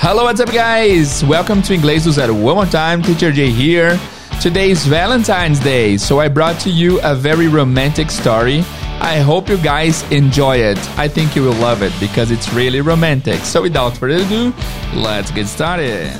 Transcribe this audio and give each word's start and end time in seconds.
Hello, 0.00 0.24
what's 0.24 0.40
up, 0.40 0.52
guys? 0.52 1.24
Welcome 1.24 1.60
to 1.62 1.74
Inglês 1.74 2.04
do 2.04 2.12
Zero. 2.12 2.32
One 2.32 2.54
more 2.54 2.66
time, 2.66 3.02
Teacher 3.02 3.32
Jay 3.32 3.50
here. 3.50 3.98
Today 4.40 4.70
is 4.70 4.86
Valentine's 4.86 5.58
Day, 5.58 5.96
so 5.96 6.20
I 6.20 6.28
brought 6.28 6.60
to 6.60 6.70
you 6.70 7.00
a 7.02 7.16
very 7.16 7.48
romantic 7.48 8.12
story. 8.12 8.60
I 9.00 9.18
hope 9.18 9.48
you 9.48 9.58
guys 9.58 10.08
enjoy 10.12 10.58
it. 10.58 10.78
I 10.96 11.08
think 11.08 11.34
you 11.34 11.42
will 11.42 11.60
love 11.60 11.82
it 11.82 11.92
because 11.98 12.30
it's 12.30 12.52
really 12.52 12.80
romantic. 12.80 13.40
So, 13.40 13.60
without 13.60 13.96
further 13.96 14.24
ado, 14.24 14.54
let's 14.94 15.32
get 15.32 15.48
started. 15.48 16.16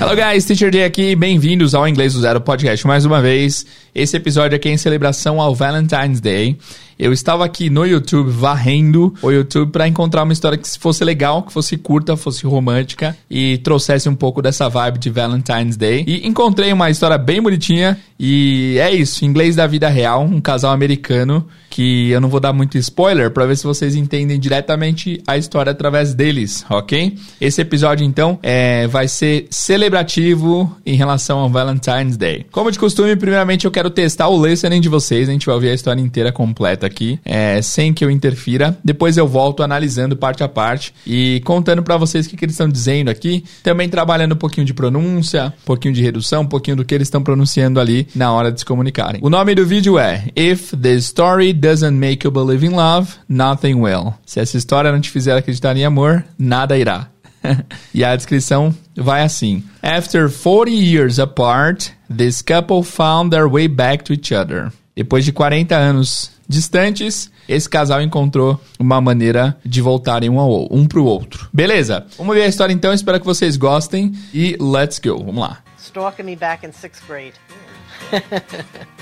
Hello 0.00 0.16
guys, 0.16 0.44
Teacher 0.44 0.72
Jay 0.72 0.82
aqui, 0.82 1.14
bem-vindos 1.14 1.72
ao 1.72 1.86
Inglês 1.86 2.14
do 2.14 2.20
Zero 2.20 2.40
Podcast 2.40 2.84
mais 2.84 3.04
uma 3.04 3.22
vez. 3.22 3.64
Esse 3.94 4.16
episódio 4.16 4.56
aqui 4.56 4.68
é 4.68 4.72
em 4.72 4.76
celebração 4.76 5.40
ao 5.40 5.54
Valentine's 5.54 6.20
Day. 6.20 6.56
Eu 7.00 7.14
estava 7.14 7.46
aqui 7.46 7.70
no 7.70 7.86
YouTube 7.86 8.30
varrendo 8.30 9.14
o 9.22 9.30
YouTube 9.30 9.72
para 9.72 9.88
encontrar 9.88 10.22
uma 10.22 10.34
história 10.34 10.58
que 10.58 10.68
fosse 10.78 11.02
legal, 11.02 11.42
que 11.42 11.50
fosse 11.50 11.78
curta, 11.78 12.14
fosse 12.14 12.44
romântica 12.44 13.16
e 13.30 13.56
trouxesse 13.58 14.06
um 14.06 14.14
pouco 14.14 14.42
dessa 14.42 14.68
vibe 14.68 14.98
de 14.98 15.08
Valentine's 15.08 15.78
Day. 15.78 16.04
E 16.06 16.28
encontrei 16.28 16.70
uma 16.74 16.90
história 16.90 17.16
bem 17.16 17.40
bonitinha 17.40 17.98
e 18.22 18.76
é 18.78 18.92
isso, 18.94 19.24
inglês 19.24 19.56
da 19.56 19.66
vida 19.66 19.88
real, 19.88 20.24
um 20.24 20.42
casal 20.42 20.72
americano 20.72 21.48
que 21.70 22.10
eu 22.10 22.20
não 22.20 22.28
vou 22.28 22.38
dar 22.38 22.52
muito 22.52 22.76
spoiler 22.76 23.30
para 23.30 23.46
ver 23.46 23.56
se 23.56 23.64
vocês 23.64 23.94
entendem 23.94 24.38
diretamente 24.38 25.22
a 25.26 25.38
história 25.38 25.72
através 25.72 26.12
deles, 26.12 26.66
ok? 26.68 27.16
Esse 27.40 27.62
episódio 27.62 28.04
então 28.04 28.38
é, 28.42 28.86
vai 28.88 29.08
ser 29.08 29.46
celebrativo 29.48 30.76
em 30.84 30.96
relação 30.96 31.38
ao 31.38 31.48
Valentine's 31.48 32.18
Day. 32.18 32.44
Como 32.50 32.70
de 32.70 32.78
costume, 32.78 33.16
primeiramente 33.16 33.64
eu 33.64 33.70
quero 33.70 33.79
testar 33.88 34.28
o 34.28 34.44
listening 34.44 34.80
de 34.80 34.88
vocês, 34.88 35.28
a 35.28 35.32
gente 35.32 35.46
vai 35.46 35.54
ouvir 35.54 35.70
a 35.70 35.74
história 35.74 36.00
inteira 36.00 36.32
completa 36.32 36.86
aqui, 36.86 37.20
é, 37.24 37.62
sem 37.62 37.94
que 37.94 38.04
eu 38.04 38.10
interfira. 38.10 38.76
Depois 38.84 39.16
eu 39.16 39.26
volto 39.26 39.62
analisando 39.62 40.16
parte 40.16 40.42
a 40.42 40.48
parte 40.48 40.92
e 41.06 41.40
contando 41.44 41.82
para 41.82 41.96
vocês 41.96 42.26
o 42.26 42.28
que, 42.28 42.36
que 42.36 42.44
eles 42.44 42.54
estão 42.54 42.68
dizendo 42.68 43.08
aqui. 43.10 43.44
Também 43.62 43.88
trabalhando 43.88 44.32
um 44.32 44.36
pouquinho 44.36 44.66
de 44.66 44.74
pronúncia, 44.74 45.54
um 45.62 45.64
pouquinho 45.64 45.94
de 45.94 46.02
redução, 46.02 46.42
um 46.42 46.46
pouquinho 46.46 46.76
do 46.76 46.84
que 46.84 46.94
eles 46.94 47.06
estão 47.06 47.22
pronunciando 47.22 47.78
ali 47.78 48.08
na 48.14 48.32
hora 48.32 48.50
de 48.50 48.60
se 48.60 48.66
comunicarem. 48.66 49.20
O 49.22 49.30
nome 49.30 49.54
do 49.54 49.64
vídeo 49.64 49.98
é 49.98 50.24
If 50.34 50.72
the 50.72 50.94
Story 50.94 51.52
Doesn't 51.52 51.96
Make 51.96 52.26
You 52.26 52.32
Believe 52.32 52.66
in 52.66 52.70
Love, 52.70 53.12
Nothing 53.28 53.74
Will. 53.74 54.14
Se 54.26 54.40
essa 54.40 54.56
história 54.56 54.90
não 54.90 55.00
te 55.00 55.10
fizer 55.10 55.36
acreditar 55.36 55.76
em 55.76 55.84
amor, 55.84 56.24
nada 56.36 56.76
irá. 56.76 57.08
e 57.94 58.04
a 58.04 58.14
descrição 58.14 58.74
vai 58.96 59.22
assim: 59.22 59.64
After 59.82 60.28
40 60.28 60.70
years 60.70 61.18
apart, 61.18 61.90
this 62.14 62.42
couple 62.42 62.82
found 62.82 63.30
their 63.30 63.48
way 63.48 63.68
back 63.68 64.04
to 64.04 64.12
each 64.12 64.34
other. 64.34 64.72
Depois 64.94 65.24
de 65.24 65.32
40 65.32 65.74
anos 65.74 66.30
distantes, 66.48 67.30
esse 67.48 67.68
casal 67.68 68.02
encontrou 68.02 68.60
uma 68.78 69.00
maneira 69.00 69.56
de 69.64 69.80
voltarem 69.80 70.28
um, 70.28 70.38
ao, 70.38 70.68
um 70.70 70.86
pro 70.86 71.04
outro. 71.04 71.48
Beleza? 71.52 72.06
Vamos 72.18 72.34
ver 72.34 72.42
a 72.42 72.48
história 72.48 72.72
então, 72.72 72.92
espero 72.92 73.18
que 73.18 73.26
vocês 73.26 73.56
gostem 73.56 74.12
e 74.34 74.56
let's 74.60 74.98
go. 74.98 75.18
Vamos 75.24 75.40
lá. 75.40 75.58
Stalking 75.78 76.24
me 76.24 76.36
back 76.36 76.66
in 76.66 76.72
sixth 76.72 77.02
grade. 77.06 77.34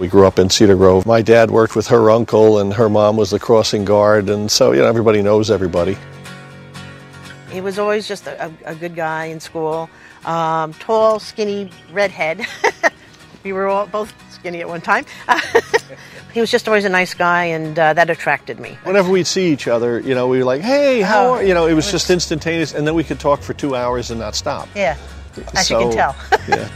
We 0.00 0.08
grew 0.08 0.26
up 0.26 0.38
in 0.38 0.48
Cedar 0.48 0.76
Grove. 0.76 1.04
My 1.04 1.20
dad 1.20 1.50
worked 1.50 1.76
with 1.76 1.86
her 1.88 2.10
uncle, 2.10 2.58
and 2.58 2.72
her 2.72 2.88
mom 2.88 3.18
was 3.18 3.30
the 3.30 3.38
crossing 3.38 3.84
guard, 3.84 4.30
and 4.30 4.50
so 4.50 4.72
you 4.72 4.78
know 4.78 4.86
everybody 4.86 5.20
knows 5.20 5.50
everybody. 5.50 5.98
He 7.50 7.60
was 7.60 7.78
always 7.78 8.08
just 8.08 8.26
a, 8.26 8.50
a, 8.64 8.74
good 8.74 8.94
guy 8.96 9.26
in 9.26 9.40
school. 9.40 9.90
Um, 10.24 10.72
tall, 10.74 11.18
skinny, 11.20 11.70
redhead. 11.92 12.46
we 13.44 13.52
were 13.52 13.66
all 13.66 13.86
both 13.88 14.14
skinny 14.32 14.60
at 14.60 14.68
one 14.68 14.80
time. 14.80 15.04
he 16.32 16.40
was 16.40 16.50
just 16.50 16.66
always 16.66 16.86
a 16.86 16.88
nice 16.88 17.12
guy, 17.12 17.44
and 17.44 17.78
uh, 17.78 17.92
that 17.92 18.08
attracted 18.08 18.58
me. 18.58 18.78
Whenever 18.84 19.10
we'd 19.10 19.26
see 19.26 19.52
each 19.52 19.68
other, 19.68 20.00
you 20.00 20.14
know, 20.14 20.28
we 20.28 20.38
were 20.38 20.44
like, 20.44 20.62
"Hey, 20.62 21.02
how 21.02 21.26
Oh, 21.26 21.32
are?" 21.34 21.42
You 21.42 21.52
know, 21.52 21.66
it 21.66 21.74
was 21.74 21.90
just 21.90 22.08
instantaneous, 22.08 22.72
and 22.72 22.86
then 22.86 22.94
we 22.94 23.04
could 23.04 23.20
talk 23.20 23.42
for 23.42 23.52
two 23.52 23.76
hours 23.76 24.10
and 24.10 24.18
not 24.18 24.34
stop. 24.34 24.66
Yeah, 24.74 24.96
as 25.54 25.68
you 25.68 25.76
can 25.76 25.92
tell. 25.92 26.16
yeah. 26.48 26.70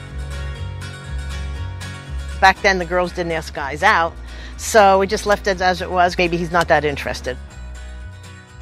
Back 2.45 2.61
then, 2.61 2.79
the 2.79 2.85
girls 2.85 3.11
didn't 3.11 3.33
ask 3.33 3.55
guys 3.55 3.83
out, 3.83 4.13
so 4.59 4.99
we 4.99 5.07
just 5.07 5.25
left 5.25 5.47
it 5.47 5.63
as 5.63 5.81
it 5.81 5.91
was. 5.91 6.19
Maybe 6.19 6.37
he's 6.37 6.51
not 6.51 6.69
that 6.69 6.85
interested. 6.85 7.39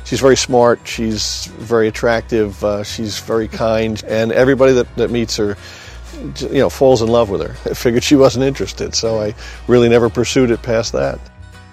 She's 0.04 0.20
very 0.20 0.36
smart. 0.36 0.86
She's 0.86 1.46
very 1.46 1.88
attractive. 1.88 2.62
Uh, 2.62 2.84
she's 2.84 3.18
very 3.18 3.48
kind, 3.48 4.00
and 4.06 4.30
everybody 4.30 4.72
that, 4.74 4.94
that 4.94 5.10
meets 5.10 5.36
her, 5.36 5.56
you 6.38 6.60
know, 6.60 6.70
falls 6.70 7.02
in 7.02 7.08
love 7.08 7.28
with 7.28 7.40
her. 7.40 7.56
I 7.68 7.74
figured 7.74 8.04
she 8.04 8.14
wasn't 8.14 8.44
interested, 8.44 8.94
so 8.94 9.20
I 9.20 9.34
really 9.66 9.88
never 9.88 10.08
pursued 10.08 10.52
it 10.52 10.62
past 10.62 10.92
that. 10.92 11.18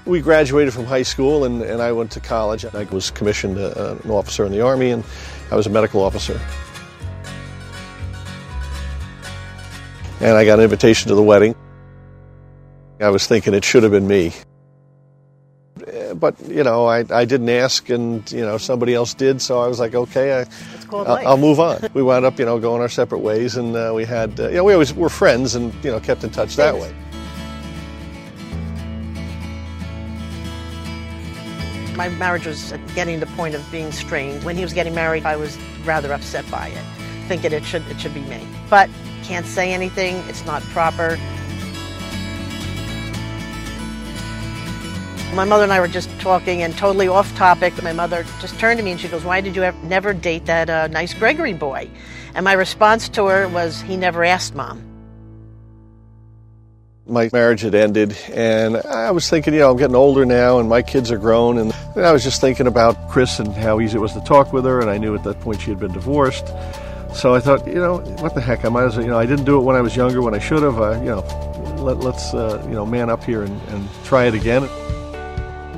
We 0.06 0.20
graduated 0.20 0.74
from 0.74 0.86
high 0.86 1.04
school, 1.04 1.44
and, 1.44 1.62
and 1.62 1.80
I 1.80 1.92
went 1.92 2.10
to 2.14 2.20
college. 2.20 2.66
I 2.66 2.86
was 2.86 3.12
commissioned 3.12 3.60
uh, 3.60 3.98
an 4.04 4.10
officer 4.10 4.48
in 4.48 4.52
the 4.52 4.62
Army, 4.62 4.90
and 4.90 5.04
I 5.52 5.56
was 5.56 5.68
a 5.68 5.70
medical 5.70 6.02
officer. 6.02 6.42
And 10.22 10.36
I 10.36 10.44
got 10.44 10.58
an 10.58 10.64
invitation 10.64 11.10
to 11.10 11.14
the 11.14 11.22
wedding. 11.22 11.56
I 13.00 13.10
was 13.10 13.28
thinking 13.28 13.54
it 13.54 13.64
should 13.64 13.84
have 13.84 13.92
been 13.92 14.08
me 14.08 14.34
but 16.16 16.36
you 16.48 16.64
know, 16.64 16.86
I, 16.86 17.06
I 17.10 17.26
didn't 17.26 17.50
ask, 17.50 17.90
and 17.90 18.30
you 18.32 18.42
know, 18.42 18.58
somebody 18.58 18.94
else 18.94 19.14
did. 19.14 19.42
So 19.42 19.60
I 19.60 19.68
was 19.68 19.80
like, 19.80 19.96
okay, 19.96 20.42
I 20.42 20.46
I'll. 20.92 21.28
I'll 21.28 21.38
move 21.38 21.60
on. 21.60 21.80
we 21.94 22.02
wound 22.02 22.26
up, 22.26 22.40
you 22.40 22.46
know, 22.46 22.60
going 22.60 22.82
our 22.82 22.90
separate 22.90 23.20
ways, 23.20 23.58
and 23.58 23.76
uh, 23.76 23.92
we 23.96 24.06
had, 24.06 24.40
uh, 24.40 24.50
you 24.50 24.56
know, 24.56 24.64
we 24.64 24.74
always 24.74 24.94
were 24.94 25.10
friends, 25.10 25.56
and 25.56 25.74
you 25.84 25.92
know, 25.92 26.00
kept 26.00 26.24
in 26.24 26.30
touch 26.30 26.56
that 26.56 26.76
way. 26.76 26.94
My 31.96 32.10
marriage 32.10 32.46
was 32.46 32.74
getting 32.96 33.20
to 33.20 33.26
the 33.26 33.32
point 33.34 33.56
of 33.56 33.72
being 33.72 33.92
strained. 33.92 34.44
When 34.44 34.56
he 34.56 34.64
was 34.64 34.74
getting 34.74 34.96
married, 34.96 35.26
I 35.26 35.36
was 35.36 35.58
rather 35.84 36.14
upset 36.14 36.50
by 36.50 36.68
it, 36.68 36.84
thinking 37.28 37.52
it 37.52 37.64
should 37.64 37.86
it 37.90 38.00
should 38.00 38.14
be 38.14 38.22
me. 38.22 38.48
But 38.70 38.90
can't 39.24 39.46
say 39.46 39.74
anything. 39.74 40.16
It's 40.30 40.46
not 40.46 40.62
proper. 40.64 41.20
My 45.36 45.46
mother 45.46 45.64
and 45.64 45.72
I 45.72 45.80
were 45.80 45.88
just 45.88 46.10
talking 46.20 46.64
and 46.64 46.76
totally 46.76 47.08
off 47.08 47.34
topic. 47.38 47.82
My 47.82 47.94
mother 47.94 48.26
just 48.42 48.60
turned 48.60 48.78
to 48.78 48.84
me 48.84 48.92
and 48.92 49.00
she 49.00 49.08
goes, 49.08 49.24
"Why 49.24 49.42
did 49.42 49.56
you 49.56 49.64
ever, 49.64 49.78
never 49.86 50.14
date 50.14 50.46
that 50.48 50.70
uh, 50.70 50.88
nice 50.88 51.14
Gregory 51.14 51.54
boy?" 51.54 51.90
And 52.36 52.44
my 52.44 52.54
response 52.54 53.08
to 53.10 53.28
her 53.28 53.48
was, 53.48 53.80
"He 53.82 53.96
never 53.96 54.24
asked, 54.24 54.56
mom." 54.56 54.84
My 57.08 57.30
marriage 57.32 57.62
had 57.62 57.74
ended, 57.74 58.18
and 58.34 58.78
I 58.78 59.12
was 59.12 59.30
thinking, 59.30 59.54
you 59.54 59.62
know, 59.62 59.72
I'm 59.72 59.78
getting 59.78 59.96
older 59.96 60.26
now, 60.26 60.60
and 60.60 60.70
my 60.70 60.84
kids 60.84 61.10
are 61.10 61.18
grown, 61.18 61.58
and 61.58 61.74
I 61.96 62.12
was 62.12 62.24
just 62.24 62.40
thinking 62.40 62.68
about 62.68 63.10
Chris 63.10 63.40
and 63.40 63.52
how 63.54 63.80
easy 63.80 63.98
it 63.98 64.02
was 64.02 64.14
to 64.14 64.22
talk 64.22 64.54
with 64.54 64.66
her, 64.66 64.80
and 64.80 64.92
I 64.92 65.00
knew 65.00 65.16
at 65.16 65.24
that 65.24 65.40
point 65.40 65.62
she 65.62 65.72
had 65.72 65.80
been 65.80 65.92
divorced. 65.92 66.48
So 67.14 67.34
I 67.34 67.40
thought, 67.40 67.66
you 67.66 67.76
know, 67.76 67.98
what 68.20 68.36
the 68.36 68.42
heck? 68.42 68.64
I 68.64 68.70
might 68.70 68.84
as 68.84 68.96
well, 68.96 69.06
you 69.06 69.12
know, 69.12 69.18
I 69.18 69.26
didn't 69.26 69.46
do 69.46 69.58
it 69.58 69.64
when 69.64 69.76
I 69.76 69.82
was 69.82 69.96
younger, 69.96 70.22
when 70.22 70.36
I 70.36 70.40
should 70.40 70.62
have. 70.62 70.76
You 71.04 71.10
know, 71.10 71.22
let, 71.80 71.98
let's, 71.98 72.32
uh, 72.36 72.64
you 72.68 72.76
know, 72.76 72.86
man 72.86 73.10
up 73.10 73.24
here 73.24 73.42
and, 73.42 73.60
and 73.70 73.90
try 74.04 74.26
it 74.26 74.36
again. 74.36 74.70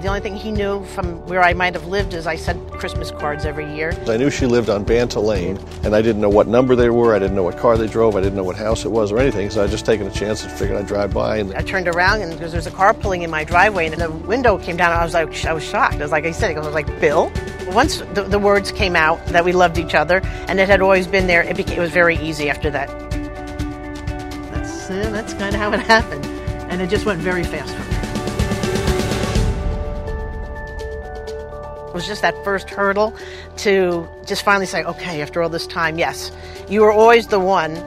The 0.02 0.08
only 0.08 0.20
thing 0.20 0.36
he 0.36 0.50
knew 0.50 0.84
from 0.86 1.24
where 1.28 1.44
I 1.44 1.54
might 1.54 1.76
have 1.76 1.86
lived 1.86 2.16
is 2.16 2.26
I 2.26 2.36
sent 2.36 2.72
Christmas 2.72 3.12
cards 3.12 3.46
every 3.46 3.72
year. 3.72 3.94
I 4.08 4.18
knew 4.18 4.32
she 4.32 4.48
lived 4.48 4.68
on 4.68 4.84
Banta 4.84 5.20
Lane, 5.20 5.60
and 5.84 5.96
I 5.96 6.02
didn't 6.02 6.22
know 6.22 6.30
what 6.30 6.48
number 6.48 6.76
they 6.76 6.90
were. 6.90 7.14
I 7.14 7.20
didn't 7.20 7.36
know 7.36 7.44
what 7.44 7.60
car 7.60 7.78
they 7.78 7.86
drove. 7.86 8.16
I 8.16 8.20
didn't 8.20 8.36
know 8.36 8.44
what 8.44 8.56
house 8.56 8.84
it 8.84 8.90
was 8.90 9.12
or 9.12 9.20
anything. 9.20 9.52
So 9.52 9.64
I 9.64 9.68
just 9.68 9.86
taken 9.86 10.08
a 10.08 10.12
chance 10.12 10.44
and 10.44 10.52
figured 10.52 10.76
I'd 10.76 10.88
drive 10.88 11.14
by. 11.14 11.38
And 11.38 11.54
I 11.54 11.62
turned 11.62 11.88
around 11.88 12.22
and 12.22 12.32
because 12.32 12.52
there's 12.52 12.66
a 12.66 12.72
car 12.72 12.96
pulling 12.96 13.22
in 13.22 13.30
my 13.30 13.44
driveway 13.44 13.90
and 13.92 14.02
the 14.02 14.10
window 14.10 14.58
came 14.58 14.76
down. 14.76 14.92
I 14.92 15.04
was 15.04 15.14
like, 15.14 15.46
I 15.46 15.54
was 15.54 15.64
shocked. 15.64 15.98
I 15.98 16.02
was 16.02 16.12
like, 16.12 16.26
I 16.26 16.32
said, 16.32 16.58
I 16.58 16.62
was 16.62 16.74
like, 16.74 16.88
Bill. 17.00 17.32
Once 17.68 18.00
the, 18.16 18.24
the 18.24 18.40
words 18.40 18.72
came 18.72 18.96
out 18.96 19.24
that 19.28 19.46
we 19.46 19.52
loved 19.52 19.78
each 19.78 19.94
other 19.94 20.22
and 20.48 20.60
it 20.60 20.68
had 20.68 20.82
always 20.82 21.06
been 21.06 21.28
there, 21.28 21.44
it, 21.44 21.56
became, 21.56 21.78
it 21.78 21.80
was 21.80 21.92
very 21.92 22.18
easy 22.18 22.50
after 22.50 22.72
that. 22.72 22.90
That's 24.52 24.90
uh, 24.90 25.10
that's 25.12 25.36
kind 25.36 25.54
of 25.54 25.62
how 25.62 25.72
it 25.72 25.80
happened, 25.80 26.26
and 26.72 26.82
it 26.82 26.90
just 26.90 27.06
went 27.06 27.22
very 27.22 27.44
fast 27.44 27.76
from 27.76 27.86
there. 27.86 27.91
It 31.92 31.94
was 31.94 32.08
just 32.08 32.22
that 32.22 32.42
first 32.46 32.70
hurdle 32.70 33.14
to 33.58 34.08
just 34.26 34.44
finally 34.44 34.66
say, 34.66 34.82
okay, 34.86 35.22
after 35.22 35.42
all 35.42 35.50
this 35.50 35.68
time, 35.68 36.00
yes, 36.00 36.32
you 36.70 36.80
were 36.80 36.92
always 36.94 37.28
the 37.28 37.38
one, 37.38 37.84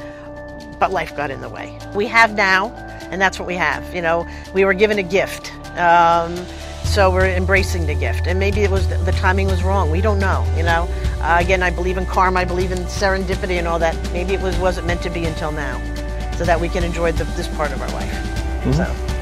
but 0.78 0.92
life 0.92 1.16
got 1.16 1.30
in 1.30 1.40
the 1.40 1.48
way. 1.48 1.78
We 1.94 2.06
have 2.08 2.34
now, 2.34 2.68
and 3.10 3.18
that's 3.18 3.38
what 3.38 3.48
we 3.48 3.54
have. 3.54 3.94
You 3.94 4.02
know, 4.02 4.28
we 4.52 4.66
were 4.66 4.74
given 4.74 4.98
a 4.98 5.02
gift. 5.02 5.54
Um, 5.78 6.36
so 6.84 7.10
we're 7.10 7.30
embracing 7.30 7.86
the 7.86 7.94
gift, 7.94 8.26
and 8.26 8.38
maybe 8.38 8.60
it 8.60 8.70
was 8.70 8.86
the 8.88 9.12
timing 9.12 9.46
was 9.46 9.62
wrong. 9.62 9.90
We 9.90 10.02
don't 10.02 10.18
know. 10.18 10.46
You 10.54 10.64
know, 10.64 10.86
uh, 11.22 11.38
again, 11.40 11.62
I 11.62 11.70
believe 11.70 11.96
in 11.96 12.04
karma. 12.04 12.40
I 12.40 12.44
believe 12.44 12.72
in 12.72 12.80
serendipity 12.80 13.58
and 13.58 13.66
all 13.66 13.78
that. 13.78 13.96
Maybe 14.12 14.34
it 14.34 14.42
was 14.42 14.54
wasn't 14.58 14.86
meant 14.86 15.00
to 15.04 15.10
be 15.10 15.24
until 15.24 15.50
now, 15.50 15.80
so 16.36 16.44
that 16.44 16.60
we 16.60 16.68
can 16.68 16.84
enjoy 16.84 17.12
the, 17.12 17.24
this 17.36 17.48
part 17.56 17.72
of 17.72 17.80
our 17.80 17.88
life. 17.88 18.74
So. 18.76 19.13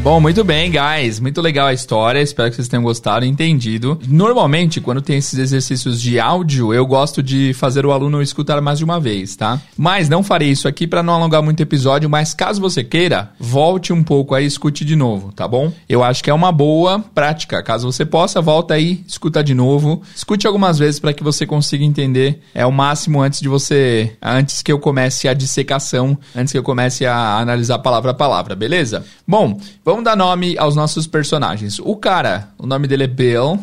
Bom, 0.00 0.20
muito 0.20 0.44
bem, 0.44 0.70
guys. 0.70 1.18
Muito 1.18 1.40
legal 1.40 1.66
a 1.66 1.72
história. 1.72 2.20
Espero 2.20 2.48
que 2.48 2.54
vocês 2.54 2.68
tenham 2.68 2.84
gostado 2.84 3.24
e 3.24 3.28
entendido. 3.28 3.98
Normalmente, 4.06 4.80
quando 4.80 5.02
tem 5.02 5.18
esses 5.18 5.36
exercícios 5.36 6.00
de 6.00 6.20
áudio, 6.20 6.72
eu 6.72 6.86
gosto 6.86 7.20
de 7.20 7.52
fazer 7.52 7.84
o 7.84 7.90
aluno 7.90 8.22
escutar 8.22 8.60
mais 8.60 8.78
de 8.78 8.84
uma 8.84 9.00
vez, 9.00 9.34
tá? 9.34 9.60
Mas 9.76 10.08
não 10.08 10.22
farei 10.22 10.50
isso 10.50 10.68
aqui 10.68 10.86
para 10.86 11.02
não 11.02 11.14
alongar 11.14 11.42
muito 11.42 11.58
o 11.58 11.62
episódio. 11.62 12.08
Mas 12.08 12.32
caso 12.32 12.60
você 12.60 12.84
queira, 12.84 13.32
volte 13.40 13.92
um 13.92 14.02
pouco 14.02 14.36
aí 14.36 14.44
e 14.44 14.46
escute 14.46 14.84
de 14.84 14.94
novo, 14.94 15.32
tá 15.32 15.48
bom? 15.48 15.72
Eu 15.88 16.04
acho 16.04 16.22
que 16.22 16.30
é 16.30 16.34
uma 16.34 16.52
boa 16.52 17.00
prática. 17.12 17.60
Caso 17.60 17.90
você 17.90 18.06
possa, 18.06 18.40
volta 18.40 18.74
aí, 18.74 19.04
escuta 19.06 19.42
de 19.42 19.52
novo. 19.52 20.00
Escute 20.14 20.46
algumas 20.46 20.78
vezes 20.78 21.00
para 21.00 21.12
que 21.12 21.24
você 21.24 21.44
consiga 21.44 21.84
entender. 21.84 22.40
É 22.54 22.64
o 22.64 22.72
máximo 22.72 23.20
antes 23.20 23.40
de 23.40 23.48
você. 23.48 24.16
Antes 24.22 24.62
que 24.62 24.70
eu 24.70 24.78
comece 24.78 25.26
a 25.26 25.34
dissecação, 25.34 26.16
antes 26.36 26.52
que 26.52 26.58
eu 26.58 26.62
comece 26.62 27.04
a 27.04 27.36
analisar 27.36 27.80
palavra 27.80 28.12
a 28.12 28.14
palavra, 28.14 28.54
beleza? 28.54 29.04
Bom, 29.26 29.58
vamos 29.88 30.04
dar 30.04 30.14
nome 30.14 30.54
aos 30.58 30.76
nossos 30.76 31.06
personagens. 31.06 31.78
O 31.78 31.96
cara, 31.96 32.50
o 32.58 32.66
nome 32.66 32.86
dele 32.86 33.04
é 33.04 33.06
Bill. 33.06 33.58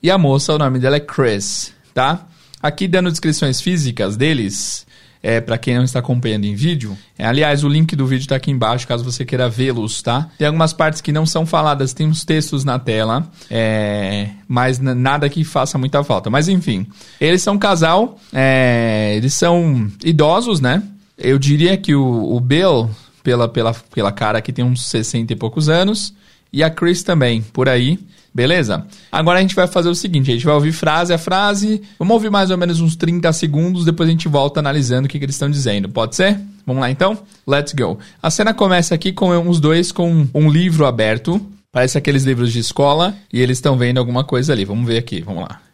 E 0.00 0.08
a 0.08 0.16
moça, 0.16 0.54
o 0.54 0.58
nome 0.58 0.78
dela 0.78 0.94
é 0.94 1.00
Chris, 1.00 1.74
tá? 1.92 2.24
Aqui 2.62 2.86
dando 2.86 3.10
descrições 3.10 3.60
físicas 3.60 4.16
deles, 4.16 4.86
é, 5.20 5.40
para 5.40 5.58
quem 5.58 5.74
não 5.74 5.82
está 5.82 5.98
acompanhando 5.98 6.44
em 6.44 6.54
vídeo. 6.54 6.96
É, 7.18 7.26
aliás, 7.26 7.64
o 7.64 7.68
link 7.68 7.96
do 7.96 8.06
vídeo 8.06 8.22
está 8.22 8.36
aqui 8.36 8.48
embaixo, 8.48 8.86
caso 8.86 9.02
você 9.02 9.24
queira 9.24 9.48
vê-los, 9.48 10.00
tá? 10.02 10.28
Tem 10.38 10.46
algumas 10.46 10.72
partes 10.72 11.00
que 11.00 11.10
não 11.10 11.26
são 11.26 11.44
faladas, 11.44 11.92
tem 11.92 12.06
uns 12.06 12.24
textos 12.24 12.62
na 12.62 12.78
tela, 12.78 13.28
é, 13.50 14.28
mas 14.46 14.78
nada 14.78 15.28
que 15.28 15.42
faça 15.42 15.76
muita 15.76 16.04
falta. 16.04 16.30
Mas 16.30 16.46
enfim, 16.46 16.86
eles 17.20 17.42
são 17.42 17.54
um 17.54 17.58
casal, 17.58 18.16
é, 18.32 19.14
eles 19.16 19.34
são 19.34 19.90
idosos, 20.04 20.60
né? 20.60 20.80
Eu 21.18 21.40
diria 21.40 21.76
que 21.76 21.92
o, 21.92 22.36
o 22.36 22.38
Bill 22.38 22.88
pela, 23.26 23.48
pela, 23.48 23.74
pela 23.92 24.12
cara 24.12 24.40
que 24.40 24.52
tem 24.52 24.64
uns 24.64 24.86
60 24.86 25.32
e 25.32 25.36
poucos 25.36 25.68
anos. 25.68 26.14
E 26.52 26.62
a 26.62 26.70
Chris 26.70 27.02
também, 27.02 27.42
por 27.42 27.68
aí. 27.68 27.98
Beleza? 28.32 28.86
Agora 29.10 29.40
a 29.40 29.42
gente 29.42 29.54
vai 29.54 29.66
fazer 29.66 29.88
o 29.88 29.96
seguinte: 29.96 30.30
a 30.30 30.34
gente 30.34 30.46
vai 30.46 30.54
ouvir 30.54 30.70
frase 30.70 31.12
a 31.12 31.18
frase. 31.18 31.82
Vamos 31.98 32.14
ouvir 32.14 32.30
mais 32.30 32.52
ou 32.52 32.56
menos 32.56 32.80
uns 32.80 32.94
30 32.94 33.32
segundos. 33.32 33.84
Depois 33.84 34.08
a 34.08 34.12
gente 34.12 34.28
volta 34.28 34.60
analisando 34.60 35.06
o 35.06 35.08
que, 35.08 35.18
que 35.18 35.24
eles 35.24 35.34
estão 35.34 35.50
dizendo. 35.50 35.88
Pode 35.88 36.14
ser? 36.14 36.38
Vamos 36.64 36.80
lá 36.80 36.88
então? 36.88 37.18
Let's 37.48 37.72
go. 37.72 37.98
A 38.22 38.30
cena 38.30 38.54
começa 38.54 38.94
aqui 38.94 39.12
com 39.12 39.48
os 39.48 39.58
dois 39.58 39.90
com 39.90 40.28
um 40.32 40.48
livro 40.48 40.86
aberto. 40.86 41.44
Parece 41.72 41.98
aqueles 41.98 42.22
livros 42.22 42.52
de 42.52 42.60
escola. 42.60 43.16
E 43.32 43.40
eles 43.40 43.58
estão 43.58 43.76
vendo 43.76 43.98
alguma 43.98 44.22
coisa 44.22 44.52
ali. 44.52 44.64
Vamos 44.64 44.86
ver 44.86 44.98
aqui. 44.98 45.20
Vamos 45.20 45.42
lá. 45.42 45.65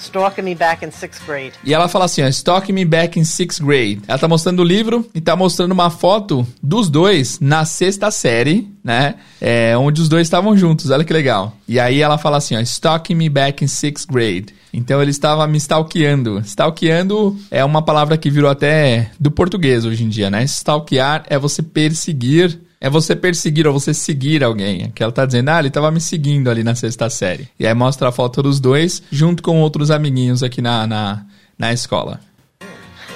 Stalking 0.00 0.42
Me 0.42 0.54
Back 0.54 0.84
in 0.84 0.90
Sixth 0.90 1.24
Grade. 1.26 1.52
E 1.64 1.74
ela 1.74 1.88
fala 1.88 2.04
assim, 2.04 2.22
ó, 2.22 2.28
Stalking 2.28 2.72
Me 2.72 2.84
Back 2.84 3.18
in 3.18 3.24
Sixth 3.24 3.62
Grade. 3.62 4.00
Ela 4.06 4.18
tá 4.18 4.28
mostrando 4.28 4.60
o 4.60 4.64
livro 4.64 5.08
e 5.14 5.20
tá 5.20 5.34
mostrando 5.36 5.72
uma 5.72 5.90
foto 5.90 6.46
dos 6.62 6.88
dois 6.88 7.38
na 7.40 7.64
sexta 7.64 8.10
série, 8.10 8.68
né? 8.82 9.16
É, 9.40 9.76
onde 9.76 10.00
os 10.00 10.08
dois 10.08 10.26
estavam 10.26 10.56
juntos, 10.56 10.90
olha 10.90 11.04
que 11.04 11.12
legal. 11.12 11.54
E 11.66 11.78
aí 11.78 12.00
ela 12.00 12.18
fala 12.18 12.38
assim, 12.38 12.56
ó, 12.56 12.60
Stalking 12.60 13.14
Me 13.14 13.28
Back 13.28 13.64
in 13.64 13.68
Sixth 13.68 14.08
Grade. 14.10 14.54
Então 14.72 15.00
ele 15.00 15.10
estava 15.10 15.46
me 15.46 15.58
stalkeando. 15.58 16.40
Stalkeando 16.40 17.36
é 17.50 17.64
uma 17.64 17.82
palavra 17.82 18.16
que 18.16 18.30
virou 18.30 18.50
até 18.50 19.10
do 19.18 19.30
português 19.30 19.84
hoje 19.84 20.04
em 20.04 20.08
dia, 20.08 20.30
né? 20.30 20.44
Stalkear 20.44 21.24
é 21.28 21.38
você 21.38 21.62
perseguir 21.62 22.60
é 22.80 22.88
você 22.88 23.16
perseguir 23.16 23.66
ou 23.66 23.72
você 23.72 23.92
seguir 23.92 24.44
alguém. 24.44 24.90
Que 24.90 25.02
ela 25.02 25.12
tá 25.12 25.26
dizendo, 25.26 25.48
ah, 25.50 25.58
ele 25.58 25.70
tava 25.70 25.90
me 25.90 26.00
seguindo 26.00 26.48
ali 26.48 26.62
na 26.62 26.74
sexta 26.74 27.10
série. 27.10 27.48
E 27.58 27.66
aí 27.66 27.74
mostra 27.74 28.08
a 28.08 28.12
foto 28.12 28.42
dos 28.42 28.60
dois, 28.60 29.02
junto 29.10 29.42
com 29.42 29.60
outros 29.60 29.90
amiguinhos 29.90 30.42
aqui 30.42 30.62
na, 30.62 30.86
na, 30.86 31.24
na 31.58 31.72
escola. 31.72 32.20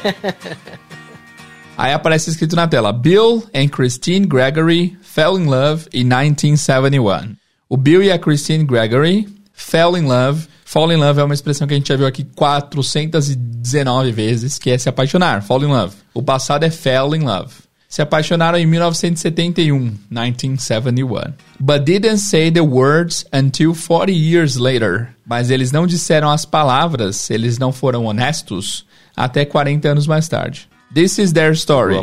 aí 1.78 1.92
aparece 1.92 2.30
escrito 2.30 2.56
na 2.56 2.66
tela: 2.66 2.92
Bill 2.92 3.44
and 3.54 3.68
Christine 3.68 4.26
Gregory 4.26 4.96
fell 5.02 5.38
in 5.38 5.46
love 5.46 5.86
in 5.92 6.04
1971. 6.04 7.36
O 7.68 7.76
Bill 7.76 8.02
e 8.02 8.10
a 8.10 8.18
Christine 8.18 8.64
Gregory 8.64 9.28
fell 9.52 9.96
in 9.96 10.02
love. 10.02 10.48
Fall 10.64 10.90
in 10.90 10.96
love 10.96 11.20
é 11.20 11.24
uma 11.24 11.34
expressão 11.34 11.66
que 11.66 11.74
a 11.74 11.76
gente 11.76 11.88
já 11.88 11.96
viu 11.96 12.06
aqui 12.06 12.24
419 12.34 14.10
vezes, 14.10 14.58
que 14.58 14.70
é 14.70 14.78
se 14.78 14.88
apaixonar. 14.88 15.42
Fall 15.42 15.62
in 15.62 15.66
love. 15.66 15.94
O 16.14 16.22
passado 16.22 16.64
é 16.64 16.70
fell 16.70 17.14
in 17.14 17.20
love 17.20 17.52
se 17.92 18.00
apaixonaram 18.00 18.56
em 18.56 18.64
1971, 18.64 19.98
1971. 20.10 21.34
But 21.60 21.84
didn't 21.84 22.20
say 22.20 22.50
the 22.50 22.62
words 22.62 23.26
until 23.30 23.74
40 23.74 24.12
years 24.12 24.56
later. 24.56 25.08
Mas 25.26 25.50
eles 25.50 25.72
não 25.72 25.86
disseram 25.86 26.30
as 26.30 26.46
palavras, 26.46 27.28
eles 27.28 27.58
não 27.58 27.70
foram 27.70 28.06
honestos 28.06 28.86
até 29.14 29.44
40 29.44 29.90
anos 29.90 30.06
mais 30.06 30.26
tarde. 30.26 30.70
This 30.94 31.18
is 31.18 31.34
their 31.34 31.52
story. 31.52 31.96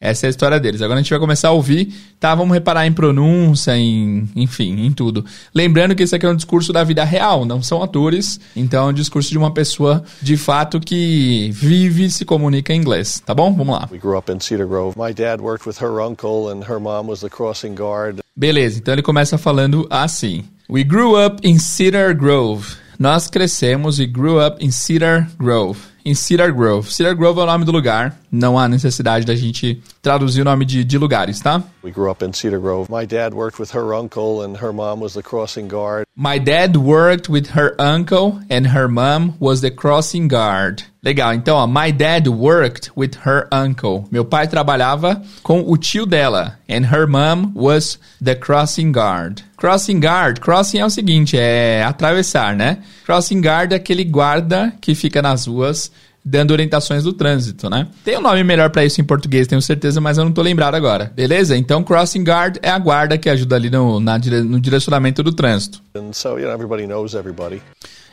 Essa 0.00 0.24
é 0.24 0.28
a 0.28 0.30
história 0.30 0.58
deles. 0.58 0.80
Agora 0.80 0.98
a 0.98 1.02
gente 1.02 1.10
vai 1.10 1.18
começar 1.18 1.48
a 1.48 1.52
ouvir, 1.52 1.92
tá? 2.18 2.34
Vamos 2.34 2.54
reparar 2.54 2.86
em 2.86 2.92
pronúncia, 2.92 3.76
em, 3.76 4.26
enfim, 4.34 4.86
em 4.86 4.90
tudo. 4.90 5.22
Lembrando 5.54 5.94
que 5.94 6.02
esse 6.02 6.16
aqui 6.16 6.24
é 6.24 6.30
um 6.30 6.34
discurso 6.34 6.72
da 6.72 6.82
vida 6.82 7.04
real, 7.04 7.44
não 7.44 7.62
são 7.62 7.82
atores. 7.82 8.40
Então 8.56 8.86
é 8.86 8.90
um 8.92 8.94
discurso 8.94 9.28
de 9.28 9.36
uma 9.36 9.52
pessoa, 9.52 10.02
de 10.22 10.38
fato, 10.38 10.80
que 10.80 11.50
vive 11.52 12.04
e 12.04 12.10
se 12.10 12.24
comunica 12.24 12.72
em 12.72 12.78
inglês, 12.78 13.20
tá 13.20 13.34
bom? 13.34 13.52
Vamos 13.52 13.74
lá. 13.74 13.86
We 13.92 13.98
grew 13.98 14.16
up 14.16 14.32
in 14.32 14.40
Cedar 14.40 14.66
Grove. 14.66 14.96
My 14.98 15.12
dad 15.12 15.42
worked 15.42 15.68
with 15.68 15.76
her 15.82 16.00
uncle 16.00 16.48
and 16.50 16.64
her 16.64 16.80
mom 16.80 17.06
was 17.06 17.20
the 17.20 17.28
crossing 17.28 17.74
guard. 17.74 18.20
Beleza, 18.34 18.78
então 18.78 18.94
ele 18.94 19.02
começa 19.02 19.36
falando 19.36 19.86
assim. 19.90 20.44
We 20.70 20.82
grew 20.82 21.22
up 21.22 21.46
in 21.46 21.58
Cedar 21.58 22.16
Grove. 22.16 22.74
Nós 22.98 23.26
crescemos 23.26 24.00
e 24.00 24.06
grew 24.06 24.40
up 24.42 24.64
in 24.64 24.70
Cedar 24.70 25.30
Grove 25.38 25.89
em 26.04 26.14
Cedar 26.14 26.52
Grove. 26.52 26.92
Cedar 26.92 27.14
Grove 27.14 27.40
é 27.40 27.42
o 27.42 27.46
nome 27.46 27.64
do 27.64 27.72
lugar. 27.72 28.18
Não 28.30 28.58
há 28.58 28.68
necessidade 28.68 29.24
da 29.26 29.34
gente 29.34 29.82
traduzir 30.00 30.42
o 30.42 30.44
nome 30.44 30.64
de, 30.64 30.84
de 30.84 30.98
lugares, 30.98 31.40
tá? 31.40 31.62
We 31.82 31.90
grew 31.90 32.10
up 32.10 32.24
in 32.24 32.32
Cedar 32.32 32.60
Grove. 32.60 32.90
My 32.90 33.06
dad 33.06 33.34
worked 33.34 33.60
with 33.60 33.72
her 33.74 33.94
uncle 33.94 34.42
and 34.42 34.58
her 34.58 34.72
mom 34.72 35.00
was 35.00 35.14
the 35.14 35.22
crossing 35.22 35.68
guard. 35.68 36.04
My 36.16 36.38
dad 36.38 36.76
worked 36.76 37.30
with 37.30 37.50
her 37.54 37.74
uncle 37.78 38.40
and 38.50 38.68
her 38.68 38.88
mom 38.88 39.34
was 39.40 39.60
the 39.60 39.70
crossing 39.70 40.28
guard. 40.28 40.84
Legal, 41.02 41.32
então, 41.32 41.56
ó, 41.56 41.66
my 41.66 41.90
dad 41.90 42.28
worked 42.28 42.92
with 42.94 43.12
her 43.24 43.48
uncle. 43.50 44.04
Meu 44.10 44.22
pai 44.22 44.46
trabalhava 44.46 45.22
com 45.42 45.64
o 45.66 45.78
tio 45.78 46.04
dela. 46.04 46.58
And 46.68 46.84
her 46.94 47.06
mom 47.06 47.52
was 47.54 47.98
the 48.22 48.34
crossing 48.34 48.92
guard. 48.92 49.40
Crossing 49.56 49.98
guard, 49.98 50.40
crossing 50.40 50.78
é 50.78 50.84
o 50.84 50.90
seguinte, 50.90 51.38
é 51.38 51.82
atravessar, 51.84 52.54
né? 52.54 52.78
Crossing 53.06 53.40
guard 53.40 53.72
é 53.72 53.76
aquele 53.76 54.04
guarda 54.04 54.74
que 54.78 54.94
fica 54.94 55.22
nas 55.22 55.46
ruas 55.46 55.90
dando 56.22 56.50
orientações 56.50 57.02
do 57.02 57.14
trânsito, 57.14 57.70
né? 57.70 57.88
Tem 58.04 58.18
um 58.18 58.20
nome 58.20 58.44
melhor 58.44 58.68
para 58.68 58.84
isso 58.84 59.00
em 59.00 59.04
português, 59.04 59.46
tenho 59.46 59.62
certeza, 59.62 60.02
mas 60.02 60.18
eu 60.18 60.24
não 60.24 60.32
tô 60.32 60.42
lembrado 60.42 60.74
agora. 60.74 61.10
Beleza? 61.16 61.56
Então, 61.56 61.82
crossing 61.82 62.22
guard 62.22 62.58
é 62.62 62.68
a 62.68 62.78
guarda 62.78 63.16
que 63.16 63.30
ajuda 63.30 63.56
ali 63.56 63.70
no, 63.70 64.00
na, 64.00 64.18
no 64.18 64.60
direcionamento 64.60 65.22
do 65.22 65.32
trânsito. 65.32 65.82
And 65.96 66.12
so, 66.12 66.38
you 66.38 66.44
know, 66.44 66.52
everybody 66.52 66.86
knows 66.86 67.14
everybody. 67.14 67.62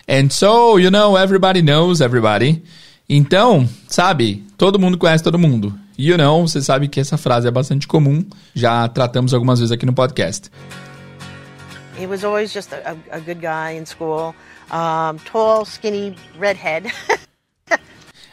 And 0.07 0.31
so, 0.31 0.77
you 0.77 0.89
know, 0.89 1.17
everybody 1.17 1.61
knows 1.61 1.99
everybody. 1.99 2.63
Então, 3.09 3.67
sabe, 3.87 4.43
todo 4.57 4.79
mundo 4.79 4.97
conhece 4.97 5.23
todo 5.23 5.37
mundo. 5.37 5.73
You 5.97 6.15
know, 6.15 6.47
você 6.47 6.61
sabe 6.61 6.87
que 6.87 6.99
essa 6.99 7.17
frase 7.17 7.47
é 7.47 7.51
bastante 7.51 7.87
comum, 7.87 8.25
já 8.53 8.87
tratamos 8.87 9.33
algumas 9.33 9.59
vezes 9.59 9.71
aqui 9.71 9.85
no 9.85 9.93
podcast. 9.93 10.49
He 11.99 12.05
was 12.05 12.23
always 12.23 12.53
just 12.53 12.71
a, 12.71 12.95
a 13.11 13.19
good 13.19 13.41
guy 13.41 13.77
in 13.77 13.85
school. 13.85 14.35
Um, 14.71 15.17
tall, 15.31 15.65
skinny, 15.65 16.15
redhead. 16.39 16.93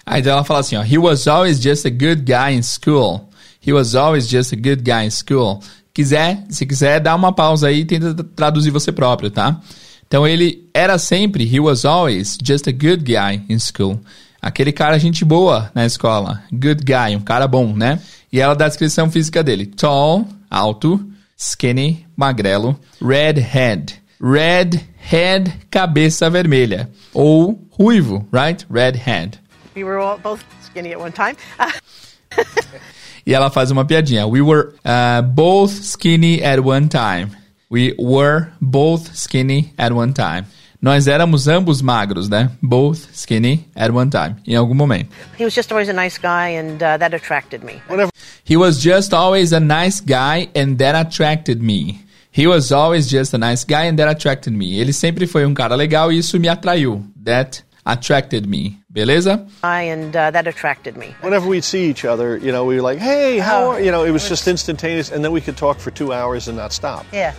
Aí 0.06 0.20
ela 0.22 0.44
fala 0.44 0.60
assim, 0.60 0.76
ó, 0.76 0.82
he 0.82 0.98
was 0.98 1.26
always 1.26 1.58
just 1.58 1.86
a 1.86 1.90
good 1.90 2.24
guy 2.24 2.50
in 2.54 2.62
school. 2.62 3.30
He 3.58 3.72
was 3.72 3.94
always 3.94 4.28
just 4.28 4.52
a 4.52 4.56
good 4.56 4.82
guy 4.84 5.06
in 5.06 5.10
school. 5.10 5.60
Quiser, 5.94 6.44
se 6.50 6.66
quiser, 6.66 7.00
dá 7.00 7.14
uma 7.14 7.32
pausa 7.32 7.68
aí 7.68 7.80
e 7.80 7.84
tenta 7.84 8.12
traduzir 8.36 8.70
você 8.70 8.92
próprio, 8.92 9.30
tá? 9.30 9.60
Então 10.06 10.26
ele 10.26 10.68
era 10.72 10.98
sempre, 10.98 11.44
he 11.44 11.60
was 11.60 11.84
always 11.84 12.38
just 12.42 12.68
a 12.68 12.72
good 12.72 13.04
guy 13.04 13.42
in 13.48 13.58
school. 13.58 14.00
Aquele 14.40 14.72
cara 14.72 14.98
gente 14.98 15.24
boa 15.24 15.70
na 15.74 15.86
escola. 15.86 16.42
Good 16.52 16.84
guy, 16.84 17.16
um 17.16 17.20
cara 17.20 17.48
bom, 17.48 17.74
né? 17.74 17.98
E 18.30 18.40
ela 18.40 18.54
dá 18.54 18.66
a 18.66 18.68
descrição 18.68 19.10
física 19.10 19.42
dele. 19.42 19.64
Tall, 19.64 20.28
alto, 20.50 21.00
skinny, 21.36 22.06
magrelo, 22.16 22.78
redhead. 23.00 23.94
Redhead, 24.20 25.52
cabeça 25.70 26.28
vermelha. 26.28 26.90
Ou 27.12 27.66
ruivo, 27.70 28.26
right? 28.32 28.66
Redhead. 28.70 29.38
We 29.74 29.84
were 29.84 29.98
all 29.98 30.18
both 30.18 30.44
skinny 30.62 30.92
at 30.92 31.00
one 31.00 31.12
time. 31.12 31.36
e 33.26 33.34
ela 33.34 33.50
faz 33.50 33.70
uma 33.70 33.84
piadinha. 33.84 34.26
We 34.26 34.42
were 34.42 34.74
uh, 34.84 35.22
both 35.22 35.72
skinny 35.82 36.42
at 36.42 36.60
one 36.60 36.88
time. 36.88 37.30
We 37.74 37.92
were 37.98 38.52
both 38.60 39.16
skinny 39.16 39.72
at 39.76 39.90
one 39.92 40.12
time. 40.12 40.46
Nós 40.80 41.08
éramos 41.08 41.48
ambos 41.48 41.82
magros, 41.82 42.28
né? 42.28 42.48
Both 42.62 43.08
skinny 43.16 43.64
at 43.74 43.90
one 43.90 44.08
time, 44.10 44.36
em 44.46 44.54
algum 44.54 44.74
momento. 44.76 45.08
He 45.36 45.44
was 45.44 45.52
just 45.56 45.72
always 45.72 45.88
a 45.88 45.92
nice 45.92 46.16
guy 46.16 46.50
and 46.56 46.80
uh, 46.80 46.96
that 46.98 47.12
attracted 47.12 47.64
me. 47.64 47.82
Whatever. 47.88 48.12
He 48.44 48.56
was 48.56 48.80
just 48.80 49.12
always 49.12 49.52
a 49.52 49.58
nice 49.58 49.98
guy 50.00 50.48
and 50.54 50.78
that 50.78 50.94
attracted 50.94 51.60
me. 51.60 52.00
He 52.30 52.46
was 52.46 52.70
always 52.70 53.08
just 53.10 53.34
a 53.34 53.38
nice 53.38 53.64
guy 53.64 53.86
and 53.86 53.98
that 53.98 54.06
attracted 54.08 54.52
me. 54.52 54.78
Ele 54.80 54.92
sempre 54.92 55.26
foi 55.26 55.44
um 55.44 55.52
cara 55.52 55.74
legal 55.74 56.12
e 56.12 56.18
isso 56.18 56.38
me 56.38 56.46
atraiu. 56.48 57.02
That 57.24 57.64
attracted 57.84 58.46
me. 58.46 58.78
Beleza? 58.88 59.44
I 59.64 59.90
and 59.90 60.14
uh, 60.14 60.30
that 60.30 60.46
attracted 60.46 60.96
me. 60.96 61.12
Whenever 61.22 61.48
we'd 61.48 61.64
see 61.64 61.90
each 61.90 62.04
other, 62.04 62.36
you 62.36 62.52
know, 62.52 62.64
we 62.64 62.76
were 62.76 62.82
like, 62.82 63.00
"Hey, 63.00 63.38
how 63.40 63.64
Oh. 63.64 63.70
are?" 63.72 63.80
You 63.80 63.90
know, 63.90 64.04
it 64.04 64.12
was 64.12 64.28
just 64.28 64.46
instantaneous, 64.46 65.10
and 65.10 65.24
then 65.24 65.32
we 65.32 65.40
could 65.40 65.56
talk 65.56 65.80
for 65.80 65.90
two 65.90 66.12
hours 66.12 66.46
and 66.46 66.56
not 66.56 66.72
stop. 66.72 67.04
Yeah, 67.12 67.32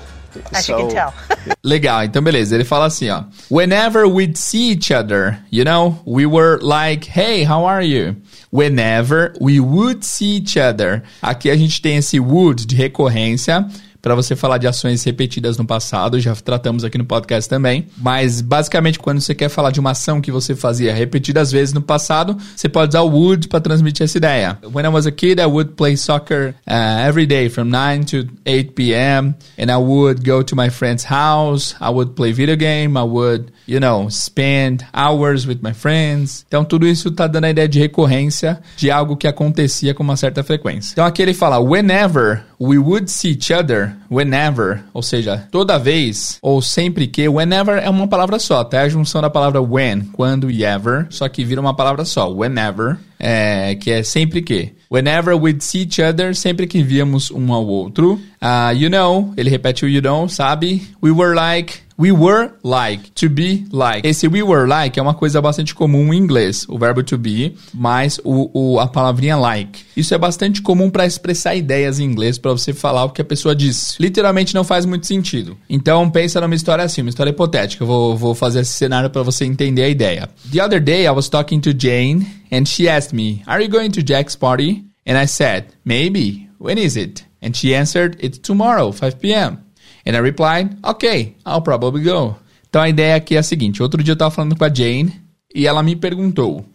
as 0.52 0.68
you 0.68 0.76
So- 0.76 0.88
can 0.88 0.90
tell. 0.90 1.14
Legal, 1.64 2.04
então 2.04 2.22
beleza. 2.22 2.56
Ele 2.56 2.64
fala 2.64 2.86
assim, 2.86 3.10
ó. 3.10 3.24
Whenever 3.50 4.06
we'd 4.08 4.38
see 4.38 4.72
each 4.72 4.92
other, 4.92 5.38
you 5.52 5.64
know, 5.64 6.00
we 6.06 6.26
were 6.26 6.60
like, 6.62 7.08
hey, 7.10 7.44
how 7.44 7.66
are 7.66 7.84
you? 7.86 8.16
Whenever 8.52 9.34
we 9.42 9.60
would 9.60 10.04
see 10.06 10.38
each 10.38 10.58
other. 10.58 11.04
Aqui 11.22 11.50
a 11.50 11.56
gente 11.58 11.82
tem 11.82 11.98
esse 11.98 12.20
would 12.20 12.66
de 12.66 12.76
recorrência 12.76 13.66
para 14.06 14.14
você 14.14 14.36
falar 14.36 14.60
de 14.60 14.68
ações 14.68 15.04
repetidas 15.04 15.58
no 15.58 15.66
passado, 15.66 16.20
já 16.20 16.36
tratamos 16.36 16.84
aqui 16.84 16.96
no 16.96 17.06
podcast 17.06 17.50
também. 17.50 17.88
Mas 17.98 18.40
basicamente 18.40 19.00
quando 19.00 19.20
você 19.20 19.34
quer 19.34 19.50
falar 19.50 19.72
de 19.72 19.80
uma 19.80 19.92
ação 19.92 20.22
que 20.22 20.32
você 20.32 20.56
fazia 20.56 20.94
repetidas 20.94 21.52
vezes 21.52 21.74
no 21.74 21.82
passado, 21.82 22.38
você 22.56 22.70
pode 22.70 22.90
usar 22.90 23.02
o 23.02 23.10
would 23.10 23.48
para 23.48 23.60
transmitir 23.60 24.04
essa 24.04 24.16
ideia. 24.16 24.60
When 24.72 24.86
I 24.86 24.90
was 24.90 25.08
a 25.08 25.12
kid, 25.12 25.42
I 25.42 25.48
would 25.48 25.72
play 25.72 25.98
soccer 25.98 26.54
uh, 26.68 27.08
every 27.08 27.26
day 27.26 27.50
from 27.50 27.72
9 27.72 28.06
to 28.12 28.28
8 28.46 28.76
p.m. 28.76 29.34
and 29.58 29.72
I 29.72 29.78
would 29.78 30.24
go 30.24 30.44
to 30.44 30.56
my 30.56 30.70
friend's 30.70 31.04
house, 31.10 31.76
I 31.82 31.90
would 31.90 32.12
play 32.14 32.32
video 32.32 32.56
game, 32.56 33.00
I 33.00 33.06
would, 33.06 33.52
you 33.66 33.80
know, 33.80 34.08
spend 34.12 34.86
hours 34.94 35.48
with 35.48 35.62
my 35.64 35.74
friends. 35.74 36.46
Então 36.48 36.64
tudo 36.64 36.86
isso 36.86 37.10
tá 37.10 37.26
dando 37.26 37.46
a 37.46 37.50
ideia 37.50 37.68
de 37.68 37.80
recorrência 37.80 38.62
de 38.78 38.92
algo 38.92 39.18
que 39.18 39.28
acontecia 39.28 39.96
com 39.96 40.04
uma 40.04 40.16
certa 40.16 40.44
frequência. 40.44 40.92
Então 40.92 41.06
aqui 41.08 41.24
ele 41.24 41.34
fala 41.34 41.58
whenever 41.58 42.44
we 42.60 42.78
would 42.78 43.10
see 43.10 43.32
each 43.32 43.52
other, 43.52 43.96
whenever, 44.10 44.84
ou 44.94 45.02
seja, 45.02 45.48
toda 45.52 45.78
vez 45.78 46.38
ou 46.42 46.62
sempre 46.62 47.08
que, 47.08 47.28
whenever 47.28 47.78
é 47.78 47.90
uma 47.90 48.08
palavra 48.08 48.40
só, 48.40 48.64
tá? 48.64 48.78
É 48.78 48.82
a 48.82 48.90
junção 48.90 49.22
da 49.22 49.30
palavra 49.30 49.62
when, 49.62 50.02
quando 50.14 50.50
e 50.50 50.64
ever, 50.64 51.08
só 51.10 51.28
que 51.28 51.44
vira 51.44 51.62
uma 51.62 51.76
palavra 51.76 52.06
só, 52.06 52.32
whenever, 52.32 52.98
é, 53.20 53.76
que 53.76 53.92
é 53.92 54.04
sempre 54.04 54.42
que. 54.42 54.74
Whenever 54.92 55.36
we'd 55.36 55.64
see 55.64 55.82
each 55.82 56.02
other, 56.02 56.36
sempre 56.36 56.68
que 56.68 56.84
víamos 56.84 57.32
um 57.32 57.52
ao 57.52 57.66
outro. 57.66 58.20
Uh, 58.42 58.74
you 58.76 58.90
know, 58.90 59.34
ele 59.36 59.50
repete 59.50 59.84
o 59.84 59.90
you 59.90 60.02
know, 60.02 60.30
sabe? 60.30 60.88
We 61.02 61.12
were 61.12 61.36
like, 61.36 61.80
we 61.98 62.12
were 62.12 62.52
like, 62.64 63.10
to 63.16 63.30
be 63.30 63.66
like. 63.72 64.06
Esse 64.08 64.28
we 64.28 64.44
were 64.44 64.68
like 64.68 65.00
é 65.00 65.02
uma 65.02 65.14
coisa 65.14 65.42
bastante 65.42 65.74
comum 65.74 66.14
em 66.14 66.18
inglês, 66.18 66.66
o 66.68 66.78
verbo 66.78 67.02
to 67.04 67.18
be, 67.18 67.56
mais 67.74 68.20
o, 68.24 68.50
o- 68.54 68.80
a 68.80 68.88
palavrinha 68.88 69.38
like. 69.38 69.84
Isso 69.96 70.14
é 70.14 70.18
bastante 70.18 70.62
comum 70.62 70.90
para 70.90 71.06
expressar 71.06 71.56
ideias 71.56 72.00
em 72.00 72.04
inglês, 72.04 72.38
para 72.38 72.52
você 72.52 72.74
falar 72.74 73.06
o 73.06 73.10
que 73.12 73.22
a 73.22 73.26
pessoa 73.26 73.56
diz. 73.56 73.96
Literalmente 74.00 74.54
não 74.54 74.64
faz 74.64 74.86
muito 74.86 75.08
sentido. 75.08 75.58
Então 75.70 76.10
pensa 76.10 76.42
numa 76.42 76.56
história 76.56 76.84
assim, 76.84 77.02
uma 77.02 77.10
história 77.10 77.30
hipotética. 77.32 77.84
Eu 77.84 77.88
vou, 77.88 78.18
vou 78.18 78.36
fazer 78.36 78.60
esse 78.62 78.74
cenário 78.74 79.10
para 79.10 79.24
você 79.24 79.46
entender 79.46 79.84
a 79.84 79.90
ideia. 79.90 80.30
The 80.52 80.64
other 80.64 80.82
day 80.82 81.06
I 81.06 81.12
was 81.12 81.30
talking 81.30 81.60
to 81.62 81.72
Jane 81.78 82.26
and 82.52 82.66
she 82.66 82.88
asked 82.90 83.16
me, 83.16 83.42
"Are 83.46 83.64
you 83.64 83.70
going 83.70 83.90
to 83.92 84.02
Jack's 84.06 84.36
party?" 84.36 84.84
And 85.08 85.18
I 85.22 85.28
said, 85.28 85.66
"Maybe. 85.86 86.50
When 86.60 86.78
is 86.78 86.96
it?" 86.96 87.24
And 87.42 87.52
she 87.54 87.76
answered, 87.76 88.18
"It's 88.22 88.40
tomorrow, 88.40 88.92
5 88.92 89.20
p.m." 89.20 89.60
And 90.06 90.16
I 90.16 90.20
replied, 90.20 90.78
"Okay, 90.84 91.36
I'll 91.46 91.62
probably 91.62 92.04
go." 92.04 92.38
Então 92.70 92.82
a 92.82 92.90
ideia 92.90 93.16
aqui 93.16 93.36
é 93.36 93.40
a 93.40 93.44
seguinte: 93.44 93.82
outro 93.82 94.04
dia 94.04 94.14
eu 94.14 94.18
tava 94.18 94.32
falando 94.32 94.56
com 94.56 94.64
a 94.64 94.74
Jane 94.74 95.22
e 95.54 95.66
ela 95.66 95.82
me 95.82 95.96
perguntou, 95.96 96.66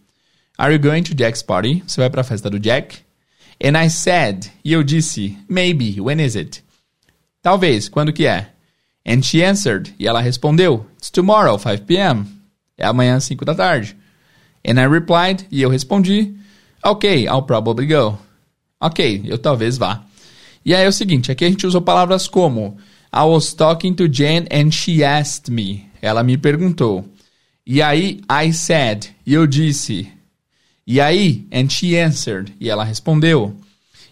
"Are 0.58 0.72
you 0.72 0.80
going 0.80 1.02
to 1.02 1.14
Jack's 1.14 1.42
party?" 1.42 1.82
Você 1.86 2.00
vai 2.00 2.10
para 2.10 2.22
a 2.22 2.24
festa 2.24 2.50
do 2.50 2.58
Jack? 2.58 2.98
And 3.62 3.78
I 3.78 3.90
said, 3.90 4.50
e 4.64 4.72
eu 4.72 4.82
disse, 4.82 5.36
"Maybe. 5.48 6.00
When 6.00 6.24
is 6.24 6.34
it?" 6.34 6.64
Talvez, 7.42 7.88
quando 7.88 8.12
que 8.12 8.26
é? 8.26 8.48
And 9.06 9.22
she 9.22 9.42
answered, 9.42 9.94
e 9.98 10.06
ela 10.06 10.20
respondeu, 10.20 10.86
It's 10.96 11.10
tomorrow, 11.10 11.58
5 11.58 11.84
p.m. 11.84 12.26
É 12.76 12.86
amanhã, 12.86 13.18
5 13.18 13.44
da 13.44 13.54
tarde. 13.54 13.96
And 14.66 14.78
I 14.78 14.86
replied, 14.86 15.46
e 15.50 15.62
eu 15.62 15.70
respondi, 15.70 16.34
Ok, 16.84 17.24
I'll 17.24 17.42
probably 17.42 17.86
go. 17.86 18.18
Ok, 18.80 19.22
eu 19.26 19.38
talvez 19.38 19.78
vá. 19.78 20.02
E 20.64 20.74
aí 20.74 20.84
é 20.84 20.88
o 20.88 20.92
seguinte, 20.92 21.32
aqui 21.32 21.44
a 21.44 21.48
gente 21.48 21.66
usou 21.66 21.80
palavras 21.80 22.28
como 22.28 22.76
I 23.12 23.24
was 23.24 23.52
talking 23.54 23.94
to 23.96 24.08
Jen 24.08 24.46
and 24.50 24.70
she 24.70 25.02
asked 25.02 25.50
me. 25.50 25.90
Ela 26.00 26.22
me 26.22 26.36
perguntou. 26.36 27.04
E 27.66 27.82
aí, 27.82 28.20
I 28.30 28.52
said, 28.52 29.08
e 29.26 29.34
eu 29.34 29.46
disse. 29.46 30.08
E 30.86 31.00
aí, 31.00 31.46
and 31.52 31.68
she 31.68 31.96
answered, 31.96 32.52
e 32.60 32.68
ela 32.68 32.84
respondeu. 32.84 33.54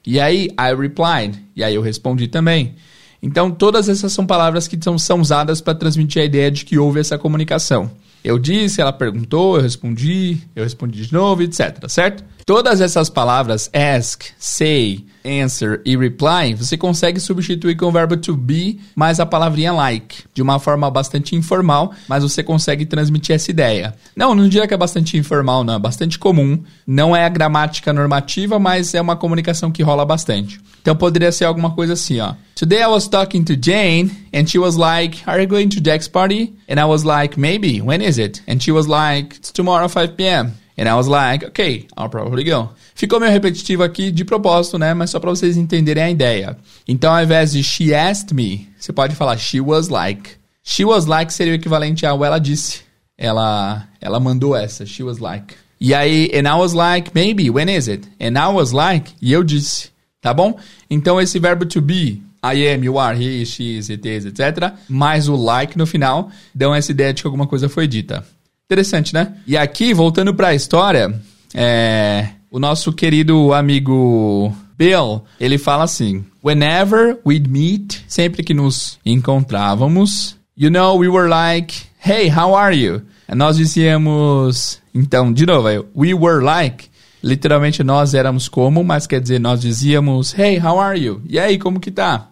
E 0.06 0.20
aí, 0.20 0.48
I 0.58 0.74
replied, 0.76 1.38
e 1.56 1.64
aí 1.64 1.74
eu 1.74 1.82
respondi 1.82 2.28
também. 2.28 2.74
Então, 3.22 3.50
todas 3.50 3.88
essas 3.88 4.12
são 4.12 4.26
palavras 4.26 4.68
que 4.68 4.78
são, 4.80 4.98
são 4.98 5.20
usadas 5.20 5.60
para 5.60 5.74
transmitir 5.74 6.22
a 6.22 6.24
ideia 6.24 6.50
de 6.50 6.64
que 6.64 6.78
houve 6.78 7.00
essa 7.00 7.18
comunicação. 7.18 7.90
Eu 8.22 8.38
disse, 8.38 8.80
ela 8.80 8.92
perguntou, 8.92 9.56
eu 9.56 9.62
respondi, 9.62 10.38
eu 10.54 10.64
respondi 10.64 11.06
de 11.06 11.12
novo, 11.12 11.42
etc. 11.42 11.88
Certo? 11.88 12.24
Todas 12.44 12.80
essas 12.80 13.08
palavras, 13.08 13.70
ask, 13.72 14.24
say, 14.38 15.04
answer 15.28 15.80
e 15.84 15.96
reply, 15.96 16.54
você 16.54 16.76
consegue 16.76 17.20
substituir 17.20 17.76
com 17.76 17.86
o 17.86 17.92
verbo 17.92 18.16
to 18.16 18.36
be 18.36 18.80
mais 18.94 19.20
a 19.20 19.26
palavrinha 19.26 19.72
like, 19.72 20.24
de 20.32 20.42
uma 20.42 20.58
forma 20.58 20.90
bastante 20.90 21.36
informal, 21.36 21.92
mas 22.08 22.22
você 22.22 22.42
consegue 22.42 22.86
transmitir 22.86 23.34
essa 23.34 23.50
ideia. 23.50 23.94
Não, 24.16 24.34
não 24.34 24.48
diria 24.48 24.66
que 24.66 24.74
é 24.74 24.76
bastante 24.76 25.16
informal, 25.16 25.62
não, 25.62 25.74
é 25.74 25.78
bastante 25.78 26.18
comum. 26.18 26.62
Não 26.86 27.14
é 27.14 27.24
a 27.24 27.28
gramática 27.28 27.92
normativa, 27.92 28.58
mas 28.58 28.94
é 28.94 29.00
uma 29.00 29.16
comunicação 29.16 29.70
que 29.70 29.82
rola 29.82 30.04
bastante. 30.04 30.60
Então 30.80 30.96
poderia 30.96 31.30
ser 31.30 31.44
alguma 31.44 31.72
coisa 31.72 31.92
assim, 31.92 32.20
ó. 32.20 32.34
Today 32.54 32.82
I 32.82 32.86
was 32.86 33.06
talking 33.06 33.44
to 33.44 33.54
Jane 33.54 34.10
and 34.32 34.46
she 34.46 34.58
was 34.58 34.76
like, 34.76 35.22
"Are 35.26 35.40
you 35.40 35.48
going 35.48 35.68
to 35.68 35.80
Jack's 35.80 36.08
party?" 36.08 36.54
And 36.68 36.80
I 36.80 36.84
was 36.84 37.04
like, 37.04 37.38
"Maybe. 37.38 37.80
When 37.80 38.02
is 38.02 38.18
it?" 38.18 38.42
And 38.48 38.60
she 38.60 38.72
was 38.72 38.86
like, 38.88 39.36
"It's 39.36 39.52
tomorrow 39.52 39.88
5 39.88 40.16
p.m." 40.16 40.54
And 40.78 40.88
I 40.88 40.94
was 40.94 41.08
like, 41.08 41.44
"Okay, 41.44 41.86
I'll 41.96 42.08
probably 42.08 42.44
go." 42.44 42.70
Ficou 42.94 43.18
meio 43.18 43.32
repetitivo 43.32 43.82
aqui 43.82 44.12
de 44.12 44.24
propósito, 44.24 44.78
né? 44.78 44.94
Mas 44.94 45.10
só 45.10 45.18
para 45.18 45.30
vocês 45.30 45.56
entenderem 45.56 46.04
a 46.04 46.10
ideia. 46.10 46.56
Então, 46.86 47.12
ao 47.12 47.22
invés 47.22 47.52
de 47.52 47.62
she 47.64 47.92
asked 47.92 48.32
me, 48.32 48.68
você 48.78 48.92
pode 48.92 49.14
falar 49.14 49.36
she 49.36 49.60
was 49.60 49.88
like. 49.88 50.30
She 50.62 50.84
was 50.84 51.06
like 51.06 51.32
seria 51.32 51.54
o 51.54 51.56
equivalente 51.56 52.06
a 52.06 52.10
ela 52.10 52.38
disse. 52.38 52.82
Ela, 53.16 53.88
ela 54.00 54.20
mandou 54.20 54.54
essa. 54.54 54.86
She 54.86 55.02
was 55.02 55.18
like. 55.18 55.54
E 55.80 55.94
aí, 55.94 56.30
and 56.34 56.48
I 56.48 56.58
was 56.58 56.72
like, 56.72 57.12
maybe, 57.14 57.50
when 57.50 57.68
is 57.68 57.88
it? 57.88 58.08
And 58.20 58.38
I 58.38 58.52
was 58.52 58.72
like, 58.72 59.12
e 59.20 59.32
eu 59.32 59.42
disse. 59.42 59.90
Tá 60.20 60.34
bom? 60.34 60.58
Então, 60.90 61.20
esse 61.20 61.38
verbo 61.38 61.64
to 61.66 61.80
be, 61.80 62.20
I 62.42 62.68
am, 62.68 62.84
you 62.84 62.98
are, 62.98 63.16
he, 63.16 63.44
she, 63.46 63.78
it 63.78 64.08
is, 64.08 64.26
etc. 64.26 64.72
Mais 64.88 65.28
o 65.28 65.36
like 65.36 65.78
no 65.78 65.86
final, 65.86 66.30
dão 66.54 66.74
essa 66.74 66.90
ideia 66.90 67.12
de 67.12 67.22
que 67.22 67.26
alguma 67.28 67.46
coisa 67.46 67.68
foi 67.68 67.86
dita. 67.86 68.24
Interessante, 68.70 69.14
né? 69.14 69.32
E 69.46 69.56
aqui, 69.56 69.94
voltando 69.94 70.34
para 70.34 70.48
a 70.48 70.54
história, 70.54 71.18
é, 71.54 72.28
o 72.50 72.58
nosso 72.58 72.92
querido 72.92 73.54
amigo 73.54 74.54
Bill, 74.76 75.24
ele 75.40 75.56
fala 75.56 75.84
assim: 75.84 76.22
Whenever 76.44 77.18
we'd 77.26 77.48
meet, 77.48 78.00
sempre 78.06 78.42
que 78.42 78.52
nos 78.52 78.98
encontrávamos, 79.06 80.36
you 80.54 80.70
know, 80.70 80.98
we 80.98 81.08
were 81.08 81.30
like, 81.30 81.74
hey, 81.98 82.28
how 82.28 82.54
are 82.54 82.76
you? 82.76 83.00
Nós 83.34 83.56
dizíamos, 83.56 84.82
então, 84.94 85.32
de 85.32 85.46
novo, 85.46 85.66
aí, 85.66 85.82
we 85.96 86.12
were 86.12 86.44
like, 86.44 86.88
literalmente 87.22 87.82
nós 87.82 88.12
éramos 88.12 88.48
como, 88.48 88.84
mas 88.84 89.06
quer 89.06 89.22
dizer, 89.22 89.40
nós 89.40 89.62
dizíamos, 89.62 90.38
hey, 90.38 90.60
how 90.60 90.78
are 90.78 91.00
you? 91.00 91.22
E 91.26 91.38
aí, 91.38 91.58
como 91.58 91.80
que 91.80 91.90
tá? 91.90 92.28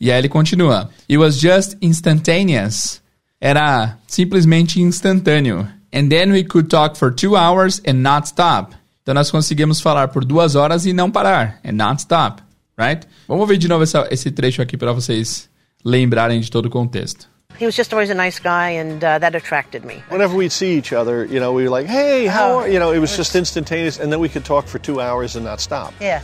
E 0.00 0.12
aí 0.12 0.18
ele 0.18 0.28
continua, 0.28 0.88
it 1.08 1.18
was 1.18 1.36
just 1.36 1.76
instantaneous. 1.82 3.02
Era 3.40 3.98
simplesmente 4.06 4.80
instantâneo. 4.80 5.66
And 5.92 6.08
then 6.08 6.30
we 6.32 6.44
could 6.44 6.68
talk 6.68 6.96
for 6.96 7.10
two 7.10 7.36
hours 7.36 7.80
and 7.86 7.94
not 8.02 8.26
stop. 8.28 8.74
Então 9.02 9.14
nós 9.14 9.30
conseguimos 9.30 9.80
falar 9.80 10.08
por 10.08 10.24
duas 10.24 10.54
horas 10.54 10.86
e 10.86 10.92
não 10.92 11.10
parar. 11.10 11.58
And 11.64 11.72
not 11.72 12.00
stop. 12.00 12.42
Right? 12.78 13.06
Vamos 13.28 13.46
ver 13.48 13.58
de 13.58 13.68
novo 13.68 13.82
essa, 13.82 14.06
esse 14.10 14.30
trecho 14.30 14.62
aqui 14.62 14.76
para 14.76 14.92
vocês 14.92 15.48
lembrarem 15.84 16.40
de 16.40 16.50
todo 16.50 16.66
o 16.66 16.70
contexto. 16.70 17.28
He 17.60 17.66
was 17.66 17.74
just 17.74 17.92
always 17.92 18.10
a 18.10 18.14
nice 18.14 18.38
guy, 18.38 18.78
and 18.78 19.04
uh, 19.04 19.18
that 19.18 19.36
attracted 19.36 19.84
me. 19.84 20.02
Whenever 20.08 20.34
we'd 20.34 20.50
see 20.52 20.78
each 20.78 20.94
other, 20.94 21.26
you 21.26 21.38
know, 21.40 21.52
we 21.52 21.64
were 21.64 21.70
like, 21.70 21.86
"Hey, 21.90 22.26
how 22.26 22.52
Oh. 22.54 22.58
are?" 22.60 22.68
You 22.70 22.78
know, 22.78 22.90
it 22.94 23.00
was 23.00 23.14
just 23.14 23.34
instantaneous, 23.36 23.98
and 24.00 24.10
then 24.10 24.18
we 24.18 24.30
could 24.30 24.46
talk 24.46 24.66
for 24.66 24.78
two 24.80 24.98
hours 24.98 25.36
and 25.36 25.44
not 25.44 25.60
stop. 25.60 25.92
Yeah, 26.00 26.22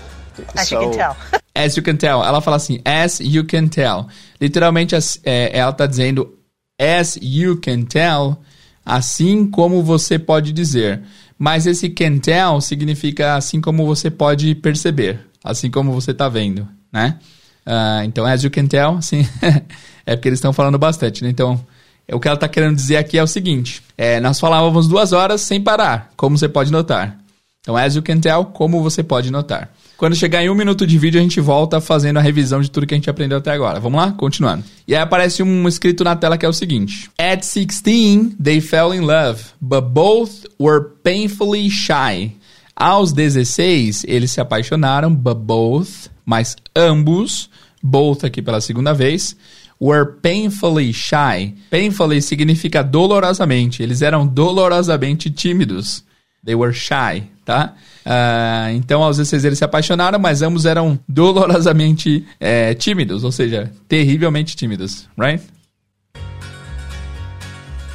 as 0.55 0.71
you 0.71 0.79
can 0.79 0.93
So- 0.93 0.99
tell. 0.99 1.17
As 1.55 1.75
you 1.77 1.83
can 1.83 1.97
tell. 1.99 2.23
Ela 2.23 2.41
fala 2.43 2.57
assim, 2.59 2.81
as 2.85 3.19
you 3.21 3.43
can 3.45 3.69
tell. 3.69 4.09
Literalmente, 4.41 4.95
as- 4.95 5.19
é, 5.25 5.51
ela 5.59 5.73
tá 5.73 5.87
dizendo 5.87 6.35
as 6.79 7.19
you 7.21 7.57
can 7.61 7.83
tell, 7.85 8.39
assim 8.87 9.51
como 9.51 9.83
você 9.83 10.17
pode 10.17 10.53
dizer. 10.53 11.03
Mas 11.37 11.67
esse 11.67 11.91
can 11.91 12.19
tell 12.19 12.61
significa 12.61 13.35
assim 13.35 13.61
como 13.61 13.85
você 13.85 14.09
pode 14.09 14.55
perceber. 14.55 15.19
Assim 15.43 15.69
como 15.71 15.93
você 15.93 16.15
tá 16.15 16.29
vendo, 16.29 16.67
né? 16.93 17.19
Ah, 17.65 18.03
então, 18.05 18.25
as 18.25 18.45
you 18.45 18.51
can 18.51 18.67
tell, 18.67 19.03
sim. 19.03 19.27
é 20.07 20.15
porque 20.15 20.29
eles 20.29 20.39
estão 20.39 20.53
falando 20.53 20.79
bastante, 20.79 21.25
né? 21.25 21.31
Então, 21.31 21.61
é, 22.07 22.15
o 22.15 22.21
que 22.21 22.29
ela 22.29 22.37
tá 22.37 22.49
querendo 22.49 22.77
dizer 22.77 22.97
aqui 22.97 23.19
é 23.19 23.23
o 23.23 23.27
seguinte. 23.27 23.83
é, 23.99 24.21
nós 24.21 24.39
falávamos 24.39 24.87
duas 24.87 25.13
horas 25.13 25.41
sem 25.41 25.61
parar, 25.61 26.11
como 26.17 26.39
você 26.39 26.49
pode 26.49 26.71
notar. 26.71 27.19
Então, 27.61 27.77
as 27.77 27.97
you 27.97 28.03
can 28.03 28.21
tell, 28.21 28.45
como 28.45 28.81
você 28.81 29.03
pode 29.03 29.33
notar. 29.33 29.73
Quando 29.97 30.15
chegar 30.15 30.45
em 30.45 30.51
um 30.51 30.55
minuto 30.55 30.87
de 30.87 30.99
vídeo, 30.99 31.19
a 31.19 31.23
gente 31.23 31.41
volta 31.41 31.81
fazendo 31.81 32.19
a 32.19 32.23
revisão 32.23 32.61
de 32.61 32.71
tudo 32.71 32.87
que 32.87 32.93
a 32.93 32.97
gente 32.99 33.09
aprendeu 33.09 33.39
até 33.39 33.51
agora. 33.51 33.81
Vamos 33.81 33.99
lá? 33.99 34.13
Continuando. 34.13 34.63
E 34.87 34.95
aí 34.95 35.01
aparece 35.01 35.43
um 35.43 35.67
escrito 35.67 36.05
na 36.05 36.15
tela 36.15 36.37
que 36.37 36.45
é 36.45 36.49
o 36.49 36.53
seguinte: 36.53 37.11
At 37.19 37.41
16, 37.41 38.37
they 38.43 38.61
fell 38.61 38.93
in 38.93 39.01
love, 39.01 39.43
but 39.61 39.85
both 39.85 40.45
were 40.61 40.91
painfully 41.03 41.71
shy. 41.71 42.37
Aos 42.75 43.11
16, 43.11 44.05
eles 44.07 44.33
se 44.33 44.41
apaixonaram, 44.41 45.15
but 45.15 45.39
both, 45.39 46.11
mas 46.27 46.57
ambos, 46.77 47.49
both 47.83 48.23
aqui 48.23 48.43
pela 48.43 48.61
segunda 48.61 48.93
vez, 48.93 49.35
were 49.81 50.05
painfully 50.21 50.93
shy. 50.93 51.55
Painfully 51.71 52.21
significa 52.21 52.85
dolorosamente. 52.85 53.83
Eles 53.83 54.03
eram 54.03 54.27
dolorosamente 54.27 55.31
tímidos. 55.31 56.05
They 56.47 56.55
were 56.55 56.73
shy, 56.73 57.29
tá? 57.45 57.75
Uh, 58.07 58.71
então, 58.77 59.03
aos 59.03 59.17
16 59.17 59.45
eles 59.45 59.59
se 59.59 59.65
apaixonaram, 59.65 60.17
mas 60.17 60.43
ambos 60.43 60.65
eram 60.65 60.97
dolorosamente 61.09 62.25
é, 62.39 62.73
tímidos, 62.73 63.25
ou 63.25 63.33
seja, 63.33 63.73
terrivelmente 63.89 64.55
tímidos, 64.55 65.09
right? 65.19 65.43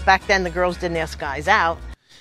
Back 0.05 0.25
then, 0.27 0.43
the 0.43 0.51
girls 0.51 0.77
didn't 0.77 1.01
ask 1.01 1.17
guys 1.17 1.47
out. 1.47 1.79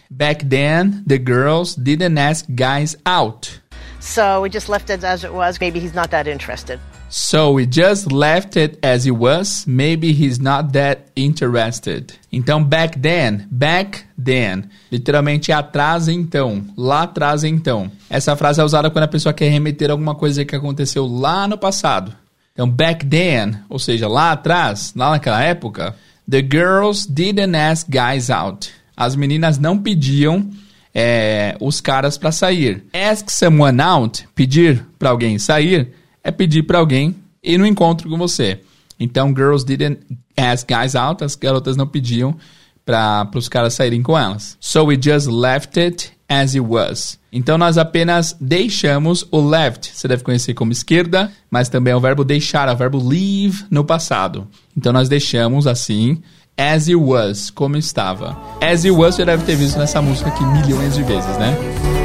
Back 0.08 0.44
then, 0.48 1.02
the 1.04 1.18
girls 1.18 1.74
didn't 1.74 2.16
ask 2.16 2.46
guys 2.54 2.96
out. 3.04 3.60
So 3.98 4.42
we 4.42 4.50
just 4.50 4.68
left 4.68 4.88
it 4.88 5.02
as 5.02 5.24
it 5.24 5.32
was. 5.32 5.58
Maybe 5.60 5.80
he's 5.80 5.94
not 5.94 6.10
that 6.10 6.28
interested. 6.28 6.78
So 7.12 7.54
we 7.54 7.66
just 7.66 8.12
left 8.12 8.56
it 8.56 8.78
as 8.84 9.04
it 9.04 9.16
was. 9.16 9.66
Maybe 9.66 10.12
he's 10.12 10.38
not 10.38 10.72
that 10.74 11.10
interested. 11.16 12.12
Então, 12.32 12.62
back 12.62 13.00
then, 13.00 13.48
back 13.50 14.04
then, 14.16 14.70
literalmente 14.92 15.50
atrás 15.50 16.06
então, 16.06 16.64
lá 16.76 17.02
atrás 17.02 17.42
então. 17.42 17.90
Essa 18.08 18.36
frase 18.36 18.60
é 18.60 18.64
usada 18.64 18.90
quando 18.90 19.04
a 19.04 19.08
pessoa 19.08 19.32
quer 19.32 19.48
remeter 19.48 19.90
alguma 19.90 20.14
coisa 20.14 20.44
que 20.44 20.54
aconteceu 20.54 21.04
lá 21.04 21.48
no 21.48 21.58
passado. 21.58 22.14
Então, 22.52 22.70
back 22.70 23.04
then, 23.04 23.56
ou 23.68 23.80
seja, 23.80 24.06
lá 24.06 24.30
atrás, 24.30 24.92
lá 24.94 25.10
naquela 25.10 25.42
época, 25.42 25.96
the 26.30 26.40
girls 26.40 27.12
didn't 27.12 27.56
ask 27.56 27.88
guys 27.90 28.30
out. 28.30 28.70
As 28.96 29.16
meninas 29.16 29.58
não 29.58 29.76
pediam 29.76 30.48
é, 30.94 31.56
os 31.60 31.80
caras 31.80 32.16
para 32.16 32.30
sair. 32.30 32.84
Ask 32.92 33.30
someone 33.30 33.80
out, 33.80 34.28
pedir 34.32 34.86
para 34.96 35.10
alguém 35.10 35.40
sair, 35.40 35.92
é 36.22 36.30
pedir 36.30 36.62
para 36.64 36.78
alguém 36.78 37.16
ir 37.42 37.58
no 37.58 37.66
encontro 37.66 38.08
com 38.08 38.18
você. 38.18 38.60
Então, 38.98 39.28
girls 39.28 39.64
didn't 39.64 40.00
ask 40.36 40.68
guys 40.68 40.94
out, 40.94 41.24
as 41.24 41.34
garotas 41.34 41.76
não 41.76 41.86
pediam 41.86 42.36
para 42.84 43.28
os 43.34 43.48
caras 43.48 43.74
saírem 43.74 44.02
com 44.02 44.18
elas. 44.18 44.56
So 44.60 44.86
we 44.86 44.98
just 45.00 45.26
left 45.26 45.78
it 45.78 46.12
as 46.28 46.54
it 46.54 46.60
was. 46.60 47.18
Então 47.32 47.56
nós 47.56 47.78
apenas 47.78 48.36
deixamos 48.40 49.26
o 49.30 49.40
left. 49.40 49.90
Você 49.94 50.08
deve 50.08 50.24
conhecer 50.24 50.54
como 50.54 50.72
esquerda, 50.72 51.30
mas 51.50 51.68
também 51.68 51.92
é 51.92 51.96
o 51.96 52.00
verbo 52.00 52.24
deixar, 52.24 52.68
é 52.68 52.72
o 52.72 52.76
verbo 52.76 52.98
leave 52.98 53.64
no 53.70 53.84
passado. 53.84 54.48
Então 54.76 54.92
nós 54.92 55.08
deixamos 55.08 55.66
assim 55.66 56.20
as 56.56 56.88
it 56.88 56.96
was, 56.96 57.50
como 57.50 57.76
estava. 57.76 58.36
As 58.60 58.84
it 58.84 58.90
was 58.90 59.14
você 59.14 59.24
deve 59.24 59.44
ter 59.44 59.56
visto 59.56 59.78
nessa 59.78 60.02
música 60.02 60.28
aqui 60.28 60.44
milhões 60.44 60.94
de 60.94 61.02
vezes, 61.02 61.38
né? 61.38 61.99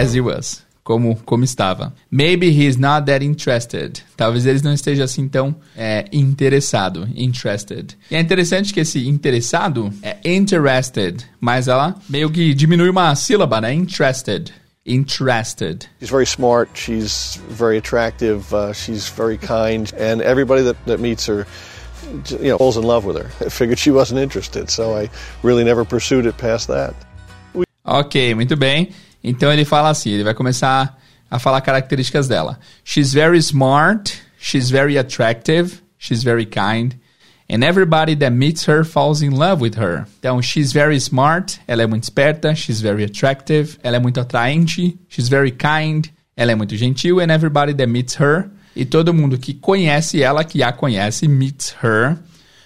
As 0.00 0.14
he 0.14 0.20
was. 0.20 0.62
Como, 0.82 1.14
como 1.24 1.44
estava. 1.44 1.92
Maybe 2.10 2.50
he's 2.50 2.76
not 2.76 3.06
that 3.06 3.24
interested. 3.24 4.02
Talvez 4.16 4.46
ele 4.46 4.60
não 4.62 4.72
esteja 4.72 5.04
assim 5.04 5.28
tão 5.28 5.54
é, 5.76 6.06
interessado. 6.10 7.06
Interested. 7.14 7.96
E 8.10 8.16
é 8.16 8.20
interessante 8.20 8.72
que 8.72 8.80
esse 8.80 9.06
interessado 9.06 9.92
é 10.02 10.16
interested, 10.24 11.22
mas 11.38 11.68
ela 11.68 11.94
meio 12.08 12.30
que 12.30 12.54
diminui 12.54 12.88
uma 12.88 13.14
sílaba, 13.14 13.60
né? 13.60 13.72
Interested. 13.74 14.52
Interested. 14.86 15.86
She's 16.00 16.10
very 16.10 16.26
smart. 16.26 16.70
She's 16.74 17.38
very 17.50 17.76
attractive. 17.76 18.52
Uh, 18.52 18.72
she's 18.72 19.08
very 19.08 19.36
kind, 19.36 19.92
and 19.94 20.22
everybody 20.22 20.62
that, 20.62 20.76
that 20.86 20.98
meets 20.98 21.26
her 21.28 21.46
you 22.40 22.48
know, 22.48 22.58
falls 22.58 22.76
in 22.76 22.82
love 22.82 23.04
with 23.04 23.16
her. 23.16 23.30
I 23.44 23.50
figured 23.50 23.78
she 23.78 23.90
wasn't 23.90 24.20
interested, 24.20 24.70
so 24.70 24.96
I 24.96 25.10
really 25.42 25.64
never 25.64 25.84
pursued 25.84 26.26
it 26.26 26.36
past 26.38 26.68
that. 26.68 26.94
We... 27.54 27.64
Ok, 27.84 28.34
muito 28.34 28.56
bem. 28.56 28.90
Então 29.22 29.52
ele 29.52 29.64
fala 29.64 29.90
assim, 29.90 30.10
ele 30.10 30.24
vai 30.24 30.34
começar 30.34 30.98
a 31.30 31.38
falar 31.38 31.60
características 31.60 32.26
dela. 32.26 32.58
She's 32.84 33.12
very 33.12 33.38
smart, 33.38 34.12
she's 34.38 34.70
very 34.70 34.98
attractive, 34.98 35.80
she's 35.98 36.22
very 36.22 36.46
kind, 36.46 36.94
and 37.48 37.62
everybody 37.62 38.16
that 38.16 38.30
meets 38.30 38.66
her 38.66 38.84
falls 38.84 39.22
in 39.22 39.30
love 39.30 39.62
with 39.62 39.76
her. 39.76 40.06
Então, 40.18 40.40
she's 40.42 40.72
very 40.72 40.96
smart, 40.98 41.60
ela 41.68 41.82
é 41.82 41.86
muito 41.86 42.04
esperta, 42.04 42.54
she's 42.54 42.80
very 42.80 43.04
attractive, 43.04 43.78
ela 43.82 43.96
é 43.96 44.00
muito 44.00 44.20
atraente, 44.20 44.98
she's 45.08 45.28
very 45.28 45.52
kind, 45.52 46.06
ela 46.36 46.52
é 46.52 46.54
muito 46.54 46.76
gentil, 46.76 47.20
and 47.20 47.30
everybody 47.30 47.74
that 47.74 47.86
meets 47.86 48.14
her, 48.14 48.50
e 48.74 48.84
todo 48.84 49.12
mundo 49.12 49.36
que 49.36 49.52
conhece 49.52 50.22
ela, 50.22 50.42
que 50.44 50.62
a 50.62 50.72
conhece, 50.72 51.28
meets 51.28 51.74
her, 51.82 52.16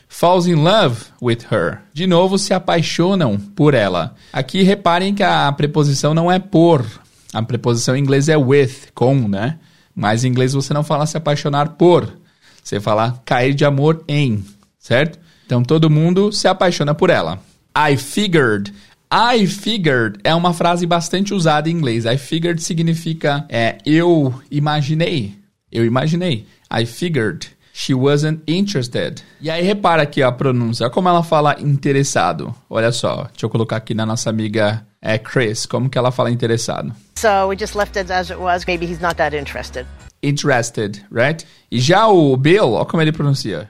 falls 0.08 0.46
in 0.46 0.62
love 0.62 1.06
with 1.20 1.46
her. 1.50 1.80
De 1.92 2.06
novo, 2.06 2.38
se 2.38 2.54
apaixonam 2.54 3.38
por 3.38 3.74
ela. 3.74 4.14
Aqui 4.32 4.62
reparem 4.62 5.14
que 5.14 5.22
a 5.22 5.50
preposição 5.52 6.14
não 6.14 6.30
é 6.30 6.38
por. 6.38 6.84
A 7.32 7.42
preposição 7.42 7.96
em 7.96 8.00
inglês 8.00 8.28
é 8.28 8.36
with, 8.36 8.92
com, 8.94 9.28
né? 9.28 9.58
Mas 9.94 10.24
em 10.24 10.28
inglês 10.28 10.52
você 10.52 10.72
não 10.72 10.84
fala 10.84 11.06
se 11.06 11.16
apaixonar 11.16 11.70
por. 11.70 12.18
Você 12.62 12.80
fala 12.80 13.20
cair 13.24 13.54
de 13.54 13.64
amor 13.64 14.02
em, 14.08 14.44
certo? 14.78 15.18
Então 15.44 15.62
todo 15.62 15.90
mundo 15.90 16.32
se 16.32 16.48
apaixona 16.48 16.94
por 16.94 17.10
ela. 17.10 17.40
I 17.76 17.96
figured. 17.96 18.72
I 19.12 19.46
figured 19.46 20.18
é 20.24 20.34
uma 20.34 20.54
frase 20.54 20.86
bastante 20.86 21.34
usada 21.34 21.68
em 21.68 21.72
inglês. 21.72 22.04
I 22.04 22.16
figured 22.16 22.62
significa 22.62 23.44
é, 23.48 23.78
eu 23.84 24.34
imaginei. 24.50 25.34
Eu 25.70 25.84
imaginei. 25.84 26.46
I 26.72 26.86
figured. 26.86 27.53
She 27.76 27.92
wasn't 27.92 28.40
interested. 28.46 29.20
E 29.40 29.50
aí 29.50 29.60
repara 29.60 30.04
aqui 30.04 30.22
a 30.22 30.30
pronúncia, 30.30 30.88
como 30.90 31.08
ela 31.08 31.24
fala 31.24 31.56
interessado. 31.60 32.54
Olha 32.70 32.92
só, 32.92 33.24
deixa 33.24 33.44
eu 33.46 33.50
colocar 33.50 33.78
aqui 33.78 33.92
na 33.92 34.06
nossa 34.06 34.30
amiga 34.30 34.86
é, 35.02 35.18
Chris, 35.18 35.66
como 35.66 35.90
que 35.90 35.98
ela 35.98 36.12
fala 36.12 36.30
interessado. 36.30 36.94
So 37.18 37.48
we 37.48 37.56
just 37.58 37.74
left 37.74 37.98
it 37.98 38.12
as 38.12 38.30
it 38.30 38.40
was. 38.40 38.64
Maybe 38.64 38.86
he's 38.86 39.00
not 39.00 39.16
that 39.16 39.36
interested. 39.36 39.86
Interested, 40.22 41.04
right? 41.10 41.44
E 41.68 41.80
já 41.80 42.06
o 42.06 42.36
Bill, 42.36 42.74
olha 42.74 42.84
como 42.84 43.02
ele 43.02 43.10
pronuncia. 43.10 43.68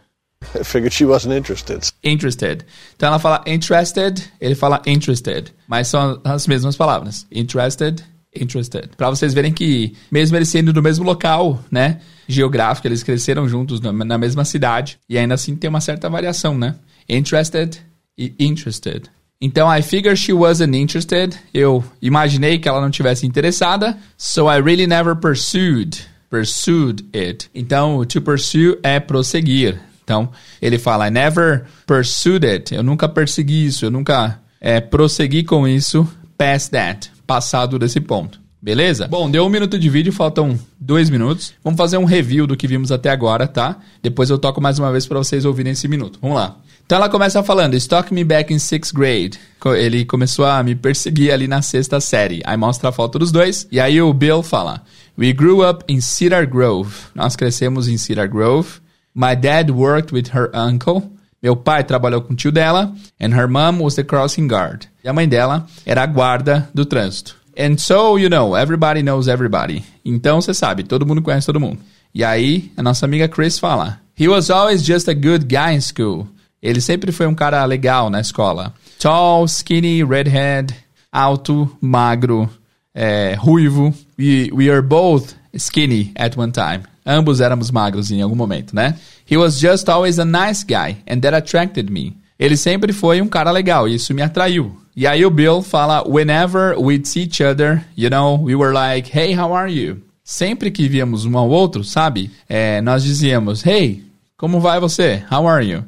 I 0.55 0.62
figured 0.62 0.93
she 0.93 1.07
wasn't 1.07 1.35
interested. 1.35 1.90
Interested. 2.05 2.67
Então 2.95 3.09
ela 3.09 3.19
fala 3.19 3.43
interested, 3.47 4.23
ele 4.38 4.55
fala 4.55 4.83
interested. 4.87 5.51
Mas 5.67 5.88
são 5.88 6.21
as 6.25 6.47
mesmas 6.47 6.77
palavras. 6.77 7.27
Interested, 7.33 8.05
interested. 8.35 8.90
Para 8.97 9.11
vocês 9.11 9.33
verem 9.33 9.53
que, 9.53 9.94
mesmo 10.11 10.37
eles 10.37 10.49
sendo 10.49 10.73
do 10.73 10.83
mesmo 10.83 11.05
local, 11.05 11.62
né? 11.70 12.01
Geográfico, 12.27 12.88
eles 12.88 13.03
cresceram 13.03 13.49
juntos 13.49 13.81
na 13.81 14.18
mesma 14.18 14.44
cidade. 14.44 14.99
E 15.09 15.18
ainda 15.18 15.35
assim 15.35 15.55
tem 15.55 15.68
uma 15.68 15.81
certa 15.81 16.09
variação, 16.09 16.57
né? 16.57 16.75
Interested 17.09 17.79
e 18.16 18.35
interested. 18.38 19.11
Então, 19.40 19.68
I 19.70 19.83
figured 19.83 20.16
she 20.18 20.33
wasn't 20.33 20.77
interested. 20.77 21.37
Eu 21.53 21.85
imaginei 22.01 22.59
que 22.59 22.68
ela 22.68 22.81
não 22.81 22.90
tivesse 22.90 23.27
interessada. 23.27 23.99
So 24.16 24.51
I 24.51 24.61
really 24.61 24.87
never 24.87 25.14
pursued. 25.14 25.99
Pursued 26.31 27.05
it. 27.14 27.51
Então, 27.55 28.05
to 28.07 28.23
pursue 28.23 28.79
é 28.83 28.99
prosseguir. 28.99 29.79
Então, 30.03 30.31
ele 30.61 30.79
fala, 30.79 31.09
I 31.09 31.11
never 31.11 31.64
pursued 31.87 32.47
it. 32.47 32.75
Eu 32.75 32.83
nunca 32.83 33.09
persegui 33.09 33.66
isso. 33.66 33.85
Eu 33.85 33.90
nunca 33.90 34.40
é, 34.61 34.81
prossegui 34.81 35.44
com 35.44 35.68
isso 35.68 36.09
past 36.37 36.70
that 36.70 37.11
passado 37.27 37.79
desse 37.79 38.01
ponto. 38.01 38.40
Beleza? 38.61 39.07
Bom, 39.07 39.31
deu 39.31 39.44
um 39.44 39.51
minuto 39.51 39.79
de 39.79 39.90
vídeo, 39.90 40.11
faltam 40.11 40.59
dois 40.81 41.11
minutos. 41.11 41.53
Vamos 41.62 41.77
fazer 41.77 41.99
um 41.99 42.07
review 42.07 42.47
do 42.47 42.57
que 42.57 42.66
vimos 42.66 42.90
até 42.90 43.11
agora, 43.11 43.47
tá? 43.47 43.77
Depois 44.03 44.31
eu 44.31 44.38
toco 44.38 44.59
mais 44.59 44.79
uma 44.79 44.90
vez 44.90 45.07
para 45.07 45.18
vocês 45.18 45.44
ouvirem 45.44 45.73
esse 45.73 45.87
minuto. 45.87 46.18
Vamos 46.23 46.38
lá. 46.38 46.57
Então 46.87 46.97
ela 46.97 47.11
começa 47.11 47.42
falando, 47.42 47.75
Stalk 47.75 48.12
me 48.12 48.25
back 48.25 48.53
in 48.53 48.59
sixth 48.59 48.94
grade. 48.94 49.38
Ele 49.77 50.07
começou 50.07 50.47
a 50.47 50.62
me 50.62 50.75
perseguir 50.75 51.31
ali 51.31 51.47
na 51.47 51.61
sexta 51.61 52.01
série. 52.01 52.40
Aí 52.44 52.57
mostra 52.57 52.88
a 52.88 52.92
foto 52.92 53.18
dos 53.18 53.31
dois. 53.31 53.68
E 53.70 53.79
aí 53.79 54.01
o 54.01 54.12
Bill 54.14 54.42
fala, 54.42 54.83
We 55.18 55.35
grew 55.35 55.68
up 55.68 55.85
in 55.87 56.01
Cedar 56.01 56.49
Grove. 56.49 56.94
Nós 57.14 57.37
crescemos 57.37 57.87
em 57.87 57.99
Cedar 57.99 58.31
Grove. 58.31 58.81
My 59.14 59.37
dad 59.37 59.70
worked 59.70 60.14
with 60.14 60.31
her 60.35 60.51
uncle. 60.55 61.13
Meu 61.45 61.55
pai 61.55 61.85
trabalhou 61.85 62.23
com 62.23 62.33
o 62.33 62.37
tio 62.37 62.51
dela, 62.51 62.91
and 63.21 63.35
her 63.35 63.47
mom 63.47 63.83
was 63.83 63.97
the 63.97 64.03
crossing 64.03 64.49
guard. 64.49 64.87
E 65.05 65.09
a 65.11 65.13
mãe 65.13 65.29
dela 65.29 65.67
era 65.85 66.03
a 66.03 66.07
guarda 66.07 66.71
do 66.73 66.87
trânsito. 66.87 67.37
And 67.55 67.77
so, 67.77 68.17
you 68.17 68.31
know, 68.31 68.57
everybody 68.57 69.03
knows 69.03 69.29
everybody. 69.29 69.85
Então, 70.03 70.41
você 70.41 70.55
sabe, 70.55 70.85
todo 70.85 71.05
mundo 71.05 71.21
conhece 71.21 71.47
todo 71.47 71.61
mundo. 71.61 71.81
E 72.15 72.25
aí, 72.25 72.73
a 72.79 72.83
nossa 72.83 73.05
amiga 73.05 73.29
Chris 73.29 73.59
fala: 73.59 74.01
He 74.19 74.27
was 74.27 74.49
always 74.49 74.83
just 74.83 75.07
a 75.07 75.13
good 75.13 75.45
guy 75.45 75.75
in 75.75 75.83
school. 75.83 76.27
Ele 76.63 76.81
sempre 76.81 77.13
foi 77.13 77.27
um 77.27 77.35
cara 77.35 77.63
legal 77.67 78.09
na 78.09 78.23
escola. 78.23 78.73
Tall, 78.99 79.45
skinny, 79.45 80.03
redhead, 80.03 80.75
alto, 81.13 81.71
magro, 81.79 82.49
é, 82.95 83.35
ruivo. 83.35 83.93
We, 84.19 84.51
we 84.51 84.71
are 84.71 84.81
both 84.81 85.35
skinny 85.53 86.11
at 86.17 86.39
one 86.39 86.53
time. 86.53 86.85
Ambos 87.05 87.40
éramos 87.40 87.71
magros 87.71 88.11
em 88.11 88.23
algum 88.23 88.37
momento, 88.37 88.75
né? 88.75 88.97
He 89.31 89.37
was 89.37 89.59
just 89.59 89.88
always 89.88 90.19
a 90.19 90.25
nice 90.25 90.64
guy, 90.64 90.97
and 91.07 91.21
that 91.21 91.35
attracted 91.37 91.90
me. 91.90 92.17
Ele 92.38 92.57
sempre 92.57 92.93
foi 92.93 93.21
um 93.21 93.29
cara 93.29 93.51
legal 93.51 93.88
e 93.88 93.95
isso 93.95 94.14
me 94.14 94.23
atraiu. 94.23 94.77
E 94.97 95.07
aí 95.07 95.25
o 95.25 95.31
Bill 95.31 95.62
fala, 95.62 96.05
whenever 96.07 96.79
we'd 96.79 97.07
see 97.07 97.23
each 97.23 97.43
other, 97.43 97.85
you 97.97 98.09
know, 98.09 98.40
we 98.40 98.55
were 98.55 98.73
like, 98.73 99.11
hey, 99.17 99.35
how 99.37 99.53
are 99.53 99.71
you? 99.71 100.01
Sempre 100.23 100.71
que 100.71 100.88
víamos 100.88 101.25
um 101.27 101.37
ao 101.37 101.49
outro, 101.49 101.85
sabe? 101.85 102.31
É, 102.49 102.81
nós 102.81 103.03
dizíamos, 103.03 103.67
hey, 103.67 104.05
como 104.37 104.61
vai 104.61 104.81
você? 104.81 105.23
How 105.31 105.47
are 105.47 105.64
you? 105.64 105.85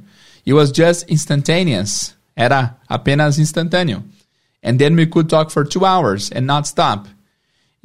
It 0.46 0.52
was 0.52 0.70
just 0.70 1.10
instantaneous. 1.10 2.14
Era 2.36 2.76
apenas 2.88 3.38
instantâneo. 3.38 4.04
And 4.62 4.76
then 4.76 4.94
we 4.94 5.06
could 5.06 5.28
talk 5.28 5.50
for 5.50 5.64
two 5.66 5.84
hours 5.84 6.30
and 6.34 6.42
not 6.42 6.66
stop. 6.68 7.08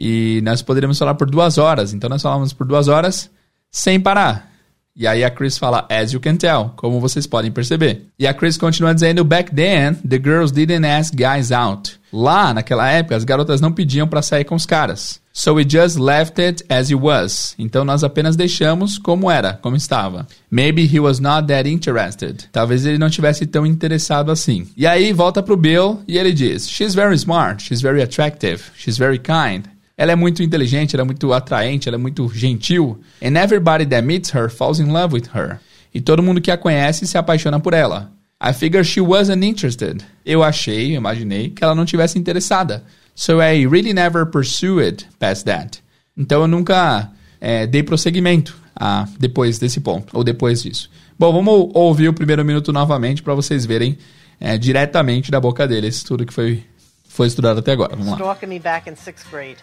E 0.03 0.41
nós 0.41 0.63
poderíamos 0.63 0.97
falar 0.97 1.13
por 1.13 1.29
duas 1.29 1.59
horas. 1.59 1.93
Então 1.93 2.09
nós 2.09 2.23
falávamos 2.23 2.53
por 2.53 2.65
duas 2.65 2.87
horas 2.87 3.29
sem 3.69 3.99
parar. 3.99 4.49
E 4.95 5.05
aí 5.05 5.23
a 5.23 5.29
Chris 5.29 5.59
fala, 5.59 5.87
as 5.91 6.11
you 6.11 6.19
can 6.19 6.35
tell, 6.35 6.73
como 6.75 6.99
vocês 6.99 7.27
podem 7.27 7.51
perceber. 7.51 8.07
E 8.17 8.25
a 8.25 8.33
Chris 8.33 8.57
continua 8.57 8.95
dizendo, 8.95 9.23
back 9.23 9.53
then, 9.53 9.93
the 10.07 10.17
girls 10.17 10.51
didn't 10.51 10.87
ask 10.87 11.13
guys 11.13 11.51
out. 11.51 11.99
Lá, 12.11 12.51
naquela 12.51 12.89
época, 12.89 13.15
as 13.15 13.23
garotas 13.23 13.61
não 13.61 13.71
pediam 13.71 14.07
para 14.07 14.23
sair 14.23 14.43
com 14.43 14.55
os 14.55 14.65
caras. 14.65 15.21
So 15.31 15.53
we 15.53 15.63
just 15.69 15.97
left 15.97 16.41
it 16.41 16.65
as 16.67 16.89
it 16.89 16.95
was. 16.95 17.53
Então 17.59 17.85
nós 17.85 18.03
apenas 18.03 18.35
deixamos 18.35 18.97
como 18.97 19.29
era, 19.29 19.53
como 19.53 19.75
estava. 19.75 20.25
Maybe 20.49 20.83
he 20.91 20.99
was 20.99 21.19
not 21.19 21.47
that 21.47 21.69
interested. 21.69 22.49
Talvez 22.51 22.87
ele 22.87 22.97
não 22.97 23.09
tivesse 23.09 23.45
tão 23.45 23.67
interessado 23.67 24.31
assim. 24.31 24.67
E 24.75 24.87
aí 24.87 25.13
volta 25.13 25.43
pro 25.43 25.55
Bill 25.55 26.01
e 26.07 26.17
ele 26.17 26.33
diz: 26.33 26.67
She's 26.67 26.95
very 26.95 27.15
smart, 27.15 27.63
she's 27.63 27.81
very 27.81 28.01
attractive, 28.01 28.63
she's 28.75 28.97
very 28.97 29.19
kind. 29.19 29.65
Ela 29.97 30.13
é 30.13 30.15
muito 30.15 30.41
inteligente, 30.41 30.95
ela 30.95 31.03
é 31.03 31.05
muito 31.05 31.31
atraente, 31.33 31.87
ela 31.87 31.95
é 31.95 31.99
muito 31.99 32.29
gentil. 32.33 32.99
And 33.21 33.37
everybody 33.37 33.85
that 33.85 34.05
meets 34.05 34.33
her 34.33 34.49
falls 34.49 34.79
in 34.79 34.91
love 34.91 35.13
with 35.13 35.29
her. 35.35 35.59
E 35.93 35.99
todo 36.01 36.23
mundo 36.23 36.41
que 36.41 36.51
a 36.51 36.57
conhece 36.57 37.05
se 37.05 37.17
apaixona 37.17 37.59
por 37.59 37.73
ela. 37.73 38.11
I 38.41 38.53
figured 38.53 38.87
she 38.87 39.01
wasn't 39.01 39.45
interested. 39.45 40.03
Eu 40.25 40.41
achei, 40.41 40.95
imaginei, 40.95 41.49
que 41.49 41.63
ela 41.63 41.75
não 41.75 41.85
tivesse 41.85 42.17
interessada. 42.17 42.83
So 43.13 43.41
I 43.41 43.67
really 43.67 43.93
never 43.93 44.25
pursued 44.25 45.05
past 45.19 45.45
that. 45.45 45.79
Então 46.17 46.41
eu 46.41 46.47
nunca 46.47 47.11
é, 47.39 47.67
dei 47.67 47.83
prosseguimento 47.83 48.55
a, 48.75 49.07
depois 49.19 49.59
desse 49.59 49.79
ponto, 49.79 50.15
ou 50.17 50.23
depois 50.23 50.63
disso. 50.63 50.89
Bom, 51.19 51.31
vamos 51.31 51.69
ouvir 51.75 52.07
o 52.07 52.13
primeiro 52.13 52.43
minuto 52.43 52.73
novamente 52.73 53.21
para 53.21 53.35
vocês 53.35 53.65
verem 53.65 53.97
é, 54.39 54.57
diretamente 54.57 55.29
da 55.29 55.39
boca 55.39 55.67
deles 55.67 56.01
tudo 56.01 56.25
que 56.25 56.33
foi, 56.33 56.63
foi 57.11 57.27
estudado 57.27 57.59
até 57.59 57.73
agora. 57.73 57.95
Vamos 57.95 58.07
lá. 58.07 58.15
Stalking 58.15 58.47
me 58.47 58.59
back 58.59 58.89
in 58.89 58.95
sixth 58.95 59.29
grade. 59.29 59.57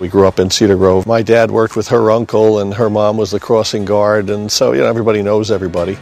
We 0.00 0.06
grew 0.06 0.28
up 0.28 0.38
in 0.38 0.48
Cedar 0.48 0.76
Grove. 0.76 1.08
My 1.08 1.22
dad 1.22 1.50
worked 1.50 1.74
with 1.74 1.88
her 1.88 2.12
uncle, 2.12 2.60
and 2.60 2.72
her 2.72 2.88
mom 2.88 3.16
was 3.16 3.32
the 3.32 3.40
crossing 3.40 3.84
guard, 3.84 4.30
and 4.30 4.50
so 4.50 4.72
you 4.72 4.78
know 4.78 4.86
everybody 4.86 5.22
knows 5.22 5.50
everybody. 5.50 5.98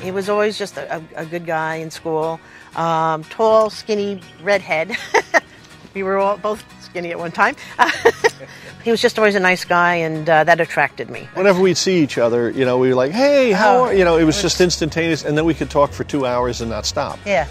He 0.00 0.10
was 0.10 0.30
always 0.30 0.56
just 0.56 0.78
a, 0.78 0.96
a, 0.96 1.02
a 1.16 1.26
good 1.26 1.44
guy 1.44 1.74
in 1.74 1.90
school. 1.90 2.40
Um, 2.74 3.22
tall, 3.24 3.68
skinny, 3.68 4.22
redhead. 4.42 4.96
we 5.94 6.02
were 6.02 6.16
all 6.16 6.38
both 6.38 6.64
skinny 6.90 7.10
at 7.10 7.18
one 7.18 7.32
time. 7.32 7.54
he 8.84 8.90
was 8.90 9.00
just 9.00 9.18
always 9.18 9.34
a 9.34 9.40
nice 9.40 9.64
guy, 9.64 9.96
and 9.96 10.28
uh, 10.28 10.44
that 10.44 10.60
attracted 10.60 11.10
me. 11.10 11.28
Whenever 11.34 11.60
we'd 11.60 11.76
see 11.76 12.02
each 12.02 12.18
other, 12.18 12.50
you 12.50 12.64
know, 12.64 12.78
we 12.78 12.88
were 12.88 12.94
like, 12.94 13.12
"Hey, 13.12 13.52
how 13.52 13.76
Oh, 13.78 13.84
are?" 13.84 13.94
You 13.94 14.04
know, 14.04 14.16
it 14.16 14.24
was 14.24 14.40
just 14.40 14.60
instantaneous, 14.60 15.24
and 15.24 15.36
then 15.36 15.44
we 15.44 15.54
could 15.54 15.70
talk 15.70 15.92
for 15.92 16.04
two 16.04 16.26
hours 16.26 16.60
and 16.60 16.70
not 16.70 16.86
stop. 16.86 17.18
Yeah, 17.26 17.46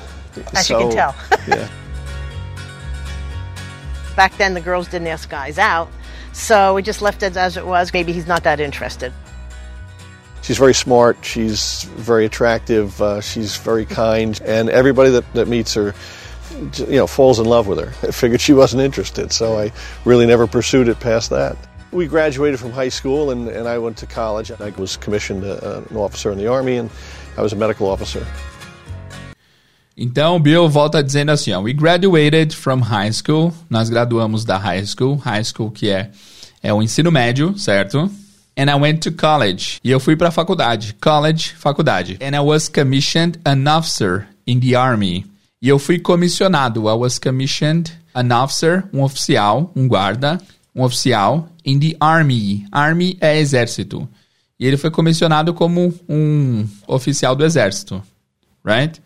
as 0.53 0.69
you 0.69 0.77
can 0.77 0.91
tell. 0.91 1.15
yeah. 1.47 1.69
Back 4.15 4.35
then, 4.37 4.53
the 4.55 4.61
girls 4.61 4.87
didn't 4.87 5.07
ask 5.07 5.29
guys 5.29 5.57
out, 5.59 5.89
so 6.33 6.73
we 6.73 6.81
just 6.81 7.01
left 7.01 7.21
it 7.21 7.37
as 7.37 7.55
it 7.55 7.65
was. 7.65 7.93
Maybe 7.93 8.13
he's 8.13 8.27
not 8.27 8.43
that 8.43 8.59
interested. 8.59 9.13
She's 10.41 10.57
very 10.57 10.73
smart. 10.73 11.17
She's 11.23 11.83
very 11.83 12.25
attractive. 12.25 12.99
Uh, 13.01 13.21
she's 13.21 13.57
very 13.57 13.85
kind, 13.85 14.39
and 14.45 14.69
everybody 14.69 15.09
that, 15.11 15.33
that 15.33 15.47
meets 15.47 15.73
her, 15.75 15.93
you 16.77 16.97
know, 16.97 17.07
falls 17.07 17.39
in 17.39 17.45
love 17.45 17.67
with 17.67 17.79
her. 17.79 17.91
I 18.07 18.11
figured 18.11 18.41
she 18.41 18.53
wasn't 18.53 18.81
interested, 18.81 19.31
so 19.31 19.57
I 19.57 19.71
really 20.05 20.25
never 20.25 20.47
pursued 20.47 20.87
it 20.87 20.99
past 20.99 21.29
that. 21.29 21.57
We 21.91 22.07
graduated 22.07 22.59
from 22.59 22.71
high 22.71 22.89
school, 22.89 23.31
and, 23.31 23.47
and 23.47 23.67
I 23.67 23.77
went 23.77 23.97
to 23.97 24.05
college. 24.05 24.51
I 24.51 24.71
was 24.77 24.97
commissioned 24.97 25.43
uh, 25.45 25.81
an 25.89 25.97
officer 25.97 26.31
in 26.31 26.37
the 26.37 26.47
army, 26.47 26.77
and 26.77 26.89
I 27.37 27.41
was 27.41 27.53
a 27.53 27.55
medical 27.55 27.87
officer. 27.87 28.25
Então, 29.99 30.39
Bill 30.39 30.69
volta 30.69 31.01
dizendo 31.01 31.31
assim, 31.31 31.55
we 31.63 31.73
graduated 31.73 32.53
from 32.53 32.81
high 32.81 33.11
school, 33.11 33.51
nós 33.67 33.89
graduamos 33.89 34.45
da 34.45 34.57
high 34.57 34.85
school, 34.85 35.15
high 35.17 35.43
school 35.43 35.71
que 35.71 35.89
é, 35.89 36.11
é 36.61 36.71
o 36.71 36.83
ensino 36.83 37.11
médio, 37.11 37.57
certo? 37.57 38.07
And 38.55 38.69
I 38.69 38.75
went 38.75 39.01
to 39.03 39.11
college, 39.11 39.79
e 39.83 39.89
eu 39.89 39.99
fui 39.99 40.15
para 40.15 40.29
faculdade, 40.29 40.95
college, 41.01 41.55
faculdade. 41.55 42.17
And 42.21 42.35
I 42.35 42.41
was 42.41 42.69
commissioned 42.69 43.39
an 43.43 43.67
officer 43.67 44.27
in 44.45 44.59
the 44.59 44.75
army. 44.75 45.25
E 45.59 45.69
eu 45.69 45.79
fui 45.79 45.97
comissionado, 45.97 46.87
I 46.87 46.93
was 46.93 47.17
commissioned 47.17 47.91
an 48.13 48.31
officer, 48.43 48.87
um 48.93 49.01
oficial, 49.01 49.71
um 49.75 49.87
guarda, 49.87 50.39
um 50.75 50.83
oficial 50.83 51.49
in 51.65 51.79
the 51.79 51.95
army. 51.99 52.65
Army 52.71 53.17
é 53.19 53.39
exército. 53.39 54.07
E 54.59 54.65
ele 54.67 54.77
foi 54.77 54.91
comissionado 54.91 55.53
como 55.53 55.93
um 56.07 56.67
oficial 56.87 57.35
do 57.35 57.43
exército, 57.43 58.01
right? 58.63 59.01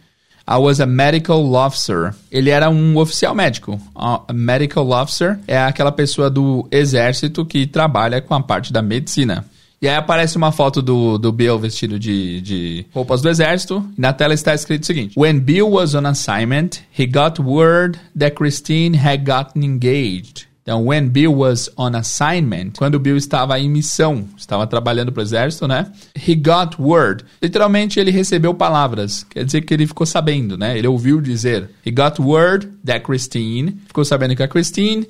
I 0.48 0.58
was 0.58 0.82
a 0.82 0.86
medical 0.86 1.54
officer. 1.54 2.14
Ele 2.30 2.50
era 2.50 2.70
um 2.70 2.98
oficial 2.98 3.34
médico. 3.34 3.80
A 3.96 4.34
medical 4.34 4.90
officer 4.90 5.40
é 5.48 5.58
aquela 5.58 5.92
pessoa 5.92 6.30
do 6.30 6.68
exército 6.70 7.46
que 7.46 7.66
trabalha 7.66 8.22
com 8.22 8.34
a 8.34 8.42
parte 8.44 8.74
da 8.74 8.82
medicina. 8.82 9.46
E 9.82 9.90
aí 9.90 9.96
aparece 9.96 10.38
uma 10.38 10.52
foto 10.52 10.80
do, 10.80 11.18
do 11.18 11.32
Bill 11.32 11.58
vestido 11.58 11.98
de, 11.98 12.40
de 12.42 12.86
roupas 12.94 13.20
do 13.20 13.30
exército. 13.30 13.84
E 13.98 14.02
na 14.02 14.14
tela 14.14 14.34
está 14.34 14.54
escrito 14.54 14.84
o 14.84 14.86
seguinte: 14.86 15.20
When 15.20 15.40
Bill 15.40 15.72
was 15.72 15.96
on 15.96 16.06
assignment, 16.06 16.82
he 16.96 17.08
got 17.08 17.40
word 17.40 18.00
that 18.18 18.36
Christine 18.36 18.96
had 18.96 19.24
gotten 19.26 19.64
engaged. 19.64 20.46
Então, 20.62 20.86
when 20.86 21.10
Bill 21.10 21.34
was 21.34 21.72
on 21.76 21.96
assignment, 21.96 22.74
quando 22.78 23.00
Bill 23.00 23.18
estava 23.18 23.60
em 23.60 23.68
missão, 23.68 24.28
estava 24.38 24.68
trabalhando 24.68 25.12
para 25.12 25.22
o 25.22 25.24
exército, 25.24 25.68
né? 25.68 25.92
He 26.16 26.36
got 26.36 26.80
word. 26.80 27.26
Literalmente, 27.42 28.00
ele 28.00 28.12
recebeu 28.12 28.54
palavras. 28.54 29.24
Quer 29.24 29.44
dizer 29.44 29.62
que 29.62 29.74
ele 29.74 29.88
ficou 29.88 30.06
sabendo, 30.06 30.56
né? 30.56 30.78
Ele 30.78 30.88
ouviu 30.88 31.20
dizer. 31.20 31.72
He 31.84 31.90
got 31.90 32.20
word 32.20 32.70
that 32.86 33.04
Christine, 33.04 33.76
ficou 33.88 34.06
sabendo 34.06 34.36
que 34.36 34.44
a 34.44 34.48
Christine 34.48 35.08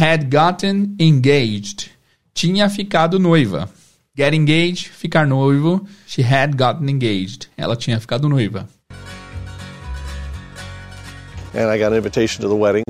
had 0.00 0.30
gotten 0.30 0.94
engaged. 1.00 1.90
Tinha 2.32 2.70
ficado 2.70 3.18
noiva. 3.18 3.68
Get 4.14 4.34
engaged, 4.34 4.88
ficar 4.88 5.26
noivo. 5.26 5.88
She 6.06 6.20
had 6.20 6.54
gotten 6.58 6.90
engaged. 6.90 7.48
Ela 7.56 7.74
tinha 7.76 7.98
ficado 7.98 8.28
noiva. 8.28 8.68
And 11.54 11.70
I 11.70 11.78
got 11.78 11.92
an 11.92 11.98
invitation 11.98 12.42
to 12.42 12.48
the 12.48 12.54
wedding. 12.54 12.84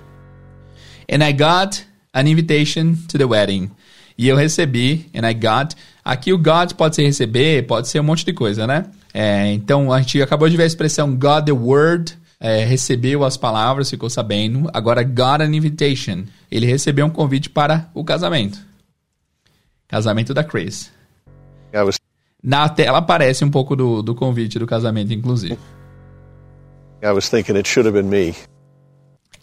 And 1.09 1.23
I 1.23 1.31
got 1.31 1.85
an 2.13 2.27
invitation 2.27 2.97
to 3.07 3.19
the 3.19 3.27
wedding. 3.27 3.71
E 4.19 4.27
eu 4.27 4.37
recebi, 4.37 5.09
and 5.15 5.25
I 5.25 5.33
got. 5.33 5.77
Aqui 6.05 6.33
o 6.33 6.39
got 6.39 6.75
pode 6.75 6.97
ser 6.97 7.05
receber, 7.05 7.69
pode 7.69 7.87
ser 7.87 8.01
um 8.01 8.05
monte 8.05 8.25
de 8.25 8.33
coisa, 8.33 8.67
né? 8.67 8.87
É, 9.15 9.53
então 9.53 9.93
a 9.93 10.01
gente 10.01 10.21
acabou 10.21 10.49
de 10.49 10.57
ver 10.57 10.65
a 10.65 10.67
expressão 10.67 11.15
got 11.15 11.45
the 11.45 11.53
word, 11.53 12.19
é, 12.41 12.65
recebeu 12.65 13.25
as 13.25 13.37
palavras, 13.37 13.89
ficou 13.89 14.11
sabendo. 14.11 14.69
Agora 14.75 15.05
got 15.05 15.41
an 15.41 15.55
invitation. 15.55 16.25
Ele 16.51 16.67
recebeu 16.67 17.07
um 17.07 17.11
convite 17.11 17.49
para 17.49 17.89
o 17.95 18.03
casamento. 18.03 18.59
Casamento 19.87 20.35
da 20.35 20.43
Chris. 20.43 20.91
Was 21.75 21.99
Na 22.43 22.69
tela 22.69 22.99
aparece 22.99 23.45
um 23.45 23.51
pouco 23.51 23.77
do, 23.77 24.03
do 24.03 24.15
convite 24.15 24.59
do 24.59 24.67
casamento, 24.67 25.13
inclusive. 25.13 25.57
I 27.03 27.11
was 27.11 27.29
thinking 27.29 27.57
it 27.57 27.69
should 27.69 27.87
have 27.87 28.01
been 28.01 28.09
me. 28.09 28.35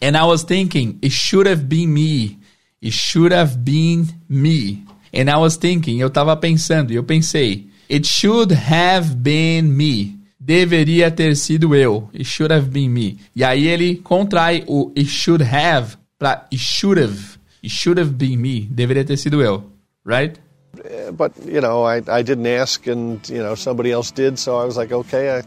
And 0.02 0.16
I 0.16 0.24
was 0.24 0.42
thinking, 0.42 0.98
it 1.02 1.12
should 1.12 1.46
have 1.46 1.64
been 1.64 1.88
me. 1.88 2.38
It 2.80 2.92
should 2.92 3.32
have 3.32 3.58
been 3.58 4.08
me. 4.28 4.82
And 5.12 5.28
I 5.28 5.36
was 5.36 5.56
thinking, 5.56 6.00
eu 6.00 6.08
tava 6.08 6.34
pensando, 6.36 6.92
e 6.92 6.96
eu 6.96 7.04
pensei, 7.04 7.68
it 7.88 8.06
should 8.06 8.54
have 8.54 9.14
been 9.16 9.62
me. 9.62 10.18
Deveria 10.38 11.10
ter 11.10 11.36
sido 11.36 11.74
eu. 11.74 12.08
It 12.14 12.24
should 12.24 12.50
have 12.50 12.70
been 12.70 12.88
me. 12.88 13.18
E 13.36 13.44
aí 13.44 13.68
ele 13.68 13.96
contrai 13.96 14.64
o 14.66 14.90
it 14.96 15.06
should 15.06 15.44
have 15.44 15.98
para 16.18 16.46
it 16.50 16.56
should 16.56 16.98
have. 16.98 17.38
It 17.62 17.68
should 17.70 18.00
have 18.00 18.12
been 18.12 18.38
me. 18.38 18.62
Deveria 18.70 19.04
ter 19.04 19.18
sido 19.18 19.42
eu. 19.42 19.64
Right? 20.04 20.40
Uh, 20.78 21.12
But 21.12 21.32
you 21.44 21.60
know, 21.60 21.84
I, 21.84 22.02
I 22.08 22.22
didn't 22.22 22.46
ask, 22.46 22.86
and 22.86 23.18
you 23.28 23.42
know 23.42 23.54
somebody 23.54 23.90
else 23.90 24.12
did, 24.12 24.38
so 24.38 24.56
I 24.58 24.64
was 24.64 24.76
like, 24.76 24.92
okay, 24.92 25.38
I, 25.38 25.42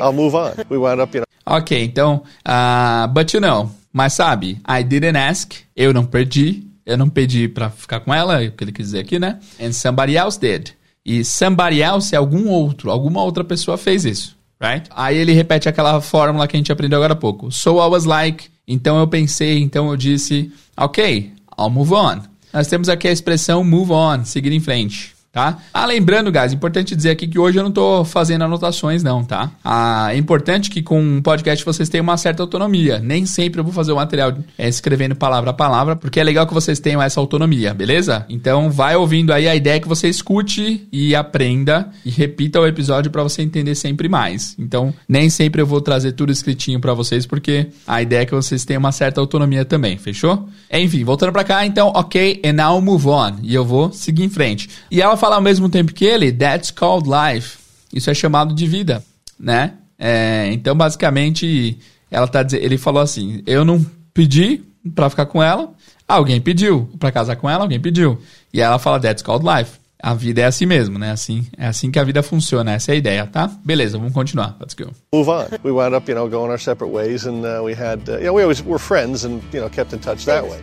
I'll, 0.00 0.12
move 0.12 0.34
on. 0.34 0.54
We 0.68 0.78
wound 0.78 1.00
up, 1.00 1.14
you 1.14 1.20
know, 1.20 1.26
Ok, 1.46 1.82
então, 1.82 2.22
ah, 2.44 3.06
but 3.12 3.32
you 3.32 3.40
know, 3.40 3.70
mas 3.92 4.14
sabe, 4.14 4.60
I 4.66 4.82
didn't 4.82 5.16
ask, 5.16 5.54
eu 5.76 5.92
não 5.94 6.04
pedi, 6.04 6.66
eu 6.84 6.96
não 6.96 7.08
pedi 7.08 7.48
pra 7.48 7.70
ficar 7.70 8.00
com 8.00 8.12
ela, 8.12 8.42
é 8.42 8.48
o 8.48 8.52
que 8.52 8.64
ele 8.64 8.72
quis 8.72 8.86
dizer 8.86 9.00
aqui, 9.00 9.18
né? 9.18 9.38
And 9.60 9.72
somebody 9.72 10.16
else 10.16 10.38
did. 10.38 10.70
E 11.04 11.24
somebody 11.24 11.80
else 11.80 12.14
é 12.14 12.18
algum 12.18 12.48
outro, 12.48 12.90
alguma 12.90 13.22
outra 13.22 13.42
pessoa 13.44 13.78
fez 13.78 14.04
isso, 14.04 14.36
right? 14.60 14.88
Aí 14.94 15.16
ele 15.16 15.32
repete 15.32 15.68
aquela 15.68 16.00
fórmula 16.02 16.46
que 16.46 16.56
a 16.56 16.58
gente 16.58 16.72
aprendeu 16.72 16.98
agora 16.98 17.14
há 17.14 17.16
pouco. 17.16 17.50
So 17.50 17.78
I 17.78 17.88
was 17.88 18.04
like, 18.04 18.50
então 18.66 18.98
eu 18.98 19.06
pensei, 19.06 19.58
então 19.58 19.88
eu 19.88 19.96
disse, 19.96 20.52
ok, 20.76 21.32
I'll 21.58 21.70
move 21.70 21.94
on. 21.94 22.20
Nós 22.52 22.66
temos 22.66 22.88
aqui 22.88 23.08
a 23.08 23.12
expressão 23.12 23.62
move 23.62 23.92
on, 23.92 24.24
seguir 24.24 24.52
em 24.52 24.60
frente 24.60 25.17
tá? 25.38 25.58
Ah, 25.72 25.86
lembrando, 25.86 26.32
guys, 26.32 26.52
importante 26.52 26.96
dizer 26.96 27.10
aqui 27.10 27.28
que 27.28 27.38
hoje 27.38 27.60
eu 27.60 27.62
não 27.62 27.70
tô 27.70 28.04
fazendo 28.04 28.42
anotações 28.42 29.04
não, 29.04 29.22
tá? 29.22 29.52
Ah, 29.64 30.08
é 30.12 30.16
importante 30.16 30.68
que 30.68 30.82
com 30.82 31.00
um 31.00 31.22
podcast 31.22 31.64
vocês 31.64 31.88
tenham 31.88 32.02
uma 32.02 32.16
certa 32.16 32.42
autonomia. 32.42 32.98
Nem 32.98 33.24
sempre 33.24 33.60
eu 33.60 33.64
vou 33.64 33.72
fazer 33.72 33.92
o 33.92 33.96
material 33.96 34.36
é, 34.58 34.68
escrevendo 34.68 35.14
palavra 35.14 35.50
a 35.50 35.52
palavra, 35.52 35.94
porque 35.94 36.18
é 36.18 36.24
legal 36.24 36.44
que 36.44 36.52
vocês 36.52 36.80
tenham 36.80 37.00
essa 37.00 37.20
autonomia, 37.20 37.72
beleza? 37.72 38.26
Então 38.28 38.68
vai 38.68 38.96
ouvindo 38.96 39.32
aí 39.32 39.46
a 39.46 39.54
ideia 39.54 39.76
é 39.76 39.80
que 39.80 39.86
você 39.86 40.08
escute 40.08 40.88
e 40.90 41.14
aprenda 41.14 41.88
e 42.04 42.10
repita 42.10 42.60
o 42.60 42.66
episódio 42.66 43.08
para 43.08 43.22
você 43.22 43.40
entender 43.40 43.76
sempre 43.76 44.08
mais. 44.08 44.56
Então, 44.58 44.92
nem 45.08 45.30
sempre 45.30 45.62
eu 45.62 45.66
vou 45.66 45.80
trazer 45.80 46.12
tudo 46.12 46.32
escritinho 46.32 46.80
para 46.80 46.94
vocês, 46.94 47.26
porque 47.26 47.68
a 47.86 48.02
ideia 48.02 48.22
é 48.22 48.26
que 48.26 48.34
vocês 48.34 48.64
tenham 48.64 48.80
uma 48.80 48.90
certa 48.90 49.20
autonomia 49.20 49.64
também, 49.64 49.96
fechou? 49.98 50.48
Enfim, 50.72 51.04
voltando 51.04 51.32
para 51.32 51.44
cá, 51.44 51.64
então, 51.64 51.92
ok, 51.94 52.40
and 52.44 52.54
now 52.54 52.80
move 52.80 53.06
on. 53.06 53.36
E 53.42 53.54
eu 53.54 53.64
vou 53.64 53.92
seguir 53.92 54.24
em 54.24 54.28
frente. 54.28 54.68
E 54.90 55.00
ela 55.00 55.16
fala 55.16 55.27
ao 55.36 55.42
mesmo 55.42 55.68
tempo 55.68 55.92
que 55.92 56.04
ele, 56.04 56.32
that's 56.32 56.70
called 56.70 57.08
life. 57.08 57.58
Isso 57.92 58.10
é 58.10 58.14
chamado 58.14 58.54
de 58.54 58.66
vida, 58.66 59.04
né? 59.38 59.74
É, 59.98 60.48
então, 60.52 60.76
basicamente, 60.76 61.78
ela 62.10 62.28
tá 62.28 62.44
ele 62.52 62.78
falou 62.78 63.02
assim: 63.02 63.42
eu 63.46 63.64
não 63.64 63.84
pedi 64.14 64.62
para 64.94 65.10
ficar 65.10 65.26
com 65.26 65.42
ela, 65.42 65.72
alguém 66.06 66.40
pediu. 66.40 66.88
Para 66.98 67.12
casar 67.12 67.36
com 67.36 67.48
ela, 67.48 67.64
alguém 67.64 67.80
pediu. 67.80 68.20
E 68.52 68.60
ela 68.60 68.78
fala, 68.78 69.00
that's 69.00 69.22
called 69.22 69.44
life. 69.44 69.78
A 70.00 70.14
vida 70.14 70.42
é 70.42 70.44
assim 70.44 70.64
mesmo, 70.64 70.96
né? 70.96 71.10
Assim, 71.10 71.46
é 71.56 71.66
assim 71.66 71.90
que 71.90 71.98
a 71.98 72.04
vida 72.04 72.22
funciona, 72.22 72.72
essa 72.72 72.92
é 72.92 72.94
a 72.94 72.96
ideia, 72.96 73.26
tá? 73.26 73.50
Beleza, 73.64 73.98
vamos 73.98 74.12
continuar. 74.12 74.56
Let's 74.60 74.74
go. 74.74 74.92
Move 75.12 75.28
on. 75.28 75.46
We 75.64 75.72
wound 75.72 75.96
up, 75.96 76.08
you 76.08 76.14
know, 76.14 76.28
going 76.28 76.50
our 76.50 76.60
separate 76.60 76.92
ways, 76.92 77.26
and 77.26 77.44
uh, 77.44 77.64
we 77.64 77.74
had, 77.74 78.08
uh, 78.08 78.18
you 78.18 78.26
know, 78.26 78.34
we 78.34 78.42
always 78.42 78.62
were 78.62 78.78
friends, 78.78 79.24
and 79.24 79.42
you 79.52 79.60
know, 79.60 79.68
kept 79.68 79.92
in 79.92 79.98
touch 79.98 80.24
that 80.26 80.44
way. 80.44 80.62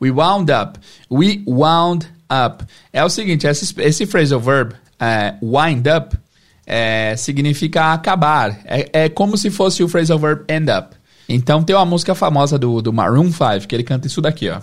We 0.00 0.10
wound 0.10 0.50
up. 0.50 0.78
We 1.08 1.44
wound 1.46 2.08
up. 2.30 2.64
É 2.92 3.04
o 3.04 3.08
seguinte, 3.08 3.46
esse, 3.46 3.74
esse 3.80 4.06
phrasal 4.06 4.40
verb, 4.40 4.74
é, 4.98 5.34
wind 5.42 5.86
up, 5.86 6.16
é, 6.66 7.14
significa 7.16 7.92
acabar. 7.92 8.60
É, 8.64 9.04
é 9.04 9.08
como 9.08 9.36
se 9.36 9.50
fosse 9.50 9.82
o 9.82 9.88
phrasal 9.88 10.18
verb 10.18 10.44
end 10.48 10.70
up. 10.70 10.96
Então 11.28 11.62
tem 11.62 11.74
uma 11.74 11.86
música 11.86 12.14
famosa 12.14 12.58
do, 12.58 12.82
do 12.82 12.92
Maroon 12.92 13.30
5 13.30 13.66
que 13.66 13.74
ele 13.74 13.84
canta 13.84 14.06
isso 14.06 14.20
daqui, 14.20 14.50
ó. 14.50 14.60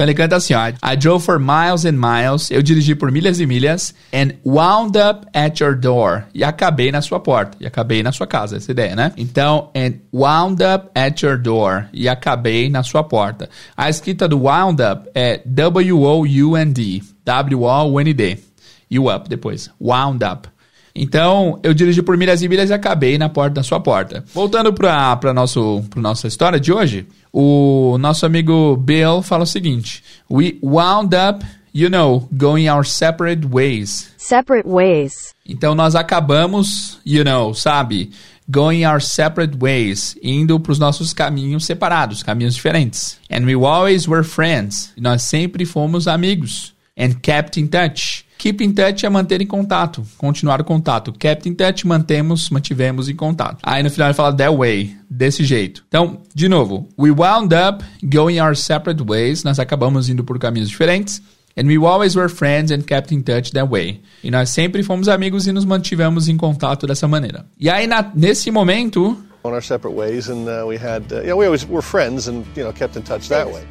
Então 0.00 0.08
ele 0.08 0.14
canta 0.14 0.36
assim, 0.36 0.54
ó. 0.54 0.68
I 0.68 0.96
drove 0.96 1.22
for 1.22 1.38
miles 1.38 1.84
and 1.84 1.92
miles. 1.92 2.50
Eu 2.50 2.62
dirigi 2.62 2.94
por 2.94 3.12
milhas 3.12 3.38
e 3.38 3.44
milhas. 3.44 3.94
And 4.14 4.30
wound 4.46 4.96
up 4.96 5.26
at 5.34 5.60
your 5.60 5.76
door. 5.76 6.24
E 6.32 6.42
acabei 6.42 6.90
na 6.90 7.02
sua 7.02 7.20
porta. 7.20 7.58
E 7.60 7.66
acabei 7.66 8.02
na 8.02 8.10
sua 8.10 8.26
casa. 8.26 8.56
Essa 8.56 8.72
ideia, 8.72 8.96
né? 8.96 9.12
Então, 9.18 9.68
and 9.76 9.96
wound 10.10 10.62
up 10.62 10.88
at 10.98 11.20
your 11.20 11.36
door. 11.36 11.84
E 11.92 12.08
acabei 12.08 12.70
na 12.70 12.82
sua 12.82 13.04
porta. 13.04 13.50
A 13.76 13.90
escrita 13.90 14.26
do 14.26 14.44
wound 14.44 14.80
up 14.82 15.10
é 15.14 15.42
W-O-U-N-D. 15.44 17.02
W-O-U-N-D. 17.22 18.38
E 18.90 18.98
o 18.98 19.14
up 19.14 19.28
depois. 19.28 19.70
Wound 19.78 20.24
up. 20.24 20.48
Então, 20.94 21.58
eu 21.62 21.72
dirigi 21.72 22.02
por 22.02 22.16
milhas 22.16 22.42
e 22.42 22.48
milhas 22.48 22.70
e 22.70 22.72
acabei 22.72 23.16
na 23.16 23.28
porta 23.28 23.54
da 23.54 23.62
sua 23.62 23.80
porta. 23.80 24.24
Voltando 24.34 24.72
para 24.72 25.12
a 25.12 25.34
nossa 25.34 26.26
história 26.26 26.58
de 26.58 26.72
hoje, 26.72 27.06
o 27.32 27.96
nosso 27.98 28.26
amigo 28.26 28.76
Bill 28.76 29.22
fala 29.22 29.44
o 29.44 29.46
seguinte: 29.46 30.02
We 30.30 30.58
wound 30.62 31.14
up, 31.14 31.44
you 31.72 31.88
know, 31.88 32.28
going 32.32 32.68
our 32.68 32.84
separate 32.84 33.46
ways. 33.46 34.12
Separate 34.16 34.68
ways. 34.68 35.34
Então, 35.46 35.74
nós 35.74 35.94
acabamos, 35.94 36.98
you 37.04 37.24
know, 37.24 37.54
sabe? 37.54 38.10
Going 38.48 38.84
our 38.84 39.00
separate 39.00 39.56
ways, 39.56 40.16
indo 40.20 40.58
para 40.58 40.72
os 40.72 40.78
nossos 40.78 41.12
caminhos 41.12 41.64
separados, 41.64 42.24
caminhos 42.24 42.56
diferentes. 42.56 43.16
And 43.30 43.44
we 43.44 43.54
always 43.54 44.08
were 44.08 44.24
friends. 44.24 44.92
E 44.96 45.00
nós 45.00 45.22
sempre 45.22 45.64
fomos 45.64 46.08
amigos. 46.08 46.74
And 47.00 47.14
kept 47.22 47.58
in 47.58 47.66
touch. 47.66 48.26
Keep 48.36 48.62
in 48.62 48.72
touch 48.72 49.06
é 49.06 49.08
manter 49.08 49.40
em 49.40 49.46
contato, 49.46 50.02
continuar 50.18 50.60
o 50.60 50.64
contato. 50.64 51.12
Kept 51.12 51.48
in 51.48 51.54
touch, 51.54 51.86
mantemos, 51.86 52.50
mantivemos 52.50 53.08
em 53.08 53.16
contato. 53.16 53.58
Aí 53.62 53.82
no 53.82 53.90
final 53.90 54.08
ele 54.08 54.14
fala 54.14 54.36
that 54.36 54.54
way, 54.54 54.94
desse 55.08 55.42
jeito. 55.44 55.82
Então, 55.88 56.18
de 56.34 56.46
novo, 56.48 56.88
we 56.98 57.10
wound 57.10 57.54
up 57.54 57.82
going 58.02 58.38
our 58.38 58.54
separate 58.54 59.02
ways. 59.02 59.44
Nós 59.44 59.58
acabamos 59.58 60.10
indo 60.10 60.22
por 60.24 60.38
caminhos 60.38 60.68
diferentes. 60.68 61.22
And 61.56 61.66
we 61.66 61.76
always 61.78 62.14
were 62.14 62.28
friends 62.28 62.70
and 62.70 62.82
kept 62.82 63.14
in 63.14 63.22
touch 63.22 63.52
that 63.52 63.68
way. 63.70 64.00
E 64.22 64.30
nós 64.30 64.50
sempre 64.50 64.82
fomos 64.82 65.08
amigos 65.08 65.46
e 65.46 65.52
nos 65.52 65.64
mantivemos 65.64 66.28
em 66.28 66.36
contato 66.36 66.86
dessa 66.86 67.08
maneira. 67.08 67.46
E 67.58 67.68
aí, 67.68 67.86
na, 67.86 68.10
nesse 68.14 68.50
momento... 68.50 69.16
On 69.42 69.52
our 69.52 69.62
separate 69.62 69.96
ways 69.96 70.28
and 70.28 70.46
uh, 70.48 70.66
we 70.66 70.76
had, 70.76 71.10
uh, 71.12 71.22
yeah, 71.22 71.34
we 71.34 71.46
always 71.46 71.66
were 71.66 71.82
friends 71.82 72.28
and, 72.28 72.44
you 72.54 72.62
know, 72.62 72.72
kept 72.72 72.96
in 72.96 73.02
touch 73.02 73.28
that 73.30 73.50
way. 73.50 73.64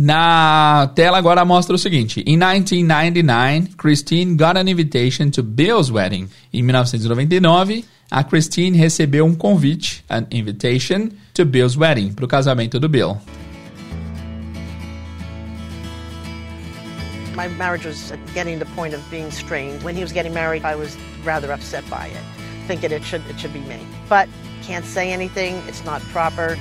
Na 0.00 0.86
tela 0.94 1.18
agora 1.18 1.44
mostra 1.44 1.74
o 1.74 1.78
seguinte: 1.78 2.20
In 2.20 2.38
1999, 2.38 3.74
Christine 3.76 4.36
got 4.36 4.56
an 4.56 4.68
invitation 4.68 5.28
to 5.28 5.42
Bill's 5.42 5.90
wedding. 5.90 6.28
Em 6.54 6.62
1999, 6.62 7.84
a 8.08 8.22
Christine 8.22 8.78
recebeu 8.78 9.26
um 9.26 9.34
convite, 9.34 10.04
an 10.08 10.24
invitation, 10.30 11.10
to 11.34 11.44
Bill's 11.44 11.76
wedding, 11.76 12.12
para 12.12 12.24
o 12.24 12.28
casamento 12.28 12.78
do 12.78 12.88
Bill. 12.88 13.20
My 17.34 17.48
marriage 17.48 17.84
was 17.84 18.12
getting 18.32 18.60
to 18.60 18.64
the 18.64 18.70
point 18.76 18.94
of 18.94 19.02
being 19.10 19.32
strained. 19.32 19.82
When 19.82 19.96
he 19.96 20.02
was 20.02 20.12
getting 20.12 20.32
married, 20.32 20.64
I 20.64 20.76
was 20.76 20.96
rather 21.24 21.50
upset 21.50 21.82
by 21.90 22.06
it, 22.06 22.22
thinking 22.68 22.92
it 22.92 23.02
should 23.02 23.22
it 23.28 23.40
should 23.40 23.52
be 23.52 23.66
me. 23.66 23.80
But 24.08 24.28
can't 24.62 24.84
say 24.84 25.10
anything. 25.12 25.56
It's 25.66 25.84
not 25.84 26.00
proper. 26.12 26.56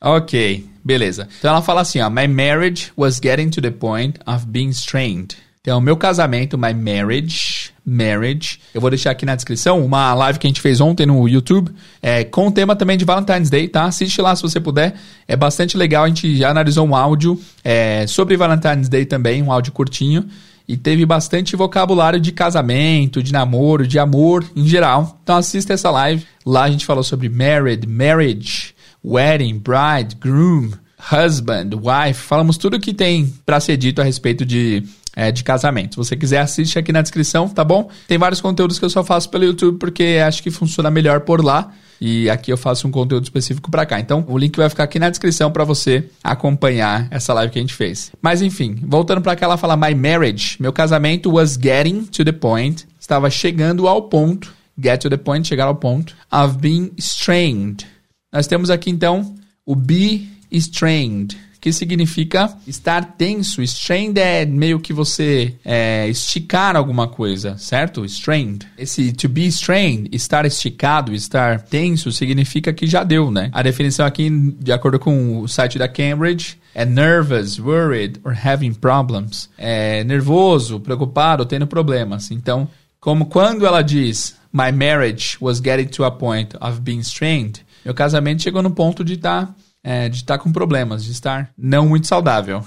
Ok, 0.00 0.64
beleza. 0.88 1.28
Então 1.38 1.50
ela 1.50 1.60
fala 1.60 1.82
assim, 1.82 2.00
ó, 2.00 2.08
my 2.08 2.26
marriage 2.26 2.90
was 2.96 3.20
getting 3.22 3.50
to 3.50 3.60
the 3.60 3.70
point 3.70 4.18
of 4.26 4.46
being 4.46 4.70
strained. 4.70 5.36
Então, 5.60 5.82
meu 5.82 5.98
casamento, 5.98 6.56
my 6.56 6.72
marriage, 6.72 7.74
marriage. 7.84 8.58
Eu 8.72 8.80
vou 8.80 8.88
deixar 8.88 9.10
aqui 9.10 9.26
na 9.26 9.34
descrição 9.34 9.84
uma 9.84 10.14
live 10.14 10.38
que 10.38 10.46
a 10.46 10.48
gente 10.48 10.62
fez 10.62 10.80
ontem 10.80 11.04
no 11.04 11.28
YouTube, 11.28 11.70
é, 12.00 12.24
com 12.24 12.46
o 12.46 12.50
tema 12.50 12.74
também 12.74 12.96
de 12.96 13.04
Valentine's 13.04 13.50
Day, 13.50 13.68
tá? 13.68 13.84
Assiste 13.84 14.22
lá 14.22 14.34
se 14.34 14.40
você 14.40 14.58
puder. 14.58 14.94
É 15.26 15.36
bastante 15.36 15.76
legal. 15.76 16.04
A 16.04 16.08
gente 16.08 16.34
já 16.38 16.48
analisou 16.48 16.88
um 16.88 16.96
áudio 16.96 17.38
é, 17.62 18.06
sobre 18.06 18.34
Valentine's 18.34 18.88
Day 18.88 19.04
também, 19.04 19.42
um 19.42 19.52
áudio 19.52 19.72
curtinho. 19.72 20.26
E 20.66 20.74
teve 20.74 21.04
bastante 21.04 21.54
vocabulário 21.54 22.18
de 22.18 22.32
casamento, 22.32 23.22
de 23.22 23.30
namoro, 23.30 23.86
de 23.86 23.98
amor 23.98 24.42
em 24.56 24.66
geral. 24.66 25.18
Então 25.22 25.36
assista 25.36 25.74
essa 25.74 25.90
live. 25.90 26.24
Lá 26.46 26.64
a 26.64 26.70
gente 26.70 26.86
falou 26.86 27.04
sobre 27.04 27.28
married, 27.28 27.86
marriage 27.86 28.77
wedding, 29.04 29.58
bride, 29.58 30.16
groom, 30.20 30.72
husband, 30.98 31.70
wife. 31.74 32.20
Falamos 32.20 32.56
tudo 32.56 32.78
que 32.80 32.92
tem 32.92 33.32
para 33.46 33.60
ser 33.60 33.76
dito 33.76 34.00
a 34.00 34.04
respeito 34.04 34.44
de, 34.44 34.82
é, 35.14 35.30
de 35.30 35.44
casamento. 35.44 35.94
Se 35.94 35.96
você 35.96 36.16
quiser, 36.16 36.40
assiste 36.40 36.78
aqui 36.78 36.92
na 36.92 37.02
descrição, 37.02 37.48
tá 37.48 37.64
bom? 37.64 37.88
Tem 38.06 38.18
vários 38.18 38.40
conteúdos 38.40 38.78
que 38.78 38.84
eu 38.84 38.90
só 38.90 39.04
faço 39.04 39.30
pelo 39.30 39.44
YouTube 39.44 39.78
porque 39.78 40.20
acho 40.24 40.42
que 40.42 40.50
funciona 40.50 40.90
melhor 40.90 41.20
por 41.20 41.44
lá. 41.44 41.72
E 42.00 42.30
aqui 42.30 42.52
eu 42.52 42.56
faço 42.56 42.86
um 42.86 42.92
conteúdo 42.92 43.24
específico 43.24 43.72
para 43.72 43.84
cá. 43.84 43.98
Então, 43.98 44.24
o 44.28 44.38
link 44.38 44.56
vai 44.56 44.68
ficar 44.68 44.84
aqui 44.84 45.00
na 45.00 45.10
descrição 45.10 45.50
para 45.50 45.64
você 45.64 46.08
acompanhar 46.22 47.08
essa 47.10 47.34
live 47.34 47.52
que 47.52 47.58
a 47.58 47.62
gente 47.62 47.74
fez. 47.74 48.12
Mas 48.22 48.40
enfim, 48.40 48.78
voltando 48.82 49.20
para 49.20 49.34
cá, 49.34 49.46
ela 49.46 49.56
fala: 49.56 49.76
My 49.76 49.94
marriage, 49.96 50.56
meu 50.60 50.72
casamento 50.72 51.32
was 51.32 51.58
getting 51.60 52.02
to 52.04 52.24
the 52.24 52.30
point, 52.30 52.86
estava 53.00 53.28
chegando 53.30 53.88
ao 53.88 54.02
ponto, 54.02 54.54
get 54.80 55.00
to 55.00 55.10
the 55.10 55.16
point, 55.16 55.48
chegar 55.48 55.64
ao 55.64 55.74
ponto, 55.74 56.14
of 56.30 56.58
being 56.58 56.92
strained 56.98 57.84
nós 58.32 58.46
temos 58.46 58.70
aqui 58.70 58.90
então 58.90 59.34
o 59.64 59.74
be 59.74 60.28
strained, 60.50 61.36
que 61.60 61.72
significa 61.72 62.56
estar 62.66 63.16
tenso. 63.16 63.62
Strained 63.62 64.18
é 64.18 64.46
meio 64.46 64.78
que 64.80 64.92
você 64.92 65.54
é, 65.64 66.08
esticar 66.08 66.76
alguma 66.76 67.08
coisa, 67.08 67.56
certo? 67.58 68.04
Strained. 68.04 68.66
Esse 68.78 69.12
to 69.12 69.28
be 69.28 69.46
strained, 69.48 70.08
estar 70.12 70.46
esticado, 70.46 71.14
estar 71.14 71.62
tenso, 71.62 72.12
significa 72.12 72.72
que 72.72 72.86
já 72.86 73.02
deu, 73.02 73.30
né? 73.30 73.50
A 73.52 73.62
definição 73.62 74.06
aqui, 74.06 74.30
de 74.30 74.72
acordo 74.72 74.98
com 74.98 75.40
o 75.40 75.48
site 75.48 75.78
da 75.78 75.88
Cambridge, 75.88 76.56
é 76.74 76.84
nervous, 76.84 77.58
worried 77.58 78.20
or 78.24 78.32
having 78.32 78.72
problems. 78.72 79.50
É 79.58 80.04
nervoso, 80.04 80.78
preocupado, 80.80 81.44
tendo 81.44 81.66
problemas. 81.66 82.30
Então, 82.30 82.68
como 83.00 83.26
quando 83.26 83.66
ela 83.66 83.82
diz 83.82 84.36
My 84.52 84.72
marriage 84.72 85.36
was 85.40 85.60
getting 85.60 85.88
to 85.88 86.04
a 86.04 86.10
point 86.10 86.56
of 86.60 86.80
being 86.80 87.00
strained, 87.00 87.60
meu 87.88 87.94
casamento 87.94 88.42
chegou 88.42 88.62
no 88.62 88.70
ponto 88.70 89.02
de 89.02 89.14
estar 89.14 89.46
tá, 89.46 89.54
é, 89.82 90.10
de 90.10 90.16
estar 90.16 90.36
tá 90.36 90.44
com 90.44 90.52
problemas, 90.52 91.02
de 91.02 91.10
estar 91.10 91.50
não 91.56 91.88
muito 91.88 92.06
saudável. 92.06 92.62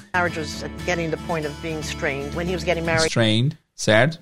Strained. 3.06 3.56
Certo? 3.76 4.20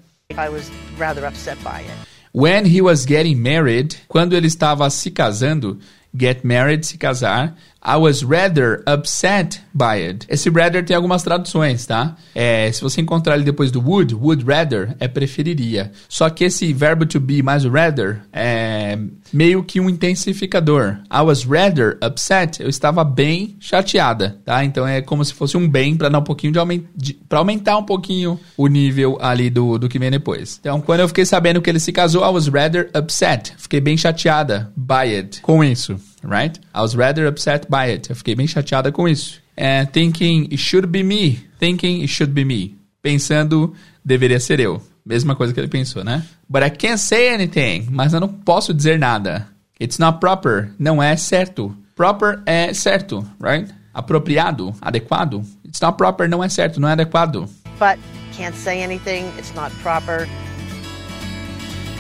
When 2.34 2.66
he 2.66 2.82
was 2.82 3.06
getting 3.06 3.36
married, 3.36 3.96
quando 4.10 4.34
ele 4.34 4.48
estava 4.48 4.90
se 4.90 5.10
casando, 5.10 5.80
get 6.14 6.44
married, 6.44 6.86
se 6.86 6.98
casar. 6.98 7.56
I 7.82 7.96
was 7.96 8.24
rather 8.24 8.84
upset 8.86 9.62
by 9.74 9.96
it. 10.06 10.26
Esse 10.30 10.50
rather 10.50 10.84
tem 10.84 10.96
algumas 10.96 11.24
traduções, 11.24 11.86
tá? 11.86 12.16
É, 12.36 12.72
se 12.72 12.82
você 12.82 13.02
encontrar 13.02 13.36
ele 13.36 13.44
depois 13.44 13.72
do 13.72 13.82
would, 13.82 14.14
would 14.16 14.44
rather 14.44 14.96
é 15.00 15.08
preferiria. 15.08 15.92
Só 16.08 16.30
que 16.30 16.44
esse 16.44 16.74
verbo 16.74 17.06
to 17.06 17.20
be 17.20 17.42
mais 17.42 17.64
o 17.64 17.70
rather 17.70 18.22
é 18.34 18.98
meio 19.32 19.64
que 19.64 19.80
um 19.80 19.90
intensificador. 19.90 20.98
I 21.12 21.22
was 21.22 21.46
rather 21.46 21.98
upset. 22.04 22.62
Eu 22.62 22.70
estava 22.70 23.04
bem 23.04 23.56
chateada, 23.60 24.38
tá? 24.44 24.64
Então 24.66 24.86
é 24.86 25.02
como 25.02 25.24
se 25.24 25.34
fosse 25.34 25.56
um 25.56 25.68
bem 25.68 25.96
para 25.96 26.10
dar 26.10 26.20
um 26.20 26.24
pouquinho 26.24 26.52
de, 26.54 26.60
aument... 26.60 26.84
para 27.28 27.40
aumentar 27.40 27.78
um 27.78 27.84
pouquinho 27.84 28.40
o 28.58 28.68
nível 28.68 29.18
ali 29.22 29.50
do, 29.50 29.78
do 29.78 29.88
que 29.88 30.00
vem 30.00 30.12
depois. 30.12 30.58
Então, 30.60 30.82
quando 30.82 31.00
eu 31.02 31.08
fiquei 31.08 31.26
sabendo 31.26 31.62
que 31.62 31.70
ele 31.70 31.80
se 31.80 31.92
casou, 31.92 32.24
I 32.24 32.34
was 32.34 32.48
rather 32.48 32.90
upset. 32.96 33.54
Fiquei 33.58 33.80
bem 33.80 33.96
chateada 33.96 34.72
by 34.76 35.16
it. 35.16 35.42
Com 35.42 35.64
isso 35.64 36.00
right? 36.24 36.60
I 36.74 36.82
was 36.82 36.96
rather 36.96 37.28
upset 37.28 37.68
by 37.70 37.92
it. 37.92 38.10
Eu 38.10 38.16
fiquei 38.16 38.36
bem 38.36 38.48
chateada 38.48 38.92
com 38.92 39.08
isso. 39.08 39.42
And 39.58 39.86
thinking 39.92 40.46
it 40.46 40.58
should 40.58 40.88
be 40.88 41.04
me. 41.04 41.40
Thinking 41.60 42.02
it 42.02 42.08
should 42.08 42.34
be 42.34 42.46
me. 42.46 42.76
Pensando, 43.02 43.74
deveria 44.04 44.40
ser 44.40 44.60
eu. 44.60 44.82
Mesma 45.06 45.36
coisa 45.36 45.54
que 45.54 45.60
ele 45.60 45.68
pensou, 45.68 46.04
né? 46.04 46.24
But 46.48 46.64
I 46.64 46.70
can't 46.70 47.00
say 47.00 47.34
anything. 47.34 47.88
Mas 47.90 48.14
eu 48.14 48.20
não 48.20 48.28
posso 48.28 48.74
dizer 48.74 49.00
nada. 49.00 49.48
It's 49.82 49.98
not 49.98 50.20
proper. 50.20 50.72
Não 50.78 51.02
é 51.02 51.16
certo. 51.16 51.76
Proper 51.96 52.42
é 52.46 52.74
certo, 52.74 53.26
right? 53.42 53.74
Apropriado, 53.94 54.74
adequado. 54.82 55.44
It's 55.66 55.82
not 55.82 55.98
proper 55.98 56.30
não 56.30 56.44
é 56.44 56.50
certo, 56.50 56.80
não 56.80 56.88
é 56.88 56.94
adequado. 56.94 57.50
But 57.80 58.00
can't 58.38 58.56
say 58.56 58.84
anything. 58.84 59.26
It's 59.38 59.54
not 59.54 59.76
proper. 59.82 60.28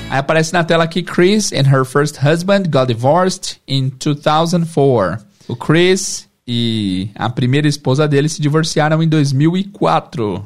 Aí 0.09 0.17
aparece 0.17 0.51
na 0.51 0.63
tela 0.63 0.85
aqui 0.85 1.03
Chris 1.03 1.51
and 1.53 1.67
her 1.71 1.85
first 1.85 2.17
husband 2.17 2.69
got 2.71 2.87
divorced 2.87 3.61
in 3.67 3.91
2004. 3.91 5.19
O 5.47 5.55
Chris 5.55 6.27
e 6.47 7.11
a 7.13 7.29
primeira 7.29 7.67
esposa 7.67 8.07
dele 8.07 8.27
se 8.27 8.41
divorciaram 8.41 9.03
em 9.03 9.07
2004. 9.07 10.43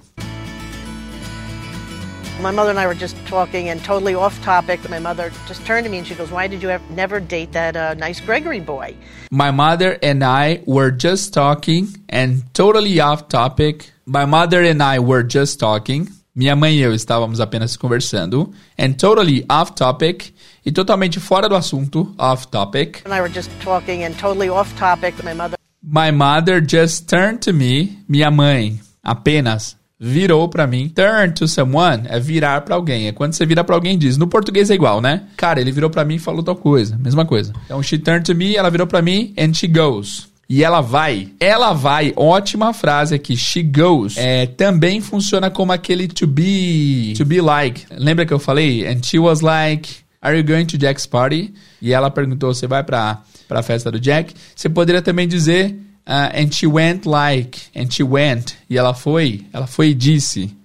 My 2.41 2.51
mother 2.51 2.71
and 2.71 2.79
I 2.79 2.87
were 2.87 2.99
just 2.99 3.15
talking 3.25 3.69
and 3.69 3.79
totally 3.85 4.15
off 4.15 4.37
topic. 4.43 4.89
My 4.89 4.99
mother 4.99 5.31
just 5.47 5.65
turned 5.65 5.85
to 5.85 5.89
me 5.89 5.99
and 5.99 6.05
she 6.05 6.13
goes, 6.13 6.29
Why 6.29 6.49
did 6.49 6.61
you 6.61 6.69
ever, 6.69 6.83
never 6.89 7.21
date 7.21 7.53
that 7.53 7.77
uh, 7.77 7.93
nice 7.93 8.19
Gregory 8.19 8.59
boy? 8.59 8.97
My 9.31 9.51
mother 9.51 9.97
and 10.03 10.25
I 10.25 10.61
were 10.65 10.91
just 10.91 11.33
talking 11.33 11.87
and 12.09 12.43
totally 12.53 12.99
off 12.99 13.29
topic. 13.29 13.91
My 14.05 14.25
mother 14.25 14.61
and 14.61 14.83
I 14.83 14.99
were 14.99 15.23
just 15.23 15.57
talking 15.57 16.09
minha 16.35 16.55
mãe 16.55 16.75
e 16.75 16.81
eu 16.81 16.93
estávamos 16.93 17.39
apenas 17.39 17.77
conversando, 17.77 18.51
and 18.79 18.93
totally 18.93 19.45
off 19.49 19.73
topic, 19.73 20.33
e 20.65 20.71
totalmente 20.71 21.19
fora 21.19 21.47
do 21.47 21.55
assunto, 21.55 22.13
off 22.17 22.47
topic. 22.47 23.01
And 23.05 23.15
I 23.15 23.21
were 23.21 23.31
just 23.33 23.51
talking 23.63 24.03
and 24.03 24.13
totally 24.13 24.49
off 24.49 24.73
topic. 24.75 25.21
My 25.23 25.33
mother 25.33 25.57
My 25.85 26.11
mother 26.13 26.61
just 26.61 27.09
turned 27.09 27.39
to 27.39 27.53
me. 27.53 27.99
Minha 28.07 28.31
mãe 28.31 28.79
apenas 29.03 29.75
virou 29.99 30.47
para 30.47 30.65
mim. 30.65 30.87
Turn 30.87 31.33
to 31.33 31.45
someone 31.45 32.03
é 32.07 32.19
virar 32.21 32.61
para 32.61 32.75
alguém. 32.75 33.07
É 33.07 33.11
quando 33.11 33.33
você 33.33 33.45
vira 33.45 33.65
para 33.65 33.75
alguém 33.75 33.95
e 33.95 33.97
diz. 33.97 34.15
No 34.15 34.27
português 34.27 34.71
é 34.71 34.75
igual, 34.75 35.01
né? 35.01 35.23
Cara, 35.35 35.59
ele 35.59 35.73
virou 35.73 35.89
para 35.89 36.05
mim 36.05 36.15
e 36.15 36.19
falou 36.19 36.41
tal 36.41 36.55
coisa. 36.55 36.97
Mesma 36.97 37.25
coisa. 37.25 37.51
Então, 37.65 37.83
she 37.83 37.97
turned 37.97 38.23
to 38.23 38.33
me, 38.33 38.55
ela 38.55 38.69
virou 38.69 38.87
para 38.87 39.01
mim 39.01 39.33
and 39.37 39.53
she 39.53 39.67
goes. 39.67 40.31
E 40.49 40.63
ela 40.63 40.81
vai. 40.81 41.29
Ela 41.39 41.73
vai. 41.73 42.13
Ótima 42.15 42.73
frase 42.73 43.15
aqui. 43.15 43.35
She 43.35 43.63
goes. 43.63 44.17
É, 44.17 44.45
também 44.45 45.01
funciona 45.01 45.49
como 45.49 45.71
aquele 45.71 46.07
to 46.07 46.27
be. 46.27 47.13
To 47.17 47.25
be 47.25 47.41
like. 47.41 47.85
Lembra 47.91 48.25
que 48.25 48.33
eu 48.33 48.39
falei? 48.39 48.87
And 48.87 49.01
she 49.03 49.17
was 49.17 49.41
like. 49.41 50.03
Are 50.21 50.37
you 50.37 50.43
going 50.43 50.65
to 50.67 50.77
Jack's 50.77 51.05
party? 51.05 51.53
E 51.81 51.93
ela 51.93 52.09
perguntou: 52.09 52.53
Você 52.53 52.67
vai 52.67 52.83
pra, 52.83 53.21
pra 53.47 53.63
festa 53.63 53.91
do 53.91 53.99
Jack? 53.99 54.33
Você 54.55 54.69
poderia 54.69 55.01
também 55.01 55.27
dizer. 55.27 55.71
Uh, 56.05 56.31
and 56.35 56.51
she 56.51 56.67
went 56.67 57.05
like. 57.05 57.61
And 57.75 57.89
she 57.89 58.03
went. 58.03 58.55
E 58.69 58.77
ela 58.77 58.93
foi. 58.93 59.45
Ela 59.53 59.67
foi 59.67 59.89
e 59.89 59.93
disse. 59.93 60.55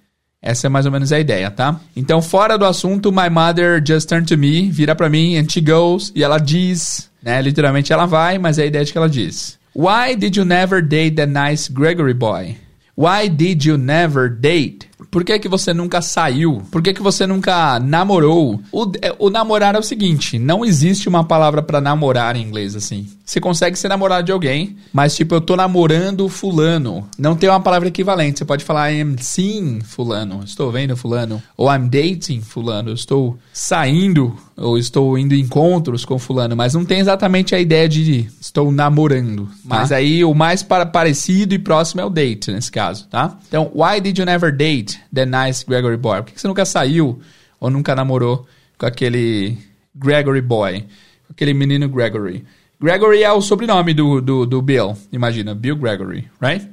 Essa 0.41 0.69
é 0.69 0.71
mais 0.71 0.87
ou 0.87 0.93
menos 0.93 1.13
a 1.13 1.19
ideia, 1.19 1.51
tá? 1.51 1.81
Então, 1.97 2.23
fora 2.23 2.57
do 2.57 2.65
assunto, 2.65 3.11
my 3.11 3.29
mother 3.29 3.83
just 3.85 4.09
turned 4.09 4.29
to 4.29 4.39
me, 4.39 4.71
vira 4.71 4.95
para 4.95 5.09
mim, 5.09 5.37
and 5.37 5.49
she 5.49 5.61
goes, 5.61 6.13
e 6.15 6.23
ela 6.23 6.39
diz, 6.39 7.11
né? 7.21 7.43
Literalmente 7.43 7.93
ela 7.93 8.07
vai, 8.07 8.39
mas 8.39 8.57
é 8.57 8.63
a 8.63 8.67
ideia 8.67 8.85
de 8.85 8.93
que 8.93 8.99
ela 8.99 9.09
diz. 9.09 9.58
Why 9.79 10.15
did 10.15 10.35
you 10.35 10.45
never 10.45 10.83
date 10.83 11.15
that 11.23 11.29
nice 11.29 11.69
Gregory 11.69 12.13
boy? 12.13 12.57
Why 12.97 13.29
did 13.29 13.65
you 13.65 13.79
never 13.79 14.29
date? 14.29 14.88
Por 15.11 15.25
que, 15.25 15.39
que 15.39 15.49
você 15.49 15.73
nunca 15.73 16.03
saiu? 16.03 16.63
Por 16.71 16.83
que, 16.83 16.93
que 16.93 17.03
você 17.03 17.27
nunca 17.27 17.79
namorou? 17.79 18.61
O, 18.73 18.93
é, 19.01 19.15
o 19.19 19.31
namorar 19.31 19.75
é 19.75 19.79
o 19.79 19.83
seguinte: 19.83 20.39
não 20.39 20.65
existe 20.65 21.09
uma 21.09 21.25
palavra 21.25 21.63
para 21.63 21.81
namorar 21.81 22.37
em 22.37 22.43
inglês 22.43 22.75
assim. 22.75 23.09
Você 23.25 23.41
consegue 23.41 23.79
ser 23.79 23.89
namorado 23.89 24.25
de 24.25 24.33
alguém, 24.33 24.77
mas 24.91 25.15
tipo, 25.15 25.35
eu 25.35 25.41
tô 25.41 25.55
namorando 25.55 26.29
fulano. 26.31 27.07
Não 27.19 27.37
tem 27.37 27.49
uma 27.49 27.61
palavra 27.61 27.89
equivalente. 27.89 28.39
Você 28.39 28.45
pode 28.45 28.65
falar 28.65 28.91
I'm 28.91 29.17
seeing 29.21 29.81
fulano, 29.83 30.41
estou 30.45 30.73
vendo 30.73 30.97
fulano. 30.97 31.43
Ou 31.55 31.71
I'm 31.71 31.89
dating 31.89 32.41
fulano, 32.41 32.91
estou 32.91 33.39
saindo 33.53 34.35
ou 34.57 34.79
estou 34.79 35.17
indo 35.19 35.35
em 35.35 35.41
encontros 35.41 36.07
com 36.07 36.19
fulano. 36.19 36.57
Mas 36.57 36.73
não 36.73 36.87
tem 36.87 37.01
exatamente 37.01 37.55
a 37.55 37.61
ideia 37.61 37.87
de 37.87 38.29
estou 38.41 38.73
namorando. 38.73 39.45
Tá? 39.47 39.53
Mas 39.63 39.93
aí 39.93 40.25
o 40.25 40.33
mais 40.33 40.63
parecido 40.63 41.55
e 41.55 41.59
próximo 41.59 42.01
é 42.01 42.05
o 42.07 42.11
date, 42.11 42.51
nesse 42.51 42.73
caso, 42.73 43.07
tá? 43.09 43.37
Então, 43.47 43.71
why 43.75 44.01
did 44.01 44.17
you 44.17 44.25
never 44.25 44.51
date 44.51 44.88
the 45.13 45.27
nice 45.27 45.65
Gregory 45.65 45.97
boy? 45.97 46.23
Por 46.23 46.33
que 46.33 46.41
você 46.41 46.49
nunca 46.49 46.65
saiu 46.65 47.21
ou 47.61 47.71
nunca 47.71 47.95
namorou 47.95 48.47
com 48.77 48.87
aquele 48.87 49.59
Gregory 49.95 50.41
boy? 50.41 50.81
Com 51.27 51.33
aquele 51.33 51.55
menino 51.55 51.89
Gregory? 51.89 52.45
Gregory 52.81 53.23
é 53.23 53.33
o 53.33 53.41
sobrenome 53.41 53.93
do, 53.93 54.21
do, 54.21 54.47
do 54.47 54.63
Bill. 54.63 54.97
Imagina, 55.13 55.55
Bill 55.55 55.77
Gregory, 55.77 56.29
right? 56.41 56.67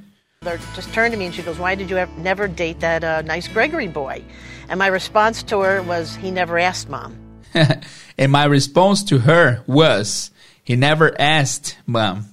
just 0.75 0.93
turned 0.93 1.11
to 1.11 1.17
me 1.17 1.25
and 1.25 1.33
she 1.33 1.41
goes, 1.41 1.57
Why 1.57 1.75
did 1.75 1.89
you 1.89 1.97
never 2.17 2.47
date 2.47 2.79
that 2.81 3.03
uh, 3.03 3.21
nice 3.23 3.47
Gregory 3.47 3.87
boy? 3.87 4.23
And 4.69 4.77
my 4.77 4.87
response 4.87 5.43
to 5.43 5.61
her 5.61 5.81
was, 5.81 6.15
He 6.15 6.31
never 6.31 6.59
asked, 6.59 6.89
Mom. 6.89 7.15
and 8.17 8.31
my 8.31 8.45
response 8.45 9.03
to 9.05 9.19
her 9.19 9.63
was, 9.65 10.31
He 10.63 10.75
never 10.75 11.19
asked, 11.19 11.77
Mom. 11.87 12.25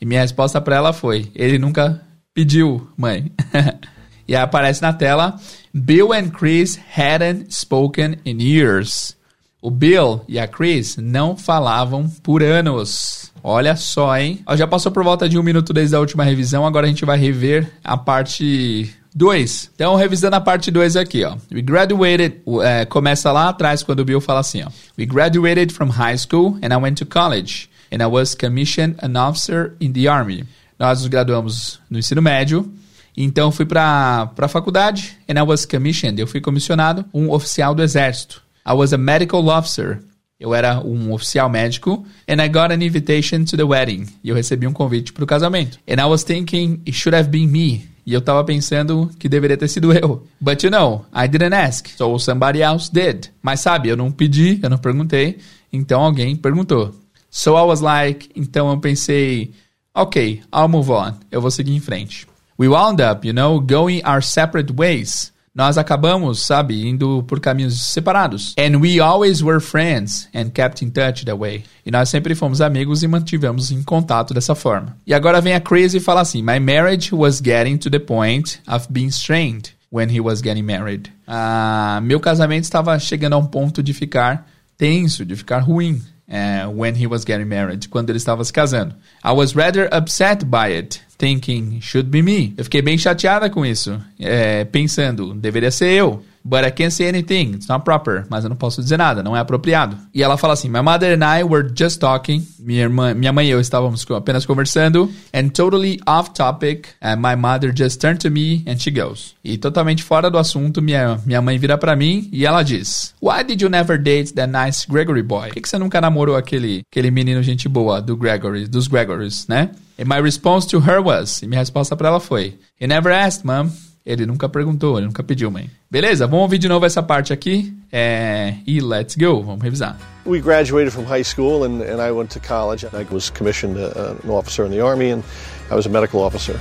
E 0.00 0.06
minha 0.06 0.20
resposta 0.20 0.60
para 0.60 0.76
ela 0.76 0.92
foi, 0.92 1.30
Ele 1.34 1.58
nunca 1.58 2.00
pediu, 2.34 2.88
mãe. 2.96 3.30
e 4.28 4.36
aí 4.36 4.42
aparece 4.42 4.82
na 4.82 4.92
tela, 4.92 5.40
Bill 5.72 6.12
and 6.12 6.30
Chris 6.30 6.78
hadn't 6.96 7.52
spoken 7.52 8.18
in 8.24 8.40
years. 8.40 9.16
O 9.60 9.70
Bill 9.70 10.20
e 10.28 10.38
a 10.38 10.46
Chris 10.46 10.96
não 10.96 11.36
falavam 11.36 12.08
por 12.22 12.42
anos. 12.42 13.32
Olha 13.42 13.74
só, 13.74 14.16
hein? 14.16 14.44
Já 14.56 14.66
passou 14.66 14.92
por 14.92 15.02
volta 15.02 15.28
de 15.28 15.38
um 15.38 15.42
minuto 15.42 15.72
desde 15.72 15.96
a 15.96 16.00
última 16.00 16.22
revisão, 16.22 16.66
agora 16.66 16.86
a 16.86 16.88
gente 16.88 17.04
vai 17.04 17.18
rever 17.18 17.72
a 17.82 17.96
parte 17.96 18.94
2. 19.14 19.70
Então, 19.74 19.96
revisando 19.96 20.36
a 20.36 20.40
parte 20.40 20.70
2 20.70 20.96
aqui, 20.96 21.24
ó. 21.24 21.36
We 21.52 21.62
graduated, 21.62 22.40
é, 22.62 22.84
começa 22.84 23.32
lá 23.32 23.48
atrás 23.48 23.82
quando 23.82 24.00
o 24.00 24.04
Bill 24.04 24.20
fala 24.20 24.40
assim, 24.40 24.62
ó. 24.62 24.68
We 24.96 25.06
graduated 25.06 25.72
from 25.72 25.88
high 25.88 26.18
school 26.18 26.56
and 26.62 26.72
I 26.72 26.76
went 26.76 26.98
to 26.98 27.06
college. 27.06 27.68
And 27.90 28.02
I 28.02 28.06
was 28.06 28.34
commissioned 28.34 28.96
an 29.02 29.16
officer 29.16 29.74
in 29.80 29.92
the 29.92 30.08
army. 30.08 30.44
Nós 30.78 31.00
nos 31.00 31.08
graduamos 31.08 31.80
no 31.90 31.98
ensino 31.98 32.22
médio. 32.22 32.70
Então, 33.20 33.50
fui 33.50 33.66
para 33.66 34.30
a 34.38 34.48
faculdade 34.48 35.18
and 35.28 35.36
I 35.36 35.42
was 35.42 35.66
commissioned. 35.66 36.20
Eu 36.20 36.26
fui 36.28 36.40
comissionado 36.40 37.04
um 37.12 37.28
oficial 37.32 37.74
do 37.74 37.82
exército. 37.82 38.40
I 38.64 38.72
was 38.72 38.92
a 38.92 38.96
medical 38.96 39.44
officer. 39.48 39.98
Eu 40.38 40.54
era 40.54 40.78
um 40.78 41.12
oficial 41.12 41.50
médico. 41.50 42.06
And 42.28 42.40
I 42.40 42.48
got 42.48 42.70
an 42.70 42.80
invitation 42.80 43.42
to 43.42 43.56
the 43.56 43.64
wedding. 43.64 44.06
E 44.22 44.28
eu 44.28 44.36
recebi 44.36 44.68
um 44.68 44.72
convite 44.72 45.12
para 45.12 45.24
o 45.24 45.26
casamento. 45.26 45.80
And 45.88 46.00
I 46.00 46.04
was 46.04 46.22
thinking 46.22 46.80
it 46.86 46.92
should 46.92 47.16
have 47.16 47.28
been 47.28 47.48
me. 47.48 47.88
E 48.06 48.14
eu 48.14 48.20
tava 48.20 48.44
pensando 48.44 49.10
que 49.18 49.28
deveria 49.28 49.56
ter 49.56 49.66
sido 49.66 49.92
eu. 49.92 50.24
But 50.40 50.62
you 50.62 50.70
know, 50.70 51.04
I 51.12 51.26
didn't 51.26 51.56
ask. 51.56 51.88
So 51.96 52.20
somebody 52.20 52.62
else 52.62 52.88
did. 52.88 53.30
Mas 53.42 53.58
sabe, 53.58 53.88
eu 53.88 53.96
não 53.96 54.12
pedi, 54.12 54.60
eu 54.62 54.70
não 54.70 54.78
perguntei. 54.78 55.38
Então 55.72 56.02
alguém 56.02 56.36
perguntou. 56.36 56.94
So 57.28 57.58
I 57.58 57.62
was 57.62 57.80
like, 57.80 58.30
então 58.36 58.70
eu 58.70 58.78
pensei, 58.78 59.50
ok, 59.92 60.40
I'll 60.54 60.68
move 60.68 60.92
on. 60.92 61.14
Eu 61.32 61.40
vou 61.40 61.50
seguir 61.50 61.74
em 61.74 61.80
frente. 61.80 62.28
We 62.58 62.68
wound 62.68 63.00
up, 63.00 63.24
you 63.24 63.32
know, 63.32 63.60
going 63.60 64.04
our 64.04 64.20
separate 64.20 64.72
ways 64.72 65.32
nós 65.58 65.76
acabamos, 65.76 66.46
sabe, 66.46 66.86
indo 66.86 67.24
por 67.24 67.40
caminhos 67.40 67.80
separados. 67.92 68.54
And 68.56 68.76
we 68.76 69.00
always 69.00 69.42
were 69.42 69.60
friends 69.60 70.28
and 70.32 70.50
kept 70.50 70.84
in 70.84 70.90
touch 70.92 71.24
that 71.24 71.36
way. 71.36 71.64
E 71.84 71.90
nós 71.90 72.08
sempre 72.08 72.36
fomos 72.36 72.60
amigos 72.60 73.02
e 73.02 73.08
mantivemos 73.08 73.72
em 73.72 73.82
contato 73.82 74.32
dessa 74.32 74.54
forma. 74.54 74.96
E 75.04 75.12
agora 75.12 75.40
vem 75.40 75.54
a 75.54 75.60
Chris 75.60 75.94
e 75.94 76.00
fala 76.00 76.20
assim: 76.20 76.42
My 76.42 76.60
marriage 76.60 77.12
was 77.12 77.40
getting 77.44 77.76
to 77.78 77.90
the 77.90 77.98
point 77.98 78.60
of 78.68 78.86
being 78.88 79.08
strained 79.08 79.70
when 79.90 80.08
he 80.08 80.20
was 80.20 80.40
getting 80.40 80.62
married. 80.62 81.12
Ah, 81.26 82.00
meu 82.04 82.20
casamento 82.20 82.62
estava 82.62 82.96
chegando 83.00 83.34
a 83.34 83.38
um 83.38 83.46
ponto 83.46 83.82
de 83.82 83.92
ficar 83.92 84.46
tenso, 84.76 85.24
de 85.24 85.34
ficar 85.34 85.58
ruim. 85.58 86.00
Uh, 86.28 86.70
when 86.70 86.94
he 86.94 87.06
was 87.06 87.24
getting 87.24 87.46
married, 87.46 87.88
quando 87.88 88.10
ele 88.10 88.18
estava 88.18 88.44
se 88.44 88.52
casando. 88.52 88.94
I 89.24 89.32
was 89.32 89.56
rather 89.56 89.88
upset 89.90 90.44
by 90.44 90.68
it 90.70 91.00
thinking 91.18 91.80
should 91.80 92.08
be 92.08 92.22
me. 92.22 92.54
Eu 92.56 92.64
fiquei 92.64 92.80
bem 92.80 92.96
chateada 92.96 93.50
com 93.50 93.66
isso, 93.66 94.00
é, 94.18 94.64
pensando 94.64 95.34
deveria 95.34 95.70
ser 95.70 95.90
eu. 95.90 96.22
But 96.48 96.64
I 96.64 96.70
can't 96.70 96.90
say 96.90 97.06
anything. 97.06 97.52
It's 97.54 97.68
not 97.68 97.84
proper. 97.84 98.24
Mas 98.30 98.42
eu 98.42 98.48
não 98.48 98.56
posso 98.56 98.80
dizer 98.80 98.96
nada. 98.96 99.22
Não 99.22 99.36
é 99.36 99.40
apropriado. 99.40 99.98
E 100.14 100.22
ela 100.22 100.38
fala 100.38 100.54
assim: 100.54 100.70
My 100.70 100.80
mother 100.80 101.14
and 101.14 101.22
I 101.22 101.44
were 101.44 101.68
just 101.76 102.00
talking. 102.00 102.42
Minha, 102.58 102.84
irmã, 102.84 103.12
minha 103.12 103.30
mãe 103.32 103.48
e 103.48 103.50
eu 103.50 103.60
estávamos 103.60 104.06
apenas 104.10 104.46
conversando. 104.46 105.12
And 105.34 105.50
totally 105.50 106.00
off 106.06 106.30
topic. 106.30 106.88
And 107.02 107.16
my 107.16 107.36
mother 107.36 107.70
just 107.76 108.00
turned 108.00 108.20
to 108.20 108.30
me 108.30 108.64
and 108.66 108.78
she 108.78 108.90
goes. 108.90 109.34
E 109.44 109.58
totalmente 109.58 110.02
fora 110.02 110.30
do 110.30 110.38
assunto, 110.38 110.80
minha, 110.80 111.20
minha 111.26 111.42
mãe 111.42 111.58
vira 111.58 111.76
para 111.76 111.94
mim 111.94 112.30
e 112.32 112.46
ela 112.46 112.62
diz: 112.62 113.14
Why 113.20 113.44
did 113.44 113.60
you 113.60 113.68
never 113.68 113.98
date 113.98 114.32
that 114.32 114.50
nice 114.50 114.86
Gregory 114.88 115.22
boy? 115.22 115.48
Por 115.48 115.54
que, 115.54 115.60
que 115.60 115.68
você 115.68 115.78
nunca 115.78 116.00
namorou 116.00 116.34
aquele, 116.34 116.82
aquele 116.90 117.10
menino 117.10 117.42
gente 117.42 117.68
boa 117.68 118.00
do 118.00 118.16
Gregory, 118.16 118.66
dos 118.66 118.88
Gregorys, 118.88 119.46
né? 119.48 119.70
And 119.98 120.06
my 120.06 120.22
response 120.22 120.66
to 120.68 120.78
her 120.78 121.02
was, 121.02 121.42
e 121.42 121.46
minha 121.46 121.58
resposta 121.58 121.96
para 121.96 122.08
ela 122.08 122.20
foi, 122.20 122.56
He 122.80 122.86
never 122.86 123.12
asked, 123.12 123.44
mom. 123.44 123.68
Ele 124.08 124.24
nunca 124.24 124.48
perguntou, 124.48 124.96
ele 124.96 125.06
nunca 125.06 125.22
pediu, 125.22 125.50
mãe. 125.50 125.68
Beleza, 125.90 126.26
vamos 126.26 126.44
ouvir 126.44 126.56
de 126.56 126.66
novo 126.66 126.86
essa 126.86 127.02
parte 127.02 127.30
aqui. 127.30 127.76
É, 127.92 128.54
e 128.66 128.80
let's 128.80 129.14
go, 129.14 129.42
vamos 129.42 129.62
revisar. 129.62 129.98
We 130.24 130.40
graduated 130.40 130.94
from 130.94 131.04
high 131.04 131.22
school 131.22 131.64
and, 131.64 131.82
and 131.82 132.00
I 132.00 132.10
went 132.10 132.30
to 132.30 132.40
college. 132.40 132.86
I 132.86 133.04
was 133.10 133.28
commissioned 133.28 133.76
uh, 133.76 134.14
an 134.24 134.30
officer 134.30 134.64
in 134.64 134.70
the 134.70 134.80
Army 134.80 135.12
and 135.12 135.22
I 135.70 135.74
was 135.74 135.84
a 135.84 135.90
medical 135.90 136.22
officer. 136.22 136.58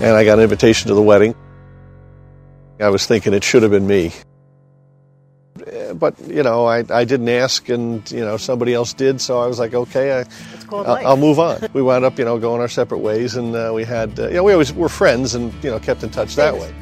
And 0.00 0.16
I 0.16 0.24
got 0.24 0.38
an 0.38 0.44
invitation 0.44 0.88
to 0.88 0.94
the 0.94 1.02
wedding. 1.02 1.34
I 2.80 2.88
was 2.88 3.04
thinking 3.04 3.34
it 3.34 3.44
should 3.44 3.62
have 3.62 3.72
been 3.72 3.86
me. 3.86 4.12
But, 5.94 6.14
you 6.26 6.42
know, 6.42 6.64
I, 6.64 6.84
I 6.88 7.04
didn't 7.04 7.28
ask 7.28 7.68
and, 7.68 8.10
you 8.10 8.20
know, 8.20 8.38
somebody 8.38 8.72
else 8.72 8.94
did. 8.94 9.20
So 9.20 9.40
I 9.40 9.46
was 9.46 9.58
like, 9.58 9.74
okay, 9.74 10.20
I, 10.20 10.24
called 10.68 10.86
I'll, 10.86 10.94
life. 10.94 11.06
I'll 11.06 11.16
move 11.16 11.38
on. 11.38 11.68
we 11.72 11.82
wound 11.82 12.04
up, 12.04 12.18
you 12.18 12.24
know, 12.24 12.38
going 12.38 12.60
our 12.60 12.68
separate 12.68 12.98
ways. 12.98 13.34
And 13.36 13.54
uh, 13.54 13.72
we 13.74 13.84
had, 13.84 14.18
uh, 14.18 14.28
you 14.28 14.34
know, 14.34 14.44
we 14.44 14.52
always 14.52 14.72
were 14.72 14.88
friends 14.88 15.34
and, 15.34 15.52
you 15.64 15.70
know, 15.70 15.78
kept 15.78 16.02
in 16.02 16.10
touch 16.10 16.36
that 16.36 16.54
way. 16.54 16.74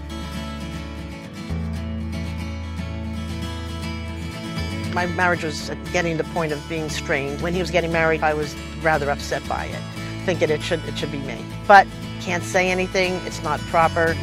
My 4.92 5.06
marriage 5.06 5.44
was 5.44 5.70
getting 5.92 6.16
to 6.16 6.22
the 6.22 6.28
point 6.30 6.52
of 6.52 6.68
being 6.68 6.88
strained. 6.88 7.42
When 7.42 7.52
he 7.52 7.60
was 7.60 7.70
getting 7.70 7.92
married, 7.92 8.22
I 8.22 8.32
was 8.32 8.54
rather 8.82 9.10
upset 9.10 9.46
by 9.46 9.66
it, 9.66 9.82
thinking 10.24 10.48
it 10.48 10.62
should 10.62 10.82
it 10.86 10.96
should 10.96 11.12
be 11.12 11.18
me. 11.18 11.44
But 11.68 11.86
can't 12.22 12.42
say 12.42 12.70
anything. 12.70 13.12
It's 13.26 13.42
not 13.42 13.60
proper. 13.60 14.16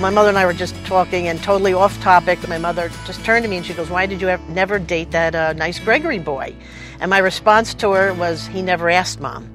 My 0.00 0.10
mother 0.10 0.28
and 0.28 0.38
I 0.38 0.44
were 0.44 0.52
just 0.52 0.74
talking 0.86 1.28
and 1.28 1.40
totally 1.42 1.72
off 1.72 2.00
topic. 2.02 2.46
My 2.48 2.58
mother 2.58 2.90
just 3.06 3.24
turned 3.24 3.44
to 3.44 3.48
me 3.48 3.56
and 3.56 3.66
she 3.66 3.74
goes, 3.74 3.88
"Why 3.88 4.06
did 4.06 4.20
you 4.20 4.28
ever, 4.28 4.42
never 4.48 4.78
date 4.78 5.12
that 5.12 5.34
uh, 5.34 5.52
nice 5.54 5.78
Gregory 5.78 6.18
boy?" 6.18 6.54
And 7.00 7.10
my 7.10 7.18
response 7.18 7.74
to 7.74 7.92
her 7.92 8.12
was, 8.14 8.46
"He 8.46 8.62
never 8.62 8.90
asked, 8.90 9.20
mom." 9.20 9.48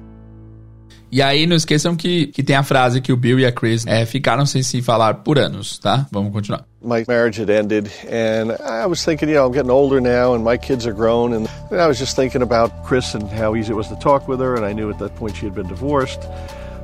E 1.12 1.20
aí, 1.20 1.44
não 1.44 1.56
esqueçam 1.56 1.96
que, 1.96 2.28
que 2.28 2.42
tem 2.42 2.54
a 2.54 2.62
frase 2.62 3.00
que 3.00 3.12
o 3.12 3.16
Bill 3.16 3.40
e 3.40 3.44
a 3.44 3.50
Chris 3.50 3.84
é, 3.84 4.06
ficaram 4.06 4.46
sem 4.46 4.62
se 4.62 4.80
falar 4.80 5.14
por 5.24 5.38
anos, 5.38 5.76
tá? 5.78 6.06
Vamos 6.12 6.32
continuar. 6.32 6.64
my 6.82 7.04
marriage 7.06 7.36
had 7.36 7.50
ended 7.50 7.92
and 8.08 8.52
I 8.52 8.86
was 8.86 9.04
thinking, 9.04 9.28
you 9.28 9.34
know, 9.34 9.46
I'm 9.46 9.52
getting 9.52 9.70
older 9.70 10.00
now 10.00 10.34
and 10.34 10.42
my 10.42 10.56
kids 10.56 10.86
are 10.86 10.94
grown 10.94 11.34
and 11.34 11.48
I 11.70 11.86
was 11.86 11.98
just 11.98 12.16
thinking 12.16 12.42
about 12.42 12.84
Chris 12.84 13.14
and 13.14 13.28
how 13.28 13.54
easy 13.54 13.72
it 13.72 13.76
was 13.76 13.88
to 13.88 13.96
talk 13.96 14.28
with 14.28 14.40
her 14.40 14.56
and 14.56 14.64
I 14.64 14.72
knew 14.72 14.88
at 14.90 14.98
that 14.98 15.14
point 15.16 15.36
she 15.36 15.44
had 15.44 15.54
been 15.54 15.68
divorced. 15.68 16.20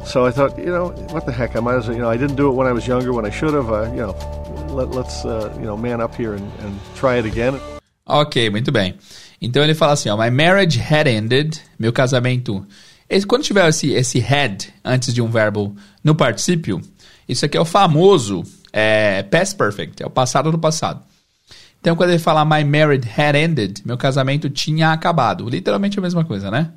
So 0.07 0.25
I 0.25 0.31
thought, 0.31 0.57
you 0.59 0.67
know, 0.73 0.89
what 1.13 1.27
the 1.27 1.33
heck? 1.33 1.57
I 1.57 1.61
might 1.61 1.77
as 1.77 1.89
well, 1.89 1.97
you 1.97 2.03
know, 2.03 2.09
I 2.11 2.17
didn't 2.17 2.37
do 2.37 2.49
it 2.49 2.55
when 2.55 2.67
I 2.67 2.73
was 2.73 2.87
younger 2.87 3.13
when 3.13 3.27
I 3.27 3.31
should 3.31 3.53
have. 3.55 3.67
You 3.95 4.03
know, 4.07 4.15
let, 4.73 4.91
let's, 4.95 5.25
uh, 5.25 5.53
you 5.59 5.67
know, 5.67 5.77
man 5.77 6.01
up 6.01 6.15
here 6.15 6.33
and, 6.35 6.47
and 6.63 6.79
try 6.95 7.19
it 7.19 7.27
again. 7.27 7.59
Ok, 8.07 8.49
muito 8.51 8.71
bem. 8.71 8.95
Então 9.43 9.63
ele 9.65 9.75
fala 9.75 9.93
assim, 9.95 10.09
ó, 10.09 10.17
my 10.17 10.31
marriage 10.31 10.79
had 10.79 11.07
ended, 11.09 11.61
meu 11.79 11.93
casamento. 11.93 12.65
Esse- 13.11 13.27
Quando 13.27 13.43
tiver 13.43 13.69
esse, 13.69 13.93
esse 13.93 14.21
had 14.21 14.65
antes 14.85 15.13
de 15.13 15.21
um 15.21 15.29
verbo 15.29 15.75
no 16.05 16.15
particípio, 16.15 16.81
isso 17.29 17.45
aqui 17.45 17.57
é 17.57 17.61
o 17.61 17.65
famoso 17.65 18.45
é, 18.73 19.25
past 19.25 19.57
perfect, 19.57 20.03
é 20.03 20.07
o 20.07 20.11
passado 20.11 20.51
do 20.53 20.59
passado. 20.59 21.03
Então 21.81 21.95
quando 21.97 22.11
ele 22.11 22.19
fala 22.21 22.45
my 22.45 22.65
marriage 22.65 23.09
had 23.09 23.35
ended, 23.35 23.83
meu 23.85 23.99
casamento 23.99 24.49
tinha 24.49 24.93
acabado. 24.93 25.49
Literalmente 25.49 25.99
a 25.99 26.03
mesma 26.03 26.25
coisa, 26.25 26.51
né? 26.51 26.71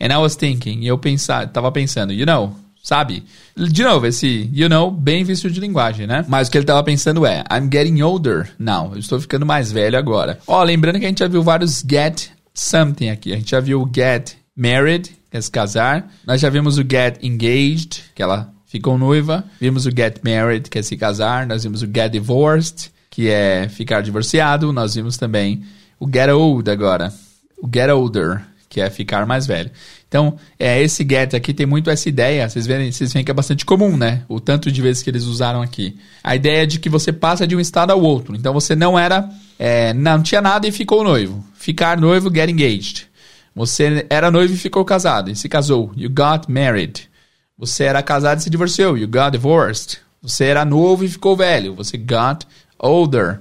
And 0.00 0.12
I 0.12 0.16
was 0.18 0.34
thinking, 0.34 0.84
eu 0.84 0.98
pensar, 0.98 1.46
tava 1.52 1.70
pensando, 1.70 2.12
you 2.12 2.26
know, 2.26 2.54
sabe? 2.84 3.24
De 3.56 3.82
novo, 3.82 4.06
esse 4.06 4.48
you 4.52 4.68
know, 4.68 4.90
bem 4.90 5.24
visto 5.24 5.50
de 5.50 5.58
linguagem, 5.58 6.06
né? 6.06 6.24
Mas 6.28 6.46
o 6.46 6.50
que 6.50 6.58
ele 6.58 6.66
tava 6.66 6.84
pensando 6.84 7.24
é, 7.24 7.42
I'm 7.50 7.68
getting 7.72 8.02
older 8.02 8.50
now. 8.58 8.92
Eu 8.92 8.98
estou 8.98 9.18
ficando 9.18 9.46
mais 9.46 9.72
velho 9.72 9.98
agora. 9.98 10.38
Ó, 10.46 10.62
lembrando 10.62 11.00
que 11.00 11.06
a 11.06 11.08
gente 11.08 11.20
já 11.20 11.26
viu 11.26 11.42
vários 11.42 11.82
get 11.90 12.28
something 12.52 13.08
aqui. 13.08 13.32
A 13.32 13.36
gente 13.36 13.50
já 13.50 13.58
viu 13.58 13.82
o 13.82 13.90
get 13.92 14.34
married, 14.54 15.10
que 15.30 15.36
é 15.36 15.40
se 15.40 15.50
casar. 15.50 16.12
Nós 16.26 16.40
já 16.42 16.50
vimos 16.50 16.76
o 16.76 16.82
get 16.82 17.18
engaged, 17.22 18.02
que 18.14 18.22
ela 18.22 18.52
ficou 18.66 18.98
noiva. 18.98 19.44
Vimos 19.58 19.86
o 19.86 19.90
get 19.90 20.18
married, 20.22 20.68
que 20.68 20.78
é 20.78 20.82
se 20.82 20.96
casar. 20.96 21.46
Nós 21.46 21.64
vimos 21.64 21.80
o 21.80 21.86
get 21.86 22.12
divorced, 22.12 22.92
que 23.08 23.30
é 23.30 23.66
ficar 23.66 24.02
divorciado. 24.02 24.72
Nós 24.74 24.94
vimos 24.94 25.16
também 25.16 25.64
o 25.98 26.06
get 26.06 26.28
old 26.28 26.70
agora. 26.70 27.10
O 27.56 27.66
get 27.72 27.88
older, 27.88 28.42
que 28.68 28.80
é 28.80 28.90
ficar 28.90 29.24
mais 29.24 29.46
velho. 29.46 29.70
Então, 30.14 30.36
é, 30.60 30.80
esse 30.80 31.02
get 31.02 31.34
aqui 31.34 31.52
tem 31.52 31.66
muito 31.66 31.90
essa 31.90 32.08
ideia, 32.08 32.48
vocês 32.48 32.68
veem, 32.68 32.92
vocês 32.92 33.12
veem 33.12 33.24
que 33.24 33.32
é 33.32 33.34
bastante 33.34 33.64
comum, 33.64 33.96
né? 33.96 34.22
O 34.28 34.38
tanto 34.38 34.70
de 34.70 34.80
vezes 34.80 35.02
que 35.02 35.10
eles 35.10 35.24
usaram 35.24 35.60
aqui. 35.60 35.98
A 36.22 36.36
ideia 36.36 36.62
é 36.62 36.66
de 36.66 36.78
que 36.78 36.88
você 36.88 37.12
passa 37.12 37.44
de 37.48 37.56
um 37.56 37.58
estado 37.58 37.90
ao 37.90 38.00
outro. 38.00 38.36
Então, 38.36 38.52
você 38.52 38.76
não 38.76 38.96
era, 38.96 39.28
é, 39.58 39.92
não 39.92 40.22
tinha 40.22 40.40
nada 40.40 40.68
e 40.68 40.70
ficou 40.70 41.02
noivo. 41.02 41.44
Ficar 41.54 42.00
noivo, 42.00 42.32
get 42.32 42.48
engaged. 42.48 43.08
Você 43.56 44.06
era 44.08 44.30
noivo 44.30 44.54
e 44.54 44.56
ficou 44.56 44.84
casado 44.84 45.32
e 45.32 45.34
se 45.34 45.48
casou. 45.48 45.90
You 45.96 46.08
got 46.08 46.48
married. 46.48 47.10
Você 47.58 47.82
era 47.82 48.00
casado 48.00 48.38
e 48.38 48.42
se 48.44 48.50
divorciou. 48.50 48.96
You 48.96 49.08
got 49.08 49.32
divorced. 49.32 49.98
Você 50.22 50.44
era 50.44 50.64
novo 50.64 51.04
e 51.04 51.08
ficou 51.08 51.36
velho. 51.36 51.74
Você 51.74 51.96
got 51.96 52.46
older. 52.78 53.40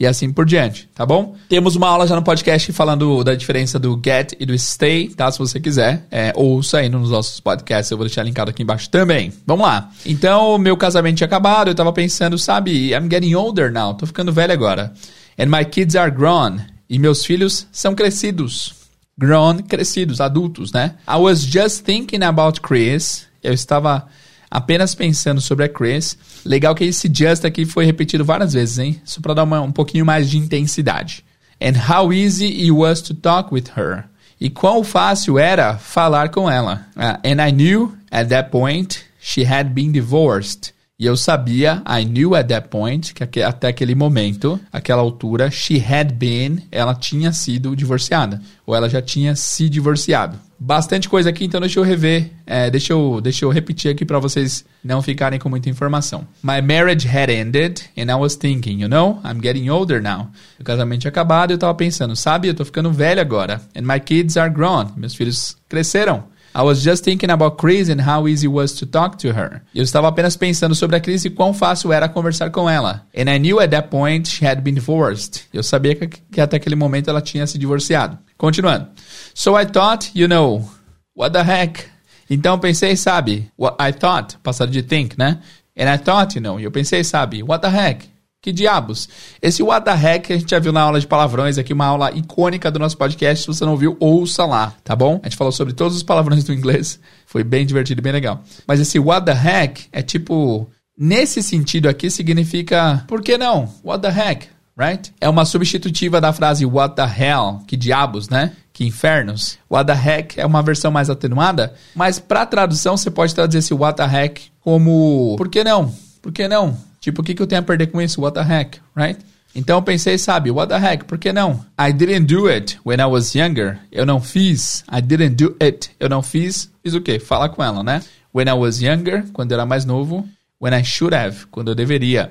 E 0.00 0.06
assim 0.06 0.32
por 0.32 0.46
diante, 0.46 0.88
tá 0.94 1.04
bom? 1.04 1.36
Temos 1.46 1.76
uma 1.76 1.86
aula 1.86 2.06
já 2.06 2.16
no 2.16 2.22
podcast 2.22 2.72
falando 2.72 3.22
da 3.22 3.34
diferença 3.34 3.78
do 3.78 4.00
get 4.02 4.32
e 4.40 4.46
do 4.46 4.58
stay, 4.58 5.10
tá? 5.10 5.30
Se 5.30 5.38
você 5.38 5.60
quiser, 5.60 6.06
é, 6.10 6.32
ouça 6.34 6.78
aí 6.78 6.88
nos 6.88 7.10
nossos 7.10 7.38
podcasts, 7.38 7.90
eu 7.90 7.98
vou 7.98 8.06
deixar 8.06 8.22
linkado 8.22 8.50
aqui 8.50 8.62
embaixo 8.62 8.88
também. 8.88 9.30
Vamos 9.46 9.66
lá. 9.66 9.90
Então, 10.06 10.56
meu 10.56 10.74
casamento 10.74 11.18
tinha 11.18 11.26
acabado, 11.26 11.68
eu 11.68 11.74
tava 11.74 11.92
pensando, 11.92 12.38
sabe, 12.38 12.94
I'm 12.94 13.10
getting 13.10 13.34
older 13.34 13.70
now, 13.70 13.92
tô 13.92 14.06
ficando 14.06 14.32
velho 14.32 14.54
agora. 14.54 14.90
And 15.38 15.46
my 15.46 15.66
kids 15.66 15.94
are 15.94 16.10
grown. 16.10 16.60
E 16.88 16.98
meus 16.98 17.22
filhos 17.22 17.66
são 17.70 17.94
crescidos. 17.94 18.72
Grown, 19.18 19.58
crescidos, 19.58 20.18
adultos, 20.18 20.72
né? 20.72 20.94
I 21.06 21.16
was 21.16 21.42
just 21.42 21.84
thinking 21.84 22.22
about 22.24 22.62
Chris. 22.62 23.26
Eu 23.42 23.52
estava 23.52 24.06
apenas 24.50 24.94
pensando 24.94 25.42
sobre 25.42 25.66
a 25.66 25.68
Chris. 25.68 26.16
Legal 26.44 26.74
que 26.74 26.84
esse 26.84 27.10
just 27.12 27.44
aqui 27.44 27.64
foi 27.64 27.84
repetido 27.84 28.24
várias 28.24 28.52
vezes, 28.52 28.78
hein? 28.78 29.00
Só 29.04 29.20
para 29.20 29.34
dar 29.34 29.44
uma, 29.44 29.60
um 29.60 29.72
pouquinho 29.72 30.04
mais 30.06 30.28
de 30.30 30.38
intensidade. 30.38 31.24
And 31.60 31.72
how 31.88 32.12
easy 32.12 32.46
it 32.46 32.70
was 32.70 33.02
to 33.02 33.14
talk 33.14 33.52
with 33.52 33.64
her. 33.76 34.04
E 34.40 34.48
quão 34.48 34.82
fácil 34.82 35.38
era 35.38 35.76
falar 35.76 36.30
com 36.30 36.50
ela. 36.50 36.86
Uh, 36.96 37.18
and 37.22 37.46
I 37.46 37.52
knew 37.52 37.94
at 38.10 38.28
that 38.30 38.50
point 38.50 39.04
she 39.20 39.44
had 39.44 39.74
been 39.74 39.92
divorced. 39.92 40.72
E 41.00 41.06
eu 41.06 41.16
sabia, 41.16 41.82
I 41.88 42.04
knew 42.04 42.34
at 42.34 42.46
that 42.48 42.68
point, 42.68 43.14
que 43.14 43.40
até 43.40 43.68
aquele 43.68 43.94
momento, 43.94 44.60
aquela 44.70 45.00
altura, 45.00 45.50
she 45.50 45.82
had 45.82 46.12
been, 46.12 46.58
ela 46.70 46.94
tinha 46.94 47.32
sido 47.32 47.74
divorciada. 47.74 48.42
Ou 48.66 48.76
ela 48.76 48.86
já 48.86 49.00
tinha 49.00 49.34
se 49.34 49.66
divorciado. 49.70 50.38
Bastante 50.58 51.08
coisa 51.08 51.30
aqui, 51.30 51.46
então 51.46 51.58
deixa 51.58 51.80
eu 51.80 51.82
rever, 51.82 52.30
é, 52.46 52.68
deixa, 52.68 52.92
eu, 52.92 53.18
deixa 53.22 53.46
eu 53.46 53.48
repetir 53.48 53.90
aqui 53.90 54.04
para 54.04 54.18
vocês 54.18 54.62
não 54.84 55.00
ficarem 55.00 55.38
com 55.38 55.48
muita 55.48 55.70
informação. 55.70 56.28
My 56.42 56.60
marriage 56.60 57.08
had 57.08 57.30
ended 57.30 57.80
and 57.96 58.12
I 58.12 58.14
was 58.14 58.36
thinking, 58.36 58.82
you 58.82 58.88
know, 58.88 59.22
I'm 59.24 59.40
getting 59.40 59.70
older 59.70 60.02
now. 60.02 60.28
O 60.60 60.64
casamento 60.64 61.00
tinha 61.00 61.08
acabado 61.08 61.50
e 61.50 61.54
eu 61.54 61.58
tava 61.58 61.74
pensando, 61.74 62.14
sabe, 62.14 62.48
eu 62.48 62.54
tô 62.54 62.62
ficando 62.62 62.92
velho 62.92 63.22
agora. 63.22 63.62
And 63.74 63.90
my 63.90 63.98
kids 63.98 64.36
are 64.36 64.52
grown. 64.52 64.90
Meus 64.98 65.14
filhos 65.14 65.56
cresceram. 65.66 66.24
I 66.54 66.62
was 66.62 66.82
just 66.82 67.04
thinking 67.04 67.30
about 67.30 67.58
Chris 67.58 67.88
and 67.88 68.00
how 68.00 68.26
easy 68.26 68.46
it 68.46 68.52
was 68.52 68.72
to 68.74 68.86
talk 68.86 69.16
to 69.18 69.28
her. 69.28 69.62
Eu 69.74 69.84
estava 69.84 70.08
apenas 70.08 70.36
pensando 70.36 70.74
sobre 70.74 70.96
a 70.96 71.00
Chris 71.00 71.24
e 71.24 71.30
quão 71.30 71.54
fácil 71.54 71.92
era 71.92 72.08
conversar 72.08 72.50
com 72.50 72.68
ela. 72.68 73.06
And 73.16 73.30
I 73.30 73.38
knew 73.38 73.60
at 73.60 73.70
that 73.70 73.88
point 73.88 74.28
she 74.28 74.44
had 74.44 74.62
been 74.62 74.74
divorced. 74.74 75.42
Eu 75.52 75.62
sabia 75.62 75.94
que, 75.94 76.08
que 76.08 76.40
até 76.40 76.56
aquele 76.56 76.76
momento 76.76 77.08
ela 77.08 77.20
tinha 77.20 77.46
se 77.46 77.56
divorciado. 77.56 78.18
Continuando. 78.36 78.88
So 79.34 79.56
I 79.56 79.64
thought, 79.64 80.10
you 80.14 80.26
know, 80.26 80.68
what 81.14 81.32
the 81.32 81.42
heck? 81.42 81.84
Então 82.28 82.54
eu 82.54 82.58
pensei, 82.58 82.96
sabe, 82.96 83.50
what 83.58 83.76
I 83.80 83.92
thought, 83.92 84.36
passado 84.42 84.70
de 84.70 84.82
think, 84.82 85.16
né? 85.18 85.40
And 85.76 85.92
I 85.92 85.98
thought, 85.98 86.36
you 86.36 86.42
know, 86.42 86.58
eu 86.58 86.70
pensei, 86.70 87.04
sabe, 87.04 87.42
what 87.42 87.62
the 87.62 87.68
heck? 87.68 88.08
Que 88.42 88.52
diabos? 88.52 89.06
Esse 89.42 89.62
what 89.62 89.84
the 89.84 89.92
heck 89.94 90.32
a 90.32 90.38
gente 90.38 90.50
já 90.50 90.58
viu 90.58 90.72
na 90.72 90.80
aula 90.80 90.98
de 90.98 91.06
palavrões 91.06 91.58
aqui, 91.58 91.74
uma 91.74 91.84
aula 91.84 92.10
icônica 92.12 92.70
do 92.70 92.78
nosso 92.78 92.96
podcast. 92.96 93.42
Se 93.42 93.46
você 93.46 93.66
não 93.66 93.76
viu, 93.76 93.98
ouça 94.00 94.46
lá, 94.46 94.72
tá 94.82 94.96
bom? 94.96 95.20
A 95.22 95.28
gente 95.28 95.36
falou 95.36 95.52
sobre 95.52 95.74
todos 95.74 95.94
os 95.94 96.02
palavrões 96.02 96.42
do 96.42 96.54
inglês. 96.54 96.98
Foi 97.26 97.44
bem 97.44 97.66
divertido 97.66 98.00
bem 98.00 98.12
legal. 98.12 98.42
Mas 98.66 98.80
esse 98.80 98.98
what 98.98 99.26
the 99.26 99.32
heck 99.32 99.88
é 99.92 100.00
tipo. 100.00 100.66
Nesse 100.96 101.42
sentido 101.42 101.86
aqui 101.86 102.10
significa. 102.10 103.04
Por 103.06 103.20
que 103.20 103.36
não? 103.36 103.70
What 103.84 104.00
the 104.00 104.08
heck? 104.08 104.48
Right? 104.74 105.12
É 105.20 105.28
uma 105.28 105.44
substitutiva 105.44 106.18
da 106.18 106.32
frase 106.32 106.64
what 106.64 106.96
the 106.96 107.02
hell, 107.02 107.60
que 107.66 107.76
diabos, 107.76 108.30
né? 108.30 108.52
Que 108.72 108.86
infernos. 108.86 109.58
What 109.70 109.86
the 109.86 109.92
heck 109.92 110.40
é 110.40 110.46
uma 110.46 110.62
versão 110.62 110.90
mais 110.90 111.10
atenuada, 111.10 111.74
mas 111.94 112.18
para 112.18 112.46
tradução 112.46 112.96
você 112.96 113.10
pode 113.10 113.34
traduzir 113.34 113.58
esse 113.58 113.74
what 113.74 113.98
the 113.98 114.04
heck 114.04 114.44
como 114.60 115.36
por 115.36 115.50
que 115.50 115.62
não? 115.62 115.94
Por 116.22 116.32
que 116.32 116.48
não? 116.48 116.89
Tipo, 117.00 117.22
o 117.22 117.24
que, 117.24 117.34
que 117.34 117.42
eu 117.42 117.46
tenho 117.46 117.60
a 117.60 117.64
perder 117.64 117.86
com 117.86 118.00
isso? 118.00 118.20
What 118.20 118.34
the 118.34 118.42
heck, 118.42 118.78
right? 118.94 119.18
Então 119.54 119.78
eu 119.78 119.82
pensei, 119.82 120.16
sabe, 120.16 120.50
what 120.50 120.68
the 120.68 120.78
heck, 120.78 121.04
por 121.04 121.18
que 121.18 121.32
não? 121.32 121.64
I 121.78 121.92
didn't 121.92 122.26
do 122.32 122.46
it 122.46 122.78
when 122.84 123.00
I 123.00 123.06
was 123.06 123.34
younger. 123.34 123.78
Eu 123.90 124.06
não 124.06 124.20
fiz. 124.20 124.84
I 124.92 125.00
didn't 125.00 125.34
do 125.34 125.56
it. 125.60 125.90
Eu 125.98 126.08
não 126.08 126.22
fiz. 126.22 126.70
Fiz 126.82 126.94
o 126.94 127.00
quê? 127.00 127.18
Fala 127.18 127.48
com 127.48 127.62
ela, 127.62 127.82
né? 127.82 128.02
When 128.32 128.48
I 128.48 128.52
was 128.52 128.80
younger, 128.80 129.24
quando 129.32 129.50
eu 129.50 129.56
era 129.56 129.66
mais 129.66 129.84
novo. 129.84 130.28
When 130.60 130.78
I 130.78 130.84
should 130.84 131.14
have, 131.14 131.46
quando 131.50 131.68
eu 131.68 131.74
deveria. 131.74 132.30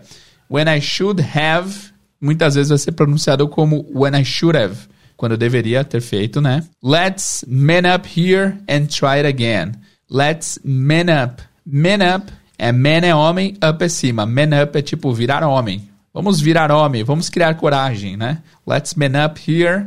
When 0.49 0.67
I 0.70 0.80
should 0.80 1.22
have, 1.22 1.91
muitas 2.22 2.55
vezes 2.55 2.70
vai 2.70 2.78
ser 2.78 2.91
pronunciado 2.93 3.47
como 3.49 3.86
when 3.93 4.15
I 4.15 4.24
should 4.24 4.57
have, 4.57 4.88
quando 5.17 5.34
eu 5.34 5.38
deveria 5.38 5.84
ter 5.84 6.01
feito, 6.01 6.39
né? 6.39 6.63
Let's 6.82 7.43
man 7.47 7.93
up 7.93 8.07
here 8.07 8.55
and 8.70 8.86
try 8.86 9.17
it 9.17 9.28
again. 9.28 9.74
Let's 10.09 10.59
man 10.63 11.07
up. 11.09 11.41
Man 11.65 12.15
up 12.15 12.32
é 12.60 12.74
man 12.74 13.05
é 13.05 13.16
homem, 13.16 13.55
up 13.64 13.84
é 13.84 13.88
cima. 13.88 14.26
Man 14.26 14.62
up 14.62 14.78
é 14.78 14.82
tipo 14.82 15.14
virar 15.14 15.47
homem. 15.47 15.89
Vamos 16.14 16.41
virar 16.41 16.70
homem, 16.72 17.05
vamos 17.05 17.30
criar 17.30 17.55
coragem, 17.55 18.18
né? 18.18 18.39
Let's 18.68 18.95
man 18.95 19.26
up 19.26 19.39
here. 19.49 19.86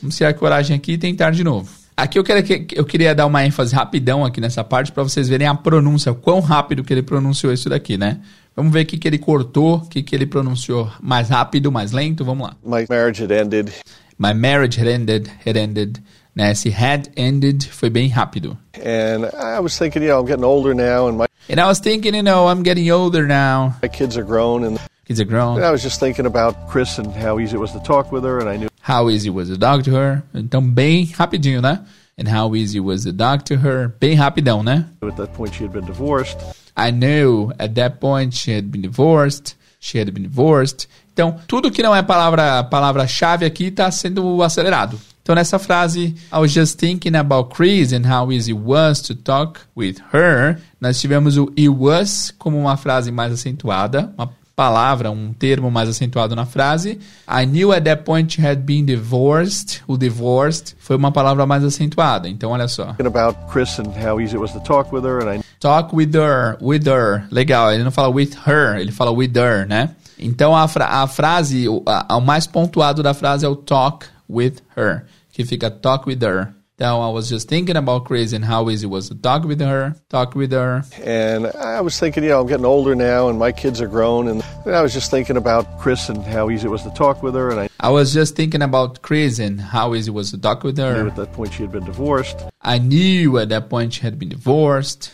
Vamos 0.00 0.16
criar 0.16 0.32
coragem 0.32 0.74
aqui 0.74 0.92
e 0.92 0.98
tentar 0.98 1.32
de 1.32 1.44
novo. 1.44 1.70
Aqui 1.94 2.18
eu, 2.18 2.24
queria, 2.24 2.66
eu 2.72 2.84
queria 2.84 3.14
dar 3.14 3.26
uma 3.26 3.44
ênfase 3.44 3.74
rapidão 3.74 4.24
aqui 4.24 4.40
nessa 4.40 4.64
parte 4.64 4.90
para 4.90 5.02
vocês 5.02 5.28
verem 5.28 5.46
a 5.46 5.54
pronúncia, 5.54 6.10
o 6.10 6.14
quão 6.14 6.40
rápido 6.40 6.82
que 6.82 6.92
ele 6.94 7.02
pronunciou 7.02 7.52
isso 7.52 7.68
daqui, 7.68 7.98
né? 7.98 8.18
Vamos 8.56 8.72
ver 8.72 8.82
o 8.82 8.86
que, 8.86 8.96
que 8.96 9.06
ele 9.06 9.18
cortou, 9.18 9.76
o 9.76 9.88
que, 9.88 10.02
que 10.02 10.14
ele 10.14 10.26
pronunciou 10.26 10.90
mais 11.02 11.28
rápido, 11.28 11.70
mais 11.70 11.92
lento, 11.92 12.24
vamos 12.24 12.48
lá. 12.48 12.56
My 12.64 12.86
marriage 12.88 13.22
had 13.22 13.30
ended. 13.30 13.70
My 14.18 14.32
marriage 14.32 14.80
had 14.80 14.88
ended, 14.88 15.30
had 15.46 15.56
ended. 15.56 16.02
Né? 16.34 16.52
Esse 16.52 16.70
had 16.70 17.10
ended 17.16 17.68
foi 17.68 17.90
bem 17.90 18.08
rápido. 18.08 18.56
And 18.76 19.26
I 19.34 19.60
was 19.60 19.78
thinking, 19.78 20.02
you 20.02 20.08
know, 20.08 20.20
I'm 20.20 20.26
getting 20.26 20.44
older 20.44 20.74
now 20.74 21.08
and 21.08 21.16
my 21.16 21.26
And 21.48 21.60
I 21.60 21.66
was 21.66 21.78
thinking, 21.78 22.14
you 22.14 22.22
know, 22.22 22.48
I'm 22.48 22.62
getting 22.62 22.90
older 22.90 23.26
now. 23.26 23.76
my 23.82 23.88
kids 23.88 24.16
are 24.16 24.24
grown 24.24 24.64
and 24.64 24.78
Kids 25.06 25.20
are 25.20 25.26
grown. 25.26 25.62
I 25.62 25.70
was 25.70 25.82
just 25.82 26.00
thinking 26.00 26.24
about 26.24 26.68
Chris 26.70 26.98
and 26.98 27.12
how 27.12 27.38
easy 27.38 27.56
it 27.56 27.60
was 27.60 27.72
to 27.72 27.80
talk 27.80 28.10
with 28.10 28.24
her 28.24 28.38
and 28.40 28.48
I 28.48 28.56
knew 28.56 28.68
How 28.80 29.10
easy 29.10 29.28
was 29.28 29.48
the 29.50 29.58
dog 29.58 29.84
to 29.84 29.90
her? 29.92 30.22
Então, 30.34 30.62
bem 30.62 31.06
rapidinho, 31.06 31.60
né? 31.60 31.84
And 32.16 32.26
how 32.28 32.54
easy 32.54 32.80
was 32.80 33.04
the 33.04 33.12
dog 33.12 33.44
to 33.46 33.56
her? 33.56 33.88
Bem 34.00 34.14
rapidão, 34.16 34.62
né? 34.62 34.86
at 35.02 35.16
that 35.16 35.34
point 35.34 35.54
she 35.54 35.64
had 35.64 35.72
been 35.72 35.84
divorced. 35.84 36.38
I 36.76 36.90
knew 36.90 37.52
at 37.58 37.74
that 37.74 38.00
point 38.00 38.32
she 38.34 38.52
had 38.52 38.70
been 38.70 38.82
divorced. 38.82 39.56
She 39.78 39.98
had 39.98 40.10
been 40.12 40.22
divorced. 40.22 40.88
Então, 41.12 41.36
tudo 41.46 41.70
que 41.70 41.82
não 41.82 41.94
é 41.94 42.02
palavra 42.02 42.64
palavra-chave 42.64 43.44
aqui 43.44 43.64
está 43.66 43.90
sendo 43.90 44.42
acelerado. 44.42 44.98
Então, 45.24 45.34
nessa 45.34 45.58
frase, 45.58 46.14
I 46.30 46.38
was 46.38 46.52
just 46.52 46.78
thinking 46.78 47.16
about 47.16 47.48
Chris 47.56 47.94
and 47.94 48.06
how 48.06 48.30
easy 48.30 48.52
it 48.52 48.60
was 48.60 49.00
to 49.00 49.14
talk 49.14 49.58
with 49.74 49.96
her. 50.12 50.60
Nós 50.78 51.00
tivemos 51.00 51.38
o 51.38 51.50
it 51.56 51.70
was 51.70 52.30
como 52.38 52.58
uma 52.58 52.76
frase 52.76 53.10
mais 53.10 53.32
acentuada, 53.32 54.12
uma 54.18 54.30
palavra, 54.54 55.10
um 55.10 55.32
termo 55.32 55.70
mais 55.70 55.88
acentuado 55.88 56.36
na 56.36 56.44
frase. 56.44 56.98
I 57.26 57.46
knew 57.46 57.72
at 57.72 57.84
that 57.84 58.02
point 58.02 58.34
she 58.34 58.46
had 58.46 58.66
been 58.66 58.84
divorced. 58.84 59.82
O 59.88 59.96
divorced 59.96 60.76
foi 60.78 60.94
uma 60.94 61.10
palavra 61.10 61.46
mais 61.46 61.64
acentuada. 61.64 62.28
Então, 62.28 62.50
olha 62.50 62.68
só. 62.68 62.94
About 63.00 63.50
Chris 63.50 63.78
and 63.78 63.94
how 64.06 64.20
easy 64.20 64.36
it 64.36 64.42
was 64.42 64.52
to 64.52 64.60
talk 64.60 64.94
with 64.94 65.04
her 65.04 65.26
and 65.26 65.38
I 65.38 65.40
Talk 65.58 65.96
with 65.96 66.14
her, 66.14 66.58
with 66.60 66.86
her. 66.86 67.24
Legal, 67.30 67.72
ele 67.72 67.82
não 67.82 67.90
fala 67.90 68.10
with 68.10 68.36
her, 68.46 68.78
ele 68.78 68.92
fala 68.92 69.10
with 69.10 69.32
her, 69.34 69.66
né? 69.66 69.88
Então 70.18 70.54
a, 70.54 70.68
fra 70.68 70.84
a 70.84 71.06
frase, 71.06 71.66
o, 71.66 71.82
a, 71.86 72.18
o 72.18 72.20
mais 72.20 72.46
pontuado 72.46 73.02
da 73.02 73.14
frase 73.14 73.46
é 73.46 73.48
o 73.48 73.56
talk 73.56 74.06
with 74.28 74.54
her, 74.76 75.04
que 75.34 75.44
fica 75.44 75.68
talk 75.70 76.06
with 76.06 76.22
her. 76.22 76.54
Now 76.78 77.00
I 77.00 77.08
was 77.08 77.28
just 77.28 77.48
thinking 77.48 77.76
about 77.76 78.04
Chris 78.04 78.32
and 78.32 78.44
how 78.44 78.68
easy 78.68 78.86
it 78.86 78.90
was 78.90 79.08
to 79.08 79.14
talk 79.14 79.44
with 79.44 79.60
her, 79.60 79.94
talk 80.08 80.34
with 80.34 80.50
her. 80.52 80.82
and 81.04 81.46
I 81.46 81.80
was 81.80 81.98
thinking, 82.00 82.24
you 82.24 82.30
know, 82.30 82.40
I'm 82.40 82.48
getting 82.48 82.64
older 82.66 82.96
now 82.96 83.28
and 83.28 83.38
my 83.38 83.52
kids 83.52 83.80
are 83.80 83.86
grown 83.86 84.26
and 84.26 84.42
I 84.66 84.82
was 84.82 84.92
just 84.92 85.08
thinking 85.10 85.36
about 85.36 85.78
Chris 85.78 86.08
and 86.08 86.24
how 86.24 86.50
easy 86.50 86.66
it 86.66 86.70
was 86.70 86.82
to 86.82 86.90
talk 86.90 87.22
with 87.22 87.34
her 87.34 87.50
and 87.50 87.60
I 87.60 87.68
I 87.78 87.90
was 87.90 88.12
just 88.14 88.34
thinking 88.34 88.62
about 88.62 89.02
Chris 89.02 89.38
and 89.38 89.60
how 89.60 89.94
easy 89.94 90.10
it 90.10 90.14
was 90.14 90.30
to 90.32 90.38
talk 90.38 90.64
with 90.64 90.78
her. 90.78 91.06
at 91.06 91.16
that 91.16 91.32
point 91.32 91.52
she 91.52 91.62
had 91.62 91.70
been 91.70 91.84
divorced. 91.84 92.42
I 92.60 92.78
knew 92.78 93.38
at 93.38 93.50
that 93.50 93.68
point 93.68 93.92
she 93.94 94.02
had 94.02 94.18
been 94.18 94.30
divorced. 94.30 95.12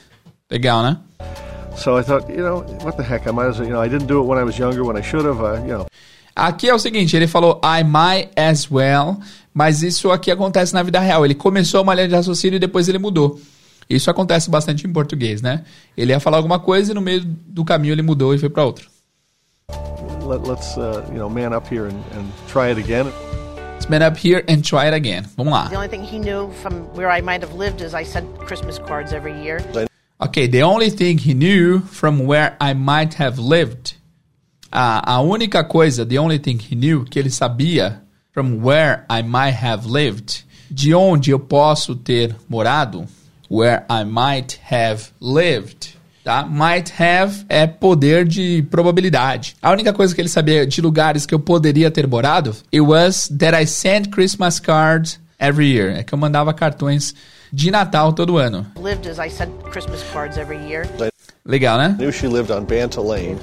Legal, 0.51 0.83
né? 0.83 0.99
So 1.77 1.97
I 1.97 2.03
thought, 2.03 2.29
you 2.29 2.39
know, 2.39 2.61
what 2.85 2.97
the 2.97 3.03
heck? 3.03 3.27
I 3.27 3.31
might 3.33 3.47
as 3.47 3.59
well, 3.59 3.67
you 3.69 3.75
know, 3.75 3.81
I 3.81 3.89
didn't 3.89 4.07
do 4.07 4.21
it 4.21 4.25
when 4.25 4.39
I 4.39 4.45
was 4.45 4.59
younger, 4.59 4.83
when 4.85 4.97
I 4.97 5.03
should 5.03 5.25
have, 5.25 5.41
uh, 5.41 5.61
you 5.63 5.69
know. 5.69 5.87
Aqui 6.41 6.71
é 6.71 6.75
o 6.75 6.79
seguinte, 6.79 7.15
ele 7.15 7.27
falou 7.27 7.61
I 7.63 7.85
might 7.85 8.31
as 8.35 8.71
well, 8.71 9.19
mas 9.53 9.83
isso 9.83 10.11
aqui 10.11 10.31
acontece 10.31 10.73
na 10.73 10.83
vida 10.83 10.99
real. 10.99 11.23
Ele 11.23 11.35
começou 11.35 11.83
uma 11.83 11.95
linha 11.95 12.09
de 12.09 12.15
raciocínio 12.15 12.57
e 12.57 12.59
depois 12.59 12.89
ele 12.89 12.99
mudou. 12.99 13.39
Isso 13.91 14.11
acontece 14.11 14.49
bastante 14.49 14.87
em 14.87 14.91
português, 14.91 15.43
né? 15.43 15.65
Ele 15.95 16.13
ia 16.13 16.19
falar 16.19 16.39
alguma 16.39 16.59
coisa 16.59 16.93
e 16.93 16.95
no 16.95 17.03
meio 17.03 17.23
do 17.23 17.63
caminho 17.63 17.93
ele 17.93 18.01
mudou 18.01 18.35
e 18.35 18.39
foi 18.39 18.49
para 18.49 18.65
outra. 18.65 18.87
Let, 20.27 20.49
let's, 20.49 20.79
uh, 20.79 21.03
you 21.13 21.19
know, 21.19 21.29
man 21.29 21.55
up 21.55 21.69
here 21.71 21.85
and, 21.89 22.01
and 22.17 22.25
try 22.51 22.71
it 22.71 22.81
again. 22.81 23.13
Let's 23.75 23.91
man 23.91 24.03
up 24.03 24.17
here 24.19 24.43
and 24.49 24.63
try 24.63 24.87
it 24.87 24.95
again. 24.95 25.27
Vamos 25.37 25.53
lá. 25.53 25.69
The 25.69 25.77
only 25.77 25.89
thing 25.89 26.03
he 26.03 26.19
knew 26.19 26.51
from 26.63 26.87
where 26.95 27.15
I 27.15 27.21
might 27.21 27.45
have 27.45 27.55
lived 27.55 27.83
is 27.83 27.93
I 27.93 28.03
sent 28.03 28.27
Christmas 28.47 28.79
cards 28.79 29.13
every 29.13 29.35
year. 29.43 29.61
Ok, 30.19 30.47
the 30.47 30.63
only 30.63 30.89
thing 30.89 31.19
he 31.19 31.35
knew 31.35 31.81
from 31.81 32.27
where 32.27 32.57
I 32.59 32.73
might 32.73 33.13
have 33.21 33.39
lived. 33.39 34.00
A, 34.73 35.17
a 35.17 35.21
única 35.21 35.65
coisa, 35.65 36.07
the 36.07 36.19
only 36.19 36.39
thing 36.39 36.59
he 36.59 36.77
knew, 36.77 37.05
que 37.05 37.19
ele 37.19 37.31
sabia 37.31 38.03
from 38.33 38.63
where 38.63 39.05
I 39.11 39.23
might 39.23 39.57
have 39.63 39.87
lived, 39.87 40.45
de 40.71 40.95
onde 40.95 41.33
eu 41.33 41.39
posso 41.39 41.97
ter 41.97 42.37
morado, 42.49 43.07
where 43.51 43.85
I 43.91 44.05
might 44.05 44.61
have 44.71 45.11
lived, 45.21 45.97
tá? 46.25 46.47
Might 46.47 46.93
have 47.03 47.45
é 47.49 47.67
poder 47.67 48.25
de 48.25 48.63
probabilidade. 48.71 49.57
A 49.61 49.73
única 49.73 49.93
coisa 49.93 50.15
que 50.15 50.21
ele 50.21 50.29
sabia 50.29 50.65
de 50.65 50.81
lugares 50.81 51.27
que 51.27 51.35
eu 51.35 51.41
poderia 51.41 51.91
ter 51.91 52.07
morado, 52.07 52.55
it 52.73 52.81
was 52.81 53.29
that 53.37 53.61
I 53.61 53.67
sent 53.67 54.11
Christmas 54.11 54.61
cards 54.61 55.19
every 55.41 55.73
year. 55.75 55.97
É 55.99 56.05
que 56.05 56.15
eu 56.15 56.19
mandava 56.19 56.55
cartões 56.55 57.15
de 57.53 57.73
Natal 57.73 58.13
todo 58.13 58.39
ano. 58.39 58.65
Lived 58.81 59.09
as 59.09 59.19
I 59.19 59.29
sent 59.29 59.51
Christmas 59.73 60.03
cards 60.13 60.39
every 60.39 60.59
year. 60.71 60.87
Legal, 61.45 61.79
né? 61.79 61.97
I 61.99 62.03
knew 62.03 62.13
she 62.13 62.29
lived 62.29 62.53
on 62.53 62.65
Banta 62.65 63.01
Lane. 63.01 63.39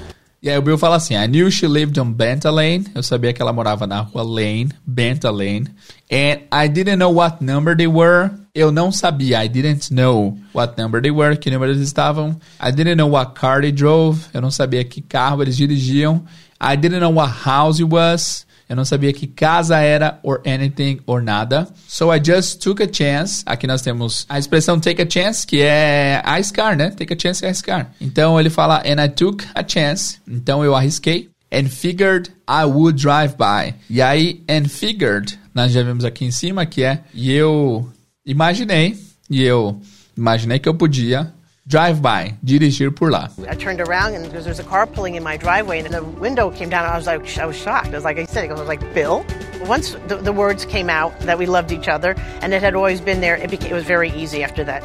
E 0.47 0.49
aí 0.49 0.57
o 0.57 0.61
Bill 0.61 0.77
fala 0.77 0.95
assim: 0.95 1.13
I 1.13 1.27
knew 1.27 1.51
she 1.51 1.67
lived 1.67 1.99
on 1.99 2.13
Benta 2.13 2.49
Lane. 2.49 2.85
Eu 2.95 3.03
sabia 3.03 3.33
que 3.33 3.41
ela 3.41 3.51
morava 3.51 3.85
na 3.85 3.99
rua 3.99 4.23
Lane, 4.23 4.69
Benta 4.85 5.29
Lane. 5.29 5.67
And 6.09 6.39
I 6.49 6.69
didn't 6.69 6.95
know 6.95 7.13
what 7.13 7.43
number 7.43 7.75
they 7.75 7.85
were. 7.85 8.31
Eu 8.55 8.71
não 8.71 8.89
sabia. 8.89 9.43
I 9.43 9.49
didn't 9.49 9.93
know 9.93 10.37
what 10.53 10.81
number 10.81 11.01
they 11.01 11.11
were. 11.11 11.35
Que 11.35 11.51
número 11.51 11.73
eles 11.73 11.81
estavam. 11.81 12.39
I 12.61 12.71
didn't 12.71 12.95
know 12.95 13.09
what 13.09 13.37
car 13.37 13.59
they 13.59 13.73
drove. 13.73 14.21
Eu 14.33 14.39
não 14.39 14.49
sabia 14.49 14.85
que 14.85 15.01
carro 15.01 15.41
eles 15.41 15.57
dirigiam. 15.57 16.23
I 16.61 16.77
didn't 16.77 17.01
know 17.01 17.13
what 17.13 17.29
house 17.29 17.81
it 17.81 17.93
was. 17.93 18.46
Eu 18.69 18.75
não 18.75 18.83
sabia 18.83 19.13
que 19.13 19.27
casa 19.27 19.77
era, 19.77 20.19
or 20.23 20.41
anything, 20.45 20.99
or 21.05 21.21
nada. 21.21 21.67
So 21.87 22.13
I 22.13 22.19
just 22.23 22.61
took 22.61 22.83
a 22.83 22.87
chance. 22.91 23.43
Aqui 23.45 23.65
nós 23.65 23.81
temos 23.81 24.25
a 24.27 24.37
expressão 24.37 24.79
take 24.79 25.01
a 25.01 25.09
chance, 25.09 25.47
que 25.47 25.61
é 25.61 26.21
arriscar, 26.23 26.75
né? 26.75 26.89
Take 26.89 27.13
a 27.13 27.17
chance 27.19 27.43
é 27.43 27.47
arriscar. 27.47 27.91
Então 28.01 28.39
ele 28.39 28.49
fala, 28.49 28.83
and 28.85 29.03
I 29.03 29.07
took 29.07 29.45
a 29.55 29.63
chance. 29.65 30.19
Então 30.27 30.63
eu 30.65 30.75
arrisquei. 30.75 31.29
And 31.49 31.69
figured 31.69 32.29
I 32.49 32.65
would 32.65 33.01
drive 33.01 33.35
by. 33.37 33.73
E 33.89 34.01
aí, 34.01 34.43
and 34.49 34.67
figured, 34.67 35.39
nós 35.53 35.71
já 35.71 35.81
vimos 35.81 36.03
aqui 36.03 36.25
em 36.25 36.31
cima, 36.31 36.65
que 36.65 36.83
é, 36.83 37.03
e 37.13 37.31
eu 37.31 37.89
imaginei, 38.25 38.97
e 39.29 39.43
eu 39.43 39.79
imaginei 40.17 40.59
que 40.59 40.67
eu 40.67 40.75
podia 40.75 41.33
drive 41.67 42.01
by, 42.01 42.33
dirigir 42.43 42.95
por 42.95 43.11
lá. 43.11 43.29
I 43.49 43.55
turned 43.55 43.81
around 43.81 44.15
and 44.15 44.23
because 44.23 44.45
there's 44.45 44.59
a 44.59 44.63
car 44.63 44.87
pulling 44.87 45.15
in 45.15 45.23
my 45.23 45.37
driveway 45.37 45.79
and 45.79 45.93
the 45.93 46.03
window 46.03 46.49
came 46.49 46.69
down. 46.69 46.85
I 46.85 46.95
was 46.95 47.05
like, 47.05 47.37
I 47.37 47.45
was 47.45 47.57
shocked. 47.57 47.89
I 47.89 47.95
was 47.95 48.05
like, 48.05 48.17
I 48.17 48.25
said, 48.25 48.49
I 48.49 48.53
was 48.53 48.67
like, 48.67 48.81
Bill. 48.93 49.25
Once 49.65 49.95
the, 50.07 50.17
the 50.17 50.31
words 50.31 50.65
came 50.65 50.89
out 50.89 51.17
that 51.21 51.37
we 51.37 51.45
loved 51.45 51.71
each 51.71 51.87
other 51.87 52.15
and 52.41 52.53
it 52.53 52.61
had 52.61 52.75
always 52.75 53.01
been 53.01 53.19
there, 53.19 53.35
it, 53.35 53.49
became, 53.49 53.71
it 53.71 53.75
was 53.75 53.83
very 53.83 54.11
easy 54.11 54.43
after 54.43 54.63
that. 54.63 54.83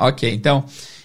Ok, 0.00 0.32
então, 0.32 0.64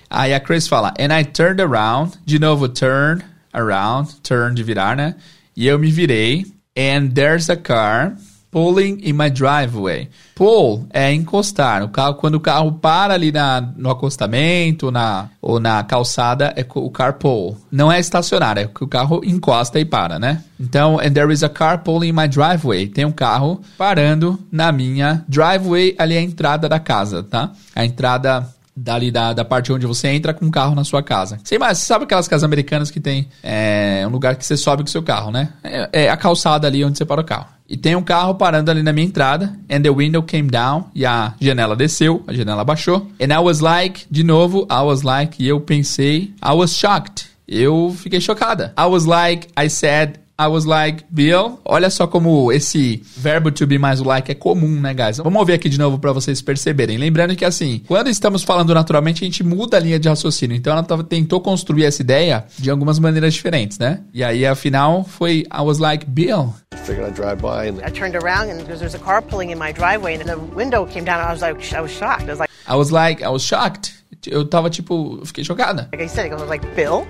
aí 0.10 0.34
a 0.34 0.40
Chris 0.40 0.68
fala, 0.68 0.94
and 1.00 1.12
I 1.12 1.24
turned 1.24 1.60
around, 1.60 2.18
de 2.26 2.38
novo, 2.38 2.68
turn 2.68 3.24
around, 3.54 4.22
turn 4.24 4.54
de 4.54 4.64
virar, 4.64 4.96
né? 4.96 5.16
E 5.56 5.68
eu 5.68 5.80
me 5.80 5.92
virei, 5.92 6.46
and 6.76 7.16
there's 7.16 7.50
a 7.50 7.58
car 7.58 8.16
pulling 8.54 9.00
in 9.04 9.14
my 9.14 9.32
driveway. 9.32 10.08
Pull 10.36 10.86
é 10.94 11.12
encostar. 11.12 11.84
O 11.84 11.90
carro, 11.90 12.14
quando 12.14 12.36
o 12.36 12.40
carro 12.40 12.72
para 12.74 13.16
ali 13.16 13.32
na, 13.32 13.60
no 13.76 13.90
acostamento 13.90 14.92
na, 14.92 15.30
ou 15.42 15.60
na 15.60 15.84
calçada, 15.84 16.54
é 16.56 16.66
o 16.76 16.90
car 16.92 17.16
pull. 17.16 17.58
Não 17.72 17.92
é 17.92 18.00
estacionar, 18.00 18.58
é 18.60 18.68
que 18.68 18.84
o 18.84 18.88
carro 18.88 19.22
encosta 19.26 19.80
e 19.80 19.86
para, 19.86 20.20
né? 20.20 20.44
Então, 20.60 21.00
and 21.00 21.12
there 21.12 21.34
is 21.34 21.44
a 21.44 21.50
car 21.50 21.80
pulling 21.84 22.10
in 22.10 22.14
my 22.14 22.28
driveway. 22.28 22.88
Tem 22.88 23.06
um 23.06 23.12
carro 23.12 23.60
parando 23.78 24.40
na 24.52 24.72
minha 24.72 25.26
driveway, 25.28 25.96
ali 25.98 26.16
é 26.16 26.20
a 26.20 26.22
entrada 26.22 26.70
da 26.70 26.80
casa, 26.80 27.24
tá? 27.24 27.52
A 27.76 27.84
entrada 27.84 28.48
dali 28.76 29.12
da, 29.12 29.34
da 29.34 29.46
parte 29.46 29.72
onde 29.72 29.86
você 29.86 30.08
entra 30.10 30.34
com 30.34 30.46
o 30.46 30.52
carro 30.52 30.76
na 30.76 30.84
sua 30.84 31.04
casa. 31.04 31.40
Sei 31.44 31.60
mais, 31.60 31.78
você 31.78 31.86
sabe 31.86 32.06
aquelas 32.06 32.28
casas 32.28 32.44
americanas 32.44 32.90
que 32.90 33.00
tem 33.00 33.28
é, 33.42 34.04
um 34.08 34.10
lugar 34.10 34.36
que 34.36 34.46
você 34.46 34.58
sobe 34.58 34.84
com 34.84 34.88
o 34.88 34.92
seu 34.92 35.04
carro, 35.04 35.32
né? 35.32 35.50
É, 35.64 35.90
é, 36.06 36.10
a 36.10 36.18
calçada 36.18 36.68
ali 36.68 36.84
onde 36.84 36.98
você 36.98 37.06
para 37.06 37.22
o 37.22 37.24
carro. 37.24 37.48
E 37.70 37.78
tem 37.78 37.96
um 37.96 38.04
carro 38.04 38.36
parando 38.36 38.70
ali 38.70 38.84
na 38.84 38.92
minha 38.92 39.08
entrada, 39.08 39.58
and 39.70 39.82
the 39.82 39.90
window 39.90 40.22
came 40.22 40.50
down, 40.50 40.86
e 40.94 41.06
a 41.06 41.34
janela 41.40 41.76
desceu, 41.76 42.24
a 42.28 42.34
janela 42.34 42.64
baixou. 42.64 43.08
And 43.20 43.34
I 43.34 43.40
was 43.40 43.62
like, 43.62 44.06
de 44.12 44.24
novo, 44.24 44.68
I 44.70 44.84
was 44.84 45.02
like, 45.02 45.42
e 45.42 45.48
eu 45.48 45.62
pensei, 45.62 46.34
I 46.44 46.54
was 46.54 46.76
shocked. 46.76 47.28
Eu 47.48 47.94
fiquei 47.98 48.22
chocada. 48.22 48.74
I 48.78 48.86
was 48.86 49.06
like, 49.06 49.48
I 49.58 49.70
said, 49.70 50.20
I 50.40 50.48
was 50.48 50.66
like, 50.66 51.06
Bill, 51.12 51.60
olha 51.64 51.92
só 51.92 52.08
como 52.08 52.52
esse 52.52 53.04
verbo 53.16 53.52
to 53.52 53.68
be 53.68 53.78
mais 53.78 54.02
o 54.02 54.04
like 54.04 54.32
é 54.32 54.36
comum, 54.36 54.82
né, 54.82 54.92
guys? 54.94 55.18
Vamos 55.18 55.40
ouvir 55.40 55.54
aqui 55.54 55.70
de 55.70 55.78
novo 55.78 56.00
para 56.00 56.12
vocês 56.12 56.42
perceberem. 56.42 56.98
Lembrando 56.98 57.36
que, 57.36 57.46
assim, 57.46 57.84
quando 57.88 58.10
estamos 58.10 58.44
falando 58.44 58.74
naturalmente, 58.74 59.24
a 59.24 59.26
gente 59.26 59.44
muda 59.44 59.78
a 59.78 59.80
linha 59.80 60.00
de 60.00 60.10
raciocínio. 60.10 60.58
Então, 60.58 60.74
ela 60.74 61.04
tentou 61.04 61.40
construir 61.40 61.86
essa 61.86 62.02
ideia 62.02 62.46
de 62.58 62.72
algumas 62.72 62.98
maneiras 62.98 63.34
diferentes, 63.36 63.78
né? 63.78 64.00
E 64.12 64.24
aí, 64.24 64.44
afinal, 64.46 65.04
foi 65.04 65.46
I 65.54 65.62
was 65.62 65.78
like, 65.78 66.06
Bill. 66.08 66.54
Figured 66.84 67.08
I'd 67.08 67.16
drive 67.16 67.40
by 67.40 67.70
and 67.70 67.86
I 67.86 67.92
turned 67.92 68.16
around 68.16 68.50
and 68.50 68.58
because 68.58 68.80
there's 68.80 68.96
a 68.96 69.00
car 69.00 69.22
pulling 69.22 69.52
in 69.52 69.60
my 69.60 69.72
driveway 69.72 70.16
and 70.16 70.26
the 70.26 70.38
window 70.56 70.86
came 70.86 71.06
down 71.06 71.20
and 71.20 71.30
I 71.30 71.32
was 71.32 71.42
like, 71.42 71.56
I 71.74 71.80
was 71.80 71.92
shocked. 71.92 72.24
I 72.24 72.32
was 72.32 72.40
like, 72.40 72.50
I 72.68 72.76
was 72.76 72.92
like, 72.92 73.22
I 73.22 73.30
was 73.30 73.44
shocked. 73.44 73.94
Eu 74.26 74.46
tava 74.46 74.70
tipo, 74.70 75.22
fiquei 75.26 75.44
chocada. 75.44 75.90
Like 75.94 76.04
I 76.04 76.08
said, 76.08 76.32
I 76.32 76.36
was 76.36 76.50
like, 76.50 76.66
Bill? 76.76 77.06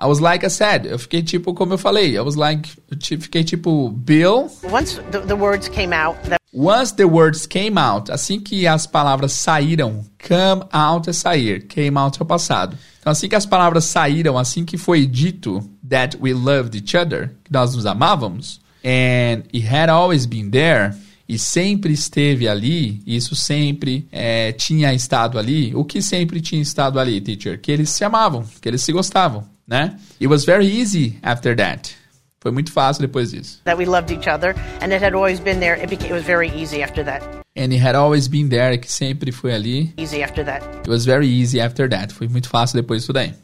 I 0.00 0.06
was 0.06 0.18
like 0.18 0.44
I 0.44 0.48
said. 0.48 0.86
Eu 0.86 0.98
fiquei 0.98 1.22
tipo, 1.22 1.52
como 1.52 1.74
eu 1.74 1.78
falei, 1.78 2.16
I 2.16 2.20
was 2.20 2.34
like, 2.34 2.70
eu 2.90 3.20
fiquei 3.20 3.44
tipo, 3.44 3.90
Bill. 3.90 4.50
Once 4.72 4.98
the, 5.10 5.20
the 5.20 5.34
words 5.34 5.68
came 5.68 5.94
out. 5.94 6.18
That... 6.22 6.40
Once 6.52 6.94
the 6.94 7.04
words 7.04 7.46
came 7.46 7.78
out, 7.78 8.10
assim 8.10 8.40
que 8.40 8.66
as 8.66 8.86
palavras 8.86 9.32
saíram, 9.32 10.04
come 10.26 10.64
out 10.72 11.08
é 11.08 11.12
sair, 11.12 11.66
came 11.66 11.98
out 11.98 12.18
é 12.18 12.22
o 12.22 12.26
passado. 12.26 12.78
Então, 12.98 13.12
assim 13.12 13.28
que 13.28 13.36
as 13.36 13.44
palavras 13.44 13.84
saíram, 13.84 14.38
assim 14.38 14.64
que 14.64 14.78
foi 14.78 15.06
dito 15.06 15.62
that 15.86 16.16
we 16.18 16.32
loved 16.32 16.76
each 16.76 16.96
other, 16.96 17.34
que 17.44 17.52
nós 17.52 17.74
nos 17.74 17.84
amávamos, 17.84 18.58
and 18.82 19.44
it 19.52 19.66
had 19.66 19.90
always 19.90 20.24
been 20.24 20.50
there, 20.50 20.94
e 21.28 21.38
sempre 21.38 21.92
esteve 21.92 22.48
ali, 22.48 23.02
isso 23.06 23.36
sempre 23.36 24.08
é, 24.10 24.50
tinha 24.52 24.92
estado 24.94 25.38
ali, 25.38 25.72
o 25.76 25.84
que 25.84 26.02
sempre 26.02 26.40
tinha 26.40 26.60
estado 26.60 26.98
ali, 26.98 27.20
teacher? 27.20 27.60
Que 27.60 27.70
eles 27.70 27.90
se 27.90 28.02
amavam, 28.02 28.44
que 28.60 28.68
eles 28.68 28.82
se 28.82 28.92
gostavam 28.92 29.46
né? 29.70 29.96
It 30.20 30.26
was 30.26 30.44
very 30.44 30.66
easy 30.66 31.18
after 31.22 31.54
that. 31.56 31.94
Foi 32.40 32.50
muito 32.50 32.72
fácil 32.72 33.02
depois 33.02 33.30
disso. 33.30 33.60
That 33.64 33.78
we 33.78 33.84
loved 33.84 34.10
each 34.10 34.26
other 34.26 34.54
and 34.80 34.92
it 34.92 35.02
had 35.02 35.14
always 35.14 35.38
been 35.38 35.60
there. 35.60 35.76
It, 35.76 35.88
became, 35.88 36.10
it 36.10 36.14
was 36.14 36.24
very 36.24 36.48
easy 36.48 36.82
after 36.82 37.04
that. 37.04 37.22
And 37.54 37.72
it 37.72 37.80
had 37.80 37.94
always 37.94 38.28
been 38.28 38.48
there, 38.48 38.76
que 38.78 38.90
sempre 38.90 39.30
foi 39.30 39.52
ali. 39.52 39.92
Easy 39.96 40.22
after 40.22 40.44
that. 40.44 40.62
It 40.82 40.88
was 40.88 41.04
very 41.04 41.26
easy 41.26 41.60
after 41.60 41.88
that. 41.88 42.12
Foi 42.12 42.28
muito 42.28 42.48
fácil 42.48 42.80
depois 42.80 43.02
disso 43.02 43.12
daí. 43.12 43.34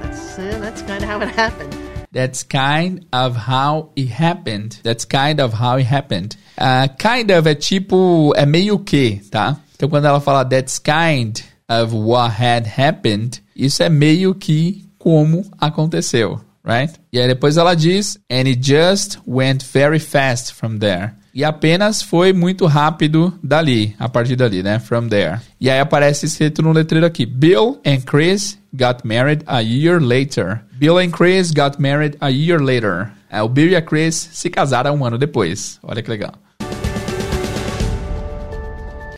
That's, 0.00 0.38
uh, 0.38 0.58
that's 0.60 0.82
kind 0.82 1.02
of 1.02 1.10
how 1.10 1.20
it 1.20 1.28
happened. 1.28 1.74
That's 2.12 2.44
kind 2.44 3.04
of 3.12 3.36
how 3.36 3.90
it 3.96 4.08
happened. 4.08 4.78
That's 4.84 5.04
kind 5.04 5.40
of 5.40 5.52
how 5.52 5.78
it 5.78 5.86
happened. 5.86 6.36
Uh, 6.56 6.86
kind 6.96 7.32
of 7.32 7.48
é 7.48 7.56
tipo, 7.56 8.32
é 8.36 8.46
meio 8.46 8.78
que, 8.78 9.20
tá? 9.30 9.56
Então 9.74 9.88
quando 9.88 10.04
ela 10.04 10.20
fala 10.20 10.44
that's 10.44 10.78
kind 10.78 11.42
of 11.68 11.92
what 11.92 12.30
had 12.30 12.68
happened, 12.68 13.40
isso 13.54 13.82
é 13.82 13.88
meio 13.88 14.34
que 14.34 14.84
como 14.98 15.44
aconteceu, 15.58 16.40
right? 16.64 16.92
E 17.12 17.20
aí 17.20 17.28
depois 17.28 17.56
ela 17.56 17.74
diz, 17.74 18.18
and 18.30 18.46
it 18.46 18.60
just 18.62 19.18
went 19.26 19.64
very 19.72 19.98
fast 19.98 20.54
from 20.54 20.78
there. 20.78 21.12
E 21.34 21.42
apenas 21.42 22.00
foi 22.00 22.32
muito 22.32 22.64
rápido 22.64 23.36
dali, 23.42 23.94
a 23.98 24.08
partir 24.08 24.36
dali, 24.36 24.62
né? 24.62 24.78
From 24.78 25.08
there. 25.08 25.40
E 25.60 25.68
aí 25.68 25.80
aparece 25.80 26.26
escrito 26.26 26.62
no 26.62 26.72
letreiro 26.72 27.06
aqui: 27.06 27.26
Bill 27.26 27.80
and 27.84 28.02
Chris 28.06 28.56
got 28.72 29.04
married 29.04 29.42
a 29.46 29.60
year 29.60 30.00
later. 30.00 30.60
Bill 30.78 30.98
and 30.98 31.10
Chris 31.10 31.50
got 31.50 31.80
married 31.80 32.16
a 32.20 32.30
year 32.30 32.60
later. 32.60 33.10
É, 33.28 33.42
o 33.42 33.48
Bill 33.48 33.70
e 33.70 33.76
a 33.76 33.82
Chris 33.82 34.30
se 34.32 34.48
casaram 34.48 34.94
um 34.94 35.04
ano 35.04 35.18
depois. 35.18 35.80
Olha 35.82 36.02
que 36.02 36.10
legal 36.10 36.43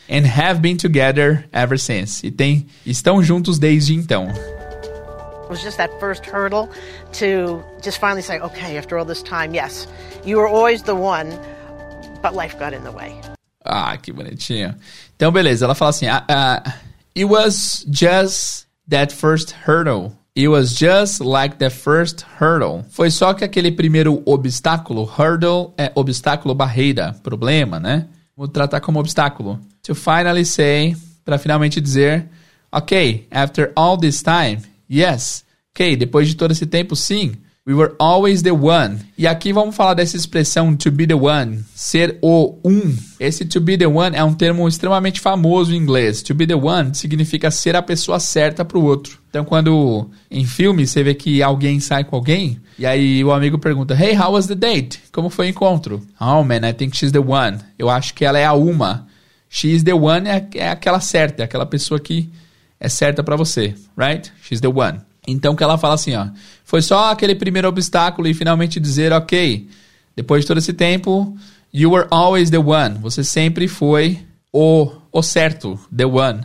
and 0.09 0.27
have 0.27 0.61
been 0.61 0.77
together 0.77 1.45
ever 1.53 1.79
since. 1.79 2.25
E 2.27 2.31
tem, 2.31 2.67
estão 2.85 3.23
juntos 3.23 3.59
desde 3.59 3.95
então. 3.95 4.29
It 4.29 5.51
was 5.51 5.63
just 5.63 5.77
that 5.77 5.91
first 6.01 6.27
hurdle 6.27 6.69
to 7.21 7.63
just 7.81 7.99
finally 7.99 8.23
say, 8.23 8.41
okay, 8.41 8.77
after 8.77 8.99
all 8.99 9.05
this 9.05 9.23
time, 9.23 9.55
yes, 9.55 9.87
you 10.25 10.39
were 10.39 10.49
always 10.49 10.83
the 10.83 10.95
one, 10.95 11.31
but 12.21 12.35
life 12.35 12.59
got 12.59 12.73
in 12.73 12.83
the 12.83 12.91
way. 12.91 13.15
Ah, 13.65 13.97
que 13.97 14.13
bonitinho. 14.13 14.75
Então, 15.15 15.31
beleza. 15.33 15.65
Ela 15.65 15.75
fala 15.75 15.91
assim: 15.91 16.07
uh, 16.07 16.23
uh, 16.29 16.71
It 17.15 17.25
was 17.25 17.85
just 17.89 18.67
that 18.89 19.13
first 19.13 19.55
hurdle. 19.67 20.13
It 20.37 20.49
was 20.49 20.75
just 20.75 21.21
like 21.21 21.57
the 21.57 21.71
first 21.71 22.27
hurdle. 22.39 22.85
Foi 22.91 23.11
só 23.11 23.33
que 23.33 23.43
aquele 23.43 23.73
primeiro 23.73 24.23
obstáculo, 24.27 25.05
hurdle 25.05 25.73
é 25.79 25.91
obstáculo, 25.95 26.55
barreira, 26.55 27.17
problema, 27.23 27.81
né? 27.81 28.07
Vou 28.37 28.47
tratar 28.47 28.81
como 28.81 29.01
obstáculo. 29.01 29.59
To 29.87 29.95
finally 29.95 30.45
say, 30.45 30.97
para 31.25 31.39
finalmente 31.39 31.81
dizer, 31.81 32.27
ok, 32.73 33.27
after 33.31 33.73
all 33.77 33.97
this 33.97 34.21
time, 34.21 34.59
yes. 34.91 35.45
Ok, 35.73 35.97
depois 35.97 36.27
de 36.27 36.35
todo 36.35 36.51
esse 36.51 36.67
tempo, 36.67 36.97
sim. 36.97 37.37
We 37.65 37.75
were 37.75 37.95
always 37.99 38.43
the 38.43 38.53
one. 38.53 38.99
E 39.19 39.27
aqui 39.27 39.53
vamos 39.53 39.77
falar 39.77 39.95
dessa 39.95 40.17
expressão 40.17 40.77
to 40.77 40.91
be 40.91 41.07
the 41.07 41.15
one, 41.15 41.65
ser 41.75 42.19
o 42.21 42.59
um. 42.65 42.97
Esse 43.21 43.45
to 43.45 43.61
be 43.61 43.77
the 43.77 43.87
one 43.87 44.17
é 44.17 44.25
um 44.25 44.35
termo 44.35 44.67
extremamente 44.67 45.21
famoso 45.21 45.73
em 45.73 45.77
inglês. 45.77 46.23
To 46.23 46.35
be 46.35 46.47
the 46.47 46.55
one 46.55 46.93
significa 46.95 47.51
ser 47.51 47.77
a 47.77 47.83
pessoa 47.83 48.19
certa 48.19 48.65
para 48.65 48.79
o 48.79 48.85
outro. 48.85 49.21
Então, 49.31 49.45
quando 49.45 50.11
em 50.31 50.45
filme 50.45 50.87
você 50.87 51.03
vê 51.03 51.15
que 51.15 51.43
alguém 51.43 51.79
sai 51.79 52.03
com 52.03 52.17
alguém, 52.17 52.61
e 52.79 52.85
aí 52.85 53.25
o 53.25 53.33
amigo 53.33 53.59
pergunta: 53.59 53.95
Hey, 53.95 54.17
how 54.17 54.33
was 54.33 54.49
the 54.49 54.55
date? 54.55 55.01
Como 55.13 55.31
foi 55.31 55.47
o 55.47 55.51
encontro? 55.51 56.03
Oh 56.21 56.43
man, 56.43 56.69
I 56.69 56.73
think 56.73 56.97
she's 56.97 57.13
the 57.13 57.19
one. 57.19 57.59
Eu 57.79 57.89
acho 57.89 58.15
que 58.15 58.25
ela 58.25 58.39
é 58.39 58.45
a 58.45 58.53
uma. 58.53 59.07
She's 59.49 59.83
the 59.83 59.95
one 59.95 60.29
é, 60.29 60.47
é 60.55 60.71
aquela 60.71 61.01
certa, 61.01 61.43
é 61.43 61.45
aquela 61.45 61.67
pessoa 61.67 62.01
que 62.01 62.31
é 62.79 62.89
certa 62.89 63.23
para 63.23 63.37
você, 63.37 63.75
right? 63.97 64.33
She's 64.43 64.61
the 64.61 64.69
one. 64.69 65.01
Então 65.27 65.57
que 65.57 65.65
ela 65.65 65.79
fala 65.79 65.95
assim, 65.95 66.15
ó, 66.15 66.29
foi 66.65 66.83
só 66.83 67.11
aquele 67.11 67.35
primeiro 67.35 67.69
obstáculo 67.69 68.29
e 68.29 68.35
finalmente 68.35 68.79
dizer, 68.79 69.13
ok, 69.13 69.69
depois 70.15 70.43
de 70.43 70.49
todo 70.49 70.59
esse 70.59 70.73
tempo, 70.73 71.37
you 71.73 71.91
were 71.91 72.07
always 72.11 72.51
the 72.51 72.59
one. 72.59 72.99
Você 73.01 73.25
sempre 73.25 73.69
foi 73.69 74.19
o, 74.53 74.91
o 75.13 75.23
certo, 75.23 75.79
the 75.95 76.07
one. 76.07 76.41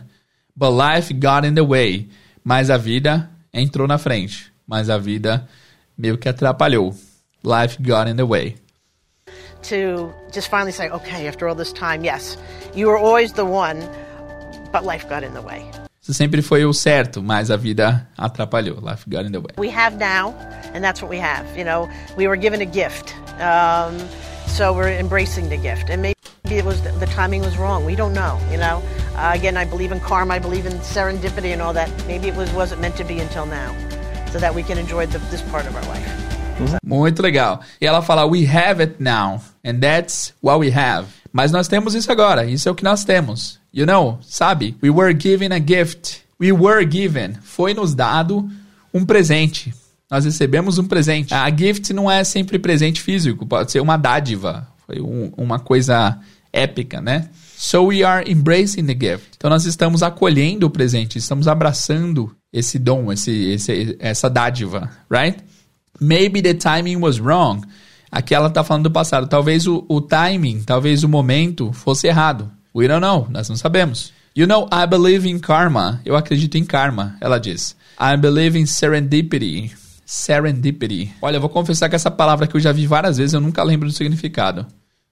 But 0.54 0.72
life 0.72 1.14
got 1.14 1.46
in 1.46 1.54
the 1.54 1.62
way. 1.62 2.08
Mas 2.44 2.70
a 2.70 2.76
vida 2.76 3.30
entrou 3.52 3.88
na 3.88 3.98
frente. 3.98 4.52
Mas 4.66 4.90
a 4.90 4.98
vida 4.98 5.48
meio 5.96 6.18
que 6.18 6.28
atrapalhou. 6.28 6.94
Life 7.42 7.82
got 7.82 8.08
in 8.08 8.16
the 8.16 8.24
way. 8.24 8.56
To 9.68 10.12
just 10.32 10.48
finally 10.48 10.72
say, 10.72 10.90
okay, 10.90 11.28
after 11.28 11.46
all 11.48 11.54
this 11.54 11.72
time, 11.72 12.04
yes, 12.04 12.36
you 12.74 12.88
were 12.88 12.98
always 12.98 13.32
the 13.32 13.44
one, 13.44 13.80
but 14.72 14.84
life 14.84 15.08
got 15.08 15.22
in 15.22 15.34
the 15.34 15.40
way. 15.40 15.64
Você 16.02 16.12
sempre 16.12 16.42
foi 16.42 16.64
o 16.64 16.72
certo, 16.72 17.22
mas 17.22 17.48
a 17.48 17.56
vida 17.56 18.08
atrapalhou. 18.18 18.82
Life 18.82 19.08
got 19.08 19.24
in 19.24 19.30
the 19.30 19.40
way. 19.40 19.54
We 19.56 19.70
have 19.70 19.96
now, 19.98 20.34
and 20.74 20.82
that's 20.82 21.00
what 21.00 21.08
we 21.08 21.18
have. 21.18 21.46
You 21.56 21.64
know, 21.64 21.88
we 22.16 22.26
were 22.26 22.36
given 22.36 22.60
a 22.60 22.66
gift, 22.66 23.14
um, 23.40 23.96
so 24.48 24.72
we're 24.72 24.98
embracing 24.98 25.48
the 25.48 25.56
gift. 25.56 25.88
And 25.88 26.02
maybe 26.02 26.16
it 26.50 26.64
was 26.64 26.82
the 26.82 27.06
timing 27.06 27.42
was 27.42 27.56
wrong. 27.56 27.84
We 27.86 27.94
don't 27.94 28.14
know. 28.14 28.40
You 28.50 28.58
know, 28.58 28.82
uh, 29.14 29.30
again, 29.32 29.56
I 29.56 29.64
believe 29.64 29.92
in 29.92 30.00
karma. 30.00 30.34
I 30.34 30.38
believe 30.40 30.66
in 30.66 30.72
serendipity 30.80 31.52
and 31.52 31.62
all 31.62 31.72
that. 31.74 31.88
Maybe 32.08 32.26
it 32.26 32.34
was 32.34 32.52
wasn't 32.52 32.80
meant 32.80 32.96
to 32.96 33.04
be 33.04 33.20
until 33.20 33.46
now, 33.46 33.72
so 34.32 34.40
that 34.40 34.56
we 34.56 34.64
can 34.64 34.76
enjoy 34.76 35.06
the, 35.06 35.18
this 35.30 35.42
part 35.52 35.66
of 35.66 35.76
our 35.76 35.84
life. 35.84 36.04
Muito 36.84 37.22
legal. 37.22 37.60
E 37.80 37.86
ela 37.86 38.02
fala, 38.02 38.26
we 38.26 38.44
have 38.44 38.80
it 38.80 39.00
now, 39.00 39.40
and 39.64 39.80
that's 39.80 40.34
what 40.42 40.58
we 40.58 40.70
have. 40.70 41.08
Mas 41.32 41.50
nós 41.50 41.68
temos 41.68 41.94
isso 41.94 42.10
agora, 42.12 42.44
isso 42.44 42.68
é 42.68 42.72
o 42.72 42.74
que 42.74 42.84
nós 42.84 43.04
temos. 43.04 43.58
You 43.72 43.86
know, 43.86 44.18
sabe? 44.22 44.76
We 44.82 44.90
were 44.90 45.18
given 45.18 45.52
a 45.52 45.58
gift. 45.58 46.22
We 46.40 46.52
were 46.52 46.86
given. 46.88 47.34
Foi 47.42 47.72
nos 47.72 47.94
dado 47.94 48.48
um 48.92 49.04
presente. 49.04 49.72
Nós 50.10 50.26
recebemos 50.26 50.78
um 50.78 50.84
presente. 50.84 51.32
A 51.32 51.48
gift 51.48 51.92
não 51.94 52.10
é 52.10 52.22
sempre 52.22 52.58
presente 52.58 53.00
físico, 53.00 53.46
pode 53.46 53.72
ser 53.72 53.80
uma 53.80 53.96
dádiva. 53.96 54.68
Foi 54.86 55.00
um, 55.00 55.32
uma 55.38 55.58
coisa 55.58 56.18
épica, 56.52 57.00
né? 57.00 57.30
So 57.56 57.86
we 57.86 58.04
are 58.04 58.30
embracing 58.30 58.84
the 58.84 58.92
gift. 58.92 59.30
Então 59.36 59.48
nós 59.48 59.64
estamos 59.64 60.02
acolhendo 60.02 60.66
o 60.66 60.70
presente, 60.70 61.16
estamos 61.16 61.48
abraçando 61.48 62.34
esse 62.52 62.78
dom, 62.78 63.10
esse, 63.10 63.30
esse, 63.52 63.96
essa 63.98 64.28
dádiva, 64.28 64.90
right? 65.10 65.42
Maybe 65.98 66.42
the 66.42 66.54
timing 66.54 66.96
was 66.96 67.18
wrong. 67.18 67.62
Aqui 68.12 68.34
ela 68.34 68.48
está 68.48 68.62
falando 68.62 68.84
do 68.84 68.90
passado. 68.90 69.26
Talvez 69.26 69.66
o, 69.66 69.86
o 69.88 69.98
timing, 69.98 70.62
talvez 70.64 71.02
o 71.02 71.08
momento 71.08 71.72
fosse 71.72 72.06
errado. 72.06 72.52
We 72.76 72.86
don't 72.86 73.00
know. 73.00 73.26
Nós 73.30 73.48
não 73.48 73.56
sabemos. 73.56 74.12
You 74.36 74.46
know, 74.46 74.68
I 74.70 74.86
believe 74.86 75.26
in 75.26 75.38
karma. 75.38 75.98
Eu 76.04 76.14
acredito 76.14 76.58
em 76.58 76.64
karma, 76.64 77.16
ela 77.22 77.38
diz. 77.38 77.74
I 77.98 78.18
believe 78.18 78.58
in 78.58 78.66
serendipity. 78.66 79.72
Serendipity. 80.04 81.10
Olha, 81.22 81.36
eu 81.36 81.40
vou 81.40 81.48
confessar 81.48 81.88
que 81.88 81.96
essa 81.96 82.10
palavra 82.10 82.46
que 82.46 82.54
eu 82.54 82.60
já 82.60 82.70
vi 82.70 82.86
várias 82.86 83.16
vezes, 83.16 83.32
eu 83.32 83.40
nunca 83.40 83.62
lembro 83.62 83.88
do 83.88 83.94
significado. 83.94 84.66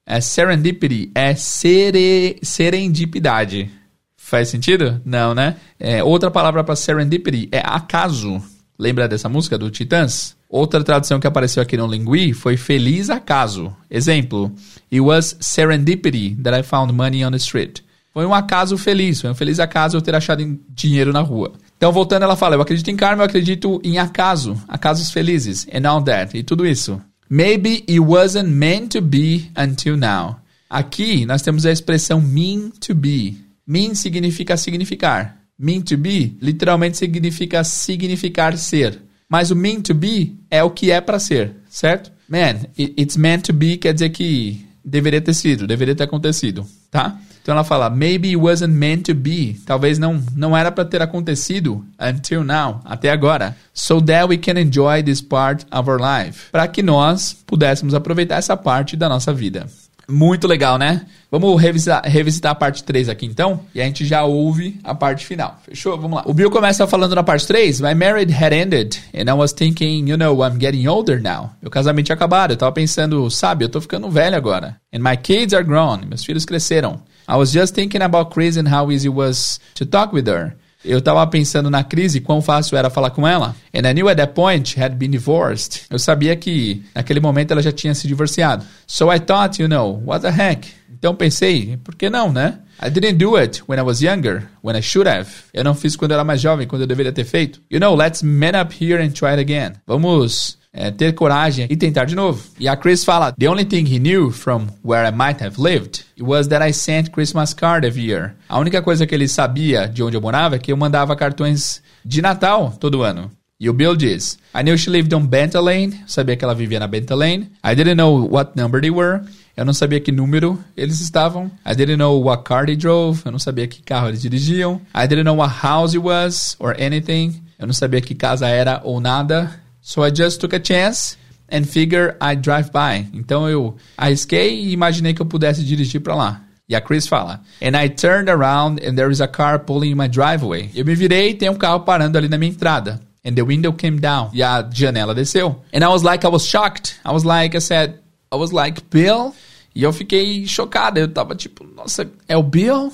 É 0.05 0.21
serendipity, 0.21 1.11
é 1.15 1.35
sere, 1.35 2.39
serendipidade. 2.43 3.71
Faz 4.17 4.49
sentido? 4.49 5.01
Não, 5.05 5.35
né? 5.35 5.57
É, 5.79 6.05
outra 6.05 6.31
palavra 6.31 6.63
para 6.63 6.77
serendipity 6.77 7.49
é 7.51 7.63
acaso. 7.65 8.43
Lembra 8.81 9.07
dessa 9.07 9.29
música 9.29 9.59
do 9.59 9.71
Titãs? 9.71 10.35
Outra 10.49 10.83
tradução 10.83 11.21
que 11.21 11.27
apareceu 11.27 11.63
aqui 11.63 11.77
no 11.77 11.87
Lingui 11.87 12.33
foi 12.33 12.57
feliz 12.57 13.11
acaso. 13.11 13.77
Exemplo: 13.91 14.51
It 14.91 15.03
was 15.03 15.37
serendipity 15.39 16.35
that 16.43 16.59
I 16.59 16.63
found 16.63 16.95
money 16.95 17.23
on 17.23 17.31
the 17.31 17.37
street. 17.37 17.81
Foi 18.15 18.25
um 18.25 18.33
acaso 18.33 18.79
feliz, 18.79 19.21
foi 19.21 19.29
um 19.29 19.35
feliz 19.35 19.61
acaso 19.61 19.99
eu 19.99 20.01
ter 20.01 20.15
achado 20.15 20.59
dinheiro 20.71 21.13
na 21.13 21.21
rua. 21.21 21.53
Então, 21.77 21.93
voltando, 21.93 22.23
ela 22.23 22.37
fala: 22.37 22.57
Eu 22.57 22.63
acredito 22.63 22.91
em 22.91 22.97
karma, 22.97 23.23
eu 23.23 23.27
acredito 23.27 23.83
em 23.85 23.99
acaso, 23.99 24.57
acasos 24.67 25.11
felizes, 25.11 25.67
and 25.71 25.87
all 25.87 26.03
that, 26.03 26.35
e 26.35 26.43
tudo 26.43 26.67
isso. 26.67 26.99
Maybe 27.29 27.85
it 27.87 28.01
wasn't 28.01 28.49
meant 28.49 28.93
to 28.93 29.03
be 29.03 29.51
until 29.59 29.99
now. 29.99 30.37
Aqui 30.71 31.27
nós 31.27 31.43
temos 31.43 31.67
a 31.67 31.71
expressão 31.71 32.19
mean 32.19 32.71
to 32.81 32.95
be. 32.95 33.37
Mean 33.67 33.95
significa 33.95 34.57
significar. 34.57 35.40
Mean 35.63 35.83
to 35.83 35.99
be 35.99 36.39
literalmente 36.41 36.97
significa 36.97 37.63
significar 37.63 38.57
ser. 38.57 38.99
Mas 39.29 39.51
o 39.51 39.55
mean 39.55 39.83
to 39.83 39.93
be 39.93 40.35
é 40.51 40.65
o 40.65 40.71
que 40.71 40.91
é 40.91 41.03
para 41.03 41.19
ser, 41.19 41.53
certo? 41.69 42.11
Man, 42.27 42.67
it's 42.79 43.15
meant 43.15 43.43
to 43.43 43.53
be 43.53 43.77
quer 43.77 43.93
dizer 43.93 44.09
que 44.09 44.65
deveria 44.83 45.21
ter 45.21 45.35
sido, 45.35 45.67
deveria 45.67 45.95
ter 45.95 46.05
acontecido, 46.05 46.67
tá? 46.91 47.19
Então 47.43 47.55
ela 47.55 47.65
fala, 47.65 47.91
maybe 47.91 48.29
it 48.29 48.37
wasn't 48.37 48.73
meant 48.73 49.03
to 49.03 49.15
be. 49.15 49.61
Talvez 49.67 49.99
não 49.99 50.23
não 50.35 50.57
era 50.57 50.73
para 50.73 50.85
ter 50.87 51.03
acontecido 51.03 51.85
until 52.01 52.43
now, 52.43 52.81
até 52.85 53.11
agora. 53.11 53.55
So 53.75 54.01
that 54.01 54.29
we 54.29 54.39
can 54.39 54.59
enjoy 54.59 55.03
this 55.03 55.21
part 55.21 55.67
of 55.71 55.91
our 55.91 56.01
life. 56.01 56.51
Para 56.51 56.67
que 56.69 56.83
nós 56.83 57.37
pudéssemos 57.47 57.93
aproveitar 57.93 58.37
essa 58.37 58.57
parte 58.57 58.97
da 58.97 59.11
nossa 59.11 59.33
vida. 59.33 59.67
Muito 60.11 60.47
legal, 60.47 60.77
né? 60.77 61.07
Vamos 61.31 61.61
revisitar, 61.63 62.03
revisitar 62.05 62.53
a 62.53 62.55
parte 62.55 62.83
3 62.83 63.09
aqui 63.09 63.25
então, 63.25 63.61
e 63.73 63.81
a 63.81 63.85
gente 63.85 64.05
já 64.05 64.25
ouve 64.25 64.81
a 64.83 64.95
parte 64.95 65.25
final. 65.25 65.61
Fechou? 65.65 65.97
Vamos 65.97 66.17
lá. 66.17 66.25
O 66.27 66.35
Bill 66.35 66.51
começa 66.51 66.87
falando 66.89 67.15
na 67.15 67.23
parte 67.23 67.47
3, 67.47 67.81
My 67.81 67.95
marriage 67.95 68.33
had 68.33 68.53
ended, 68.53 68.99
and 69.15 69.31
I 69.31 69.35
was 69.35 69.53
thinking, 69.53 70.09
you 70.11 70.17
know, 70.17 70.45
I'm 70.45 70.59
getting 70.59 70.89
older 70.89 71.23
now. 71.23 71.51
Meu 71.63 71.71
casamento 71.71 72.07
tinha 72.07 72.17
acabado, 72.17 72.51
eu 72.53 72.57
tava 72.57 72.73
pensando, 72.73 73.31
sabe, 73.31 73.65
eu 73.65 73.69
tô 73.69 73.81
ficando 73.81 74.11
velho 74.11 74.37
agora. 74.37 74.77
And 74.93 74.99
my 74.99 75.17
kids 75.17 75.55
are 75.55 75.65
grown, 75.65 75.99
meus 76.07 76.25
filhos 76.25 76.45
cresceram. 76.45 77.01
I 77.29 77.37
was 77.37 77.53
just 77.53 77.75
thinking 77.77 78.03
about 78.03 78.35
Chris 78.35 78.57
and 78.57 78.69
how 78.69 78.91
easy 78.91 79.07
it 79.07 79.15
was 79.15 79.61
to 79.77 79.87
talk 79.87 80.13
with 80.13 80.27
her. 80.27 80.57
Eu 80.85 81.01
tava 81.01 81.27
pensando 81.27 81.69
na 81.71 81.85
crise, 81.85 82.21
quão 82.21 82.41
fácil 82.41 82.77
era 82.77 82.89
falar 82.89 83.11
com 83.11 83.27
ela. 83.27 83.55
And 83.75 83.89
I 83.89 83.93
knew 83.93 84.09
at 84.09 84.17
that 84.17 84.33
point 84.33 84.81
had 84.81 84.95
been 84.95 85.11
divorced. 85.11 85.83
Eu 85.91 85.99
sabia 85.99 86.35
que 86.37 86.83
naquele 86.95 87.21
momento 87.21 87.51
ela 87.51 87.63
já 87.63 87.73
tinha 87.73 87.95
se 87.95 88.09
divorciado. 88.09 88.65
So 88.87 89.13
I 89.13 89.21
thought, 89.21 89.61
you 89.61 89.69
know, 89.69 90.03
what 90.05 90.23
the 90.23 90.31
heck? 90.31 90.69
Então 90.91 91.15
pensei, 91.15 91.79
por 91.83 91.95
que 91.95 92.11
não, 92.11 92.33
né? 92.33 92.59
I 92.83 92.89
didn't 92.89 93.19
do 93.19 93.37
it 93.37 93.63
when 93.69 93.79
I 93.79 93.83
was 93.83 94.01
younger, 94.01 94.49
when 94.63 94.77
I 94.77 94.83
should 94.83 95.09
have. 95.09 95.29
Eu 95.53 95.65
não 95.65 95.75
fiz 95.75 95.97
quando 95.97 96.13
eu 96.13 96.15
era 96.17 96.25
mais 96.25 96.41
jovem, 96.41 96.67
quando 96.67 96.83
eu 96.83 96.87
deveria 96.87 97.13
ter 97.13 97.25
feito. 97.25 97.61
You 97.71 97.79
know, 97.79 97.95
let's 97.95 98.23
man 98.23 98.61
up 98.61 98.75
here 98.75 99.03
and 99.03 99.11
try 99.11 99.31
it 99.31 99.41
again. 99.41 99.73
Vamos 99.87 100.60
é, 100.73 100.91
ter 100.91 101.13
coragem 101.15 101.67
e 101.69 101.77
tentar 101.77 102.05
de 102.05 102.15
novo. 102.15 102.43
E 102.59 102.69
a 102.69 102.77
Chris 102.77 103.05
fala: 103.05 103.33
The 103.33 103.49
only 103.49 103.65
thing 103.65 103.85
he 103.85 103.99
knew 103.99 104.31
from 104.31 104.67
where 104.85 105.07
I 105.07 105.13
might 105.13 105.43
have 105.43 105.61
lived 105.61 106.05
was 106.21 106.49
that 106.49 106.67
I 106.67 106.73
sent 106.73 107.11
Christmas 107.11 107.53
card 107.53 107.87
every 107.87 108.09
year. 108.09 108.35
A 108.49 108.59
única 108.59 108.81
coisa 108.83 109.07
que 109.07 109.15
ele 109.15 109.29
sabia 109.29 109.89
de 109.89 110.03
onde 110.03 110.17
eu 110.17 110.21
morava 110.21 110.57
é 110.57 110.59
que 110.59 110.73
eu 110.73 110.77
mandava 110.77 111.17
cartões 111.17 111.83
de 112.05 112.23
Natal 112.23 112.77
todo 112.79 113.03
ano. 113.03 113.31
E 113.59 113.69
o 113.69 113.73
Bill 113.73 113.97
diz: 113.97 114.39
I 114.55 114.63
knew 114.63 114.79
she 114.79 114.91
lived 114.91 115.15
on 115.15 115.27
Benta 115.27 115.61
Lane. 115.61 116.01
Sabia 116.07 116.37
que 116.37 116.45
ela 116.45 116.55
vivia 116.55 116.79
na 116.79 116.87
Benta 116.87 117.15
Lane. 117.15 117.51
I 117.65 117.75
didn't 117.75 117.97
know 117.97 118.27
what 118.31 118.53
number 118.57 118.81
they 118.81 118.91
were. 118.91 119.21
Eu 119.57 119.65
não 119.67 119.75
sabia 119.75 120.01
que 120.01 120.11
número 120.11 120.59
eles 120.75 121.01
estavam. 121.01 121.51
I 121.67 121.75
didn't 121.75 121.99
know 121.99 122.23
what 122.23 122.45
car 122.45 122.65
they 122.65 122.77
drove. 122.77 123.21
Eu 123.27 123.33
não 123.33 123.39
sabia 123.39 123.67
que 123.67 123.83
carro 123.83 124.09
eles 124.09 124.23
dirigiam. 124.23 124.81
I 124.95 125.07
didn't 125.07 125.25
know 125.25 125.37
what 125.37 125.53
house 125.63 125.95
it 125.95 125.99
was 125.99 126.57
or 126.59 126.75
anything. 126.81 127.43
Eu 127.59 127.67
não 127.67 127.75
sabia 127.75 128.01
que 128.01 128.15
casa 128.15 128.49
era 128.49 128.81
ou 128.83 129.01
nada. 129.01 129.51
So 129.91 130.05
I 130.05 130.11
just 130.13 130.41
took 130.41 130.53
a 130.53 130.61
chance 130.61 131.17
and 131.49 131.69
figure 131.69 132.17
I'd 132.21 132.43
drive 132.43 132.71
by. 132.71 133.09
Então 133.13 133.49
eu 133.49 133.75
arrisquei 133.99 134.55
e 134.55 134.73
imaginei 134.73 135.13
que 135.13 135.21
eu 135.21 135.27
pudesse 135.27 135.65
dirigir 135.65 136.01
para 136.01 136.15
lá. 136.15 136.43
E 136.69 136.77
a 136.77 136.81
Chris 136.81 137.09
fala: 137.09 137.41
And 137.61 137.77
I 137.77 137.89
turned 137.89 138.31
around 138.31 138.81
and 138.87 138.95
there 138.95 139.11
is 139.11 139.21
a 139.21 139.27
car 139.27 139.59
pulling 139.59 139.91
in 139.91 139.97
my 139.97 140.07
driveway. 140.07 140.71
Eu 140.77 140.85
me 140.85 140.95
virei 140.95 141.31
e 141.31 141.35
tem 141.35 141.51
um 141.51 141.57
carro 141.57 141.81
parando 141.81 142.17
ali 142.17 142.29
na 142.29 142.39
minha 142.39 142.53
entrada. 142.53 143.01
And 143.27 143.35
the 143.35 143.43
window 143.43 143.73
came 143.73 143.99
down. 143.99 144.31
E 144.33 144.45
a 144.45 144.63
janela 144.73 145.13
desceu. 145.13 145.61
And 145.75 145.83
I 145.85 145.89
was 145.89 146.05
like, 146.05 146.25
I 146.25 146.31
was 146.31 146.47
shocked. 146.47 147.01
I 147.05 147.11
was 147.11 147.25
like, 147.25 147.57
I 147.57 147.61
said, 147.61 147.95
I 148.33 148.37
was 148.37 148.53
like, 148.53 148.81
Bill? 148.93 149.35
E 149.75 149.83
eu 149.83 149.93
fiquei 149.93 150.47
chocado. 150.47 151.01
Eu 151.01 151.09
tava 151.09 151.35
tipo, 151.35 151.67
nossa, 151.75 152.09
é 152.29 152.37
o 152.37 152.45
Bill? 152.45 152.93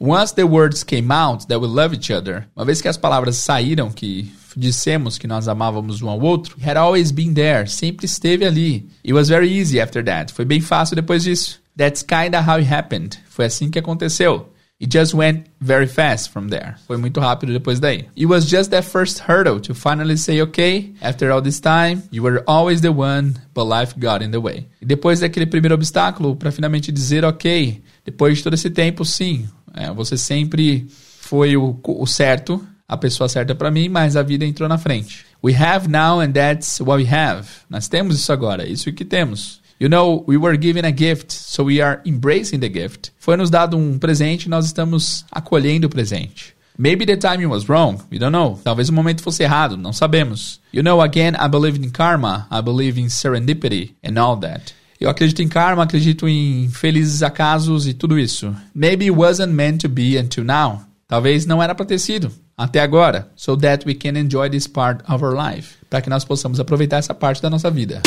Once 0.00 0.34
the 0.34 0.44
words 0.44 0.82
came 0.82 1.12
out 1.12 1.46
that 1.48 1.60
we 1.60 1.66
love 1.66 1.94
each 1.94 2.10
other. 2.10 2.48
Uma 2.56 2.64
vez 2.64 2.80
que 2.80 2.88
as 2.88 2.96
palavras 2.96 3.36
saíram 3.36 3.90
que 3.90 4.32
dissemos 4.56 5.18
que 5.18 5.26
nós 5.26 5.48
amávamos 5.48 6.02
um 6.02 6.08
ao 6.08 6.20
outro, 6.20 6.56
had 6.64 6.76
always 6.76 7.10
been 7.10 7.34
there, 7.34 7.68
sempre 7.68 8.06
esteve 8.06 8.44
ali. 8.44 8.88
It 9.04 9.12
was 9.12 9.28
very 9.28 9.48
easy 9.48 9.80
after 9.80 10.04
that. 10.04 10.32
Foi 10.32 10.44
bem 10.44 10.60
fácil 10.60 10.96
depois 10.96 11.24
disso. 11.24 11.60
That's 11.76 12.02
kinda 12.02 12.40
how 12.40 12.56
it 12.56 12.72
happened. 12.72 13.18
Foi 13.28 13.46
assim 13.46 13.70
que 13.70 13.78
aconteceu. 13.78 14.50
It 14.80 14.90
just 14.90 15.12
went 15.12 15.44
very 15.60 15.86
fast 15.86 16.30
from 16.30 16.48
there. 16.48 16.74
Foi 16.86 16.96
muito 16.96 17.20
rápido 17.20 17.52
depois 17.52 17.78
daí. 17.78 18.06
It 18.16 18.24
was 18.24 18.48
just 18.48 18.70
that 18.70 18.82
first 18.82 19.20
hurdle 19.28 19.60
to 19.60 19.74
finally 19.74 20.16
say, 20.16 20.40
okay, 20.40 20.94
after 21.02 21.30
all 21.30 21.42
this 21.42 21.60
time, 21.60 22.02
you 22.10 22.22
were 22.22 22.42
always 22.46 22.80
the 22.80 22.90
one, 22.90 23.34
but 23.52 23.66
life 23.66 23.94
got 23.98 24.22
in 24.22 24.30
the 24.30 24.40
way. 24.40 24.66
E 24.80 24.86
depois 24.86 25.20
daquele 25.20 25.44
primeiro 25.44 25.74
obstáculo, 25.74 26.34
para 26.34 26.50
finalmente 26.50 26.90
dizer, 26.90 27.26
ok, 27.26 27.82
depois 28.06 28.38
de 28.38 28.44
todo 28.44 28.54
esse 28.54 28.70
tempo, 28.70 29.04
sim, 29.04 29.46
é, 29.74 29.92
você 29.92 30.16
sempre 30.16 30.86
foi 31.20 31.58
o, 31.58 31.78
o 31.84 32.06
certo, 32.06 32.66
a 32.90 32.96
pessoa 32.96 33.28
certa 33.28 33.54
para 33.54 33.70
mim, 33.70 33.88
mas 33.88 34.16
a 34.16 34.22
vida 34.22 34.44
entrou 34.44 34.68
na 34.68 34.76
frente. 34.76 35.24
We 35.40 35.54
have 35.54 35.88
now 35.88 36.20
and 36.20 36.32
that's 36.32 36.80
what 36.80 37.00
we 37.00 37.08
have. 37.08 37.46
Nós 37.70 37.86
temos 37.86 38.18
isso 38.18 38.32
agora, 38.32 38.68
isso 38.68 38.92
que 38.92 39.04
temos. 39.04 39.60
You 39.78 39.88
know, 39.88 40.24
we 40.26 40.36
were 40.36 40.58
given 40.60 40.84
a 40.84 40.90
gift, 40.90 41.32
so 41.32 41.62
we 41.62 41.80
are 41.80 42.00
embracing 42.04 42.58
the 42.58 42.68
gift. 42.68 43.12
Foi 43.16 43.36
nos 43.36 43.48
dado 43.48 43.76
um 43.76 43.96
presente, 43.96 44.48
nós 44.48 44.66
estamos 44.66 45.24
acolhendo 45.30 45.86
o 45.86 45.90
presente. 45.90 46.52
Maybe 46.76 47.06
the 47.06 47.16
timing 47.16 47.46
was 47.46 47.68
wrong. 47.68 47.98
We 48.10 48.18
don't 48.18 48.32
know. 48.32 48.58
Talvez 48.64 48.88
o 48.88 48.92
momento 48.92 49.22
fosse 49.22 49.44
errado. 49.44 49.76
Não 49.76 49.92
sabemos. 49.92 50.60
You 50.72 50.82
know, 50.82 51.00
again, 51.00 51.34
I 51.38 51.48
believe 51.48 51.78
in 51.78 51.90
karma. 51.90 52.48
I 52.50 52.60
believe 52.60 53.00
in 53.00 53.08
serendipity 53.08 53.94
and 54.04 54.20
all 54.20 54.36
that. 54.38 54.74
Eu 54.98 55.08
acredito 55.08 55.42
em 55.42 55.48
karma, 55.48 55.84
acredito 55.84 56.28
em 56.28 56.68
felizes 56.70 57.22
acasos 57.22 57.86
e 57.86 57.94
tudo 57.94 58.18
isso. 58.18 58.54
Maybe 58.74 59.04
it 59.04 59.16
wasn't 59.16 59.52
meant 59.52 59.80
to 59.82 59.88
be 59.88 60.18
until 60.18 60.44
now. 60.44 60.82
Talvez 61.06 61.46
não 61.46 61.62
era 61.62 61.74
para 61.74 61.86
ter 61.86 61.98
sido 61.98 62.32
até 62.60 62.80
agora, 62.80 63.30
so 63.34 63.56
that 63.56 63.86
we 63.86 63.94
can 63.94 64.16
enjoy 64.16 64.50
this 64.50 64.66
part 64.66 65.02
of 65.08 65.24
our 65.24 65.34
life, 65.34 65.78
para 65.88 66.02
que 66.02 66.10
nós 66.10 66.26
possamos 66.26 66.60
aproveitar 66.60 66.98
essa 66.98 67.14
parte 67.14 67.40
da 67.40 67.48
nossa 67.48 67.70
vida. 67.70 68.02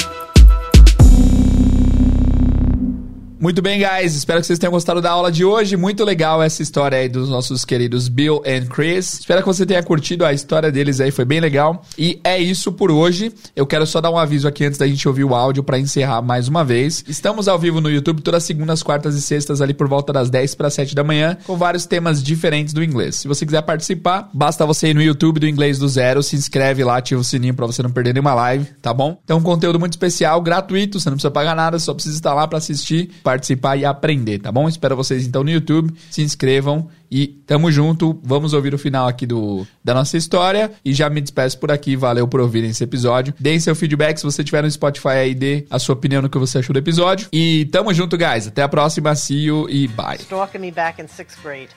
Muito 3.44 3.62
bem, 3.62 3.78
guys. 3.78 4.16
Espero 4.16 4.40
que 4.40 4.48
vocês 4.48 4.58
tenham 4.58 4.72
gostado 4.72 5.02
da 5.02 5.12
aula 5.12 5.30
de 5.30 5.44
hoje. 5.44 5.76
Muito 5.76 6.06
legal 6.06 6.42
essa 6.42 6.64
história 6.64 6.98
aí 6.98 7.10
dos 7.10 7.28
nossos 7.28 7.66
queridos 7.66 8.08
Bill 8.08 8.42
e 8.46 8.62
Chris. 8.62 9.20
Espero 9.20 9.42
que 9.42 9.46
você 9.46 9.66
tenha 9.66 9.84
curtido 9.84 10.24
a 10.24 10.32
história 10.32 10.72
deles 10.72 11.02
aí, 11.02 11.12
foi 11.12 11.26
bem 11.26 11.42
legal. 11.42 11.84
E 11.98 12.22
é 12.24 12.40
isso 12.40 12.72
por 12.72 12.90
hoje. 12.90 13.34
Eu 13.54 13.68
quero 13.68 13.86
só 13.86 14.00
dar 14.00 14.12
um 14.12 14.18
aviso 14.18 14.48
aqui 14.48 14.64
antes 14.64 14.80
da 14.80 14.88
gente 14.88 15.06
ouvir 15.10 15.26
o 15.26 15.36
áudio 15.36 15.62
para 15.62 15.78
encerrar 15.78 16.22
mais 16.22 16.48
uma 16.48 16.64
vez. 16.64 17.04
Estamos 17.06 17.50
ao 17.50 17.60
vivo 17.60 17.82
no 17.82 17.92
YouTube 17.92 18.22
todas 18.22 18.44
as 18.44 18.44
segundas, 18.46 18.82
quartas 18.82 19.14
e 19.14 19.22
sextas 19.22 19.60
ali 19.60 19.74
por 19.74 19.90
volta 19.90 20.14
das 20.14 20.30
10 20.30 20.56
para 20.56 20.70
7 20.70 20.96
da 20.96 21.04
manhã, 21.04 21.38
com 21.46 21.58
vários 21.58 21.86
temas 21.86 22.24
diferentes 22.24 22.74
do 22.74 22.82
inglês. 22.82 23.18
Se 23.18 23.28
você 23.28 23.46
quiser 23.46 23.64
participar, 23.64 24.30
basta 24.34 24.66
você 24.66 24.88
ir 24.88 24.94
no 24.94 25.02
YouTube 25.02 25.42
do 25.42 25.48
Inglês 25.50 25.78
do 25.78 25.90
Zero, 25.90 26.24
se 26.24 26.38
inscreve 26.38 26.82
lá, 26.82 26.96
ativa 26.96 27.20
o 27.20 27.26
sininho 27.26 27.54
para 27.54 27.66
você 27.66 27.84
não 27.84 27.92
perder 27.92 28.14
nenhuma 28.14 28.34
live, 28.34 28.70
tá 28.82 28.94
bom? 28.94 29.20
Então, 29.22 29.40
um 29.40 29.44
conteúdo 29.44 29.82
muito 29.82 29.92
especial, 29.92 30.42
gratuito, 30.42 30.98
você 30.98 31.10
não 31.10 31.18
precisa 31.18 31.30
pagar 31.32 31.54
nada, 31.58 31.78
só 31.78 31.94
precisa 31.94 32.16
estar 32.16 32.34
lá 32.34 32.48
para 32.48 32.58
assistir 32.58 33.12
participar 33.34 33.76
e 33.78 33.84
aprender, 33.84 34.40
tá 34.40 34.52
bom? 34.52 34.70
Espero 34.70 34.96
vocês 34.96 35.26
então 35.26 35.44
no 35.44 35.50
YouTube, 35.50 35.94
se 36.12 36.22
inscrevam 36.22 36.88
e 37.10 37.28
tamo 37.28 37.72
junto. 37.72 38.20
Vamos 38.24 38.54
ouvir 38.54 38.74
o 38.74 38.78
final 38.78 39.08
aqui 39.08 39.26
do, 39.26 39.66
da 39.84 39.94
nossa 39.94 40.16
história 40.18 40.72
e 40.86 40.94
já 40.94 41.10
me 41.10 41.20
despeço 41.20 41.60
por 41.60 41.72
aqui. 41.72 41.96
Valeu 41.96 42.28
por 42.28 42.40
ouvirem 42.40 42.70
esse 42.70 42.84
episódio. 42.84 43.34
Deem 43.40 43.60
seu 43.60 43.76
feedback 43.76 44.18
se 44.18 44.24
você 44.24 44.44
tiver 44.44 44.62
no 44.62 44.70
Spotify 44.70 45.08
aí, 45.08 45.36
dê 45.36 45.66
a 45.70 45.80
sua 45.80 45.94
opinião 45.94 46.22
no 46.22 46.30
que 46.30 46.38
você 46.38 46.60
achou 46.60 46.74
do 46.74 46.80
episódio. 46.80 47.28
E 47.34 47.66
tamo 47.72 47.94
junto, 47.94 48.18
guys. 48.18 48.48
Até 48.48 48.62
a 48.62 48.70
próxima. 48.70 49.16
See 49.16 49.46
you 49.46 49.68
e 49.70 49.88
bye. 49.88 50.18
Stalking 50.20 50.60
me 50.60 50.72
back 50.72 51.02
in 51.02 51.08
sixth 51.08 51.42
grade. 51.42 51.70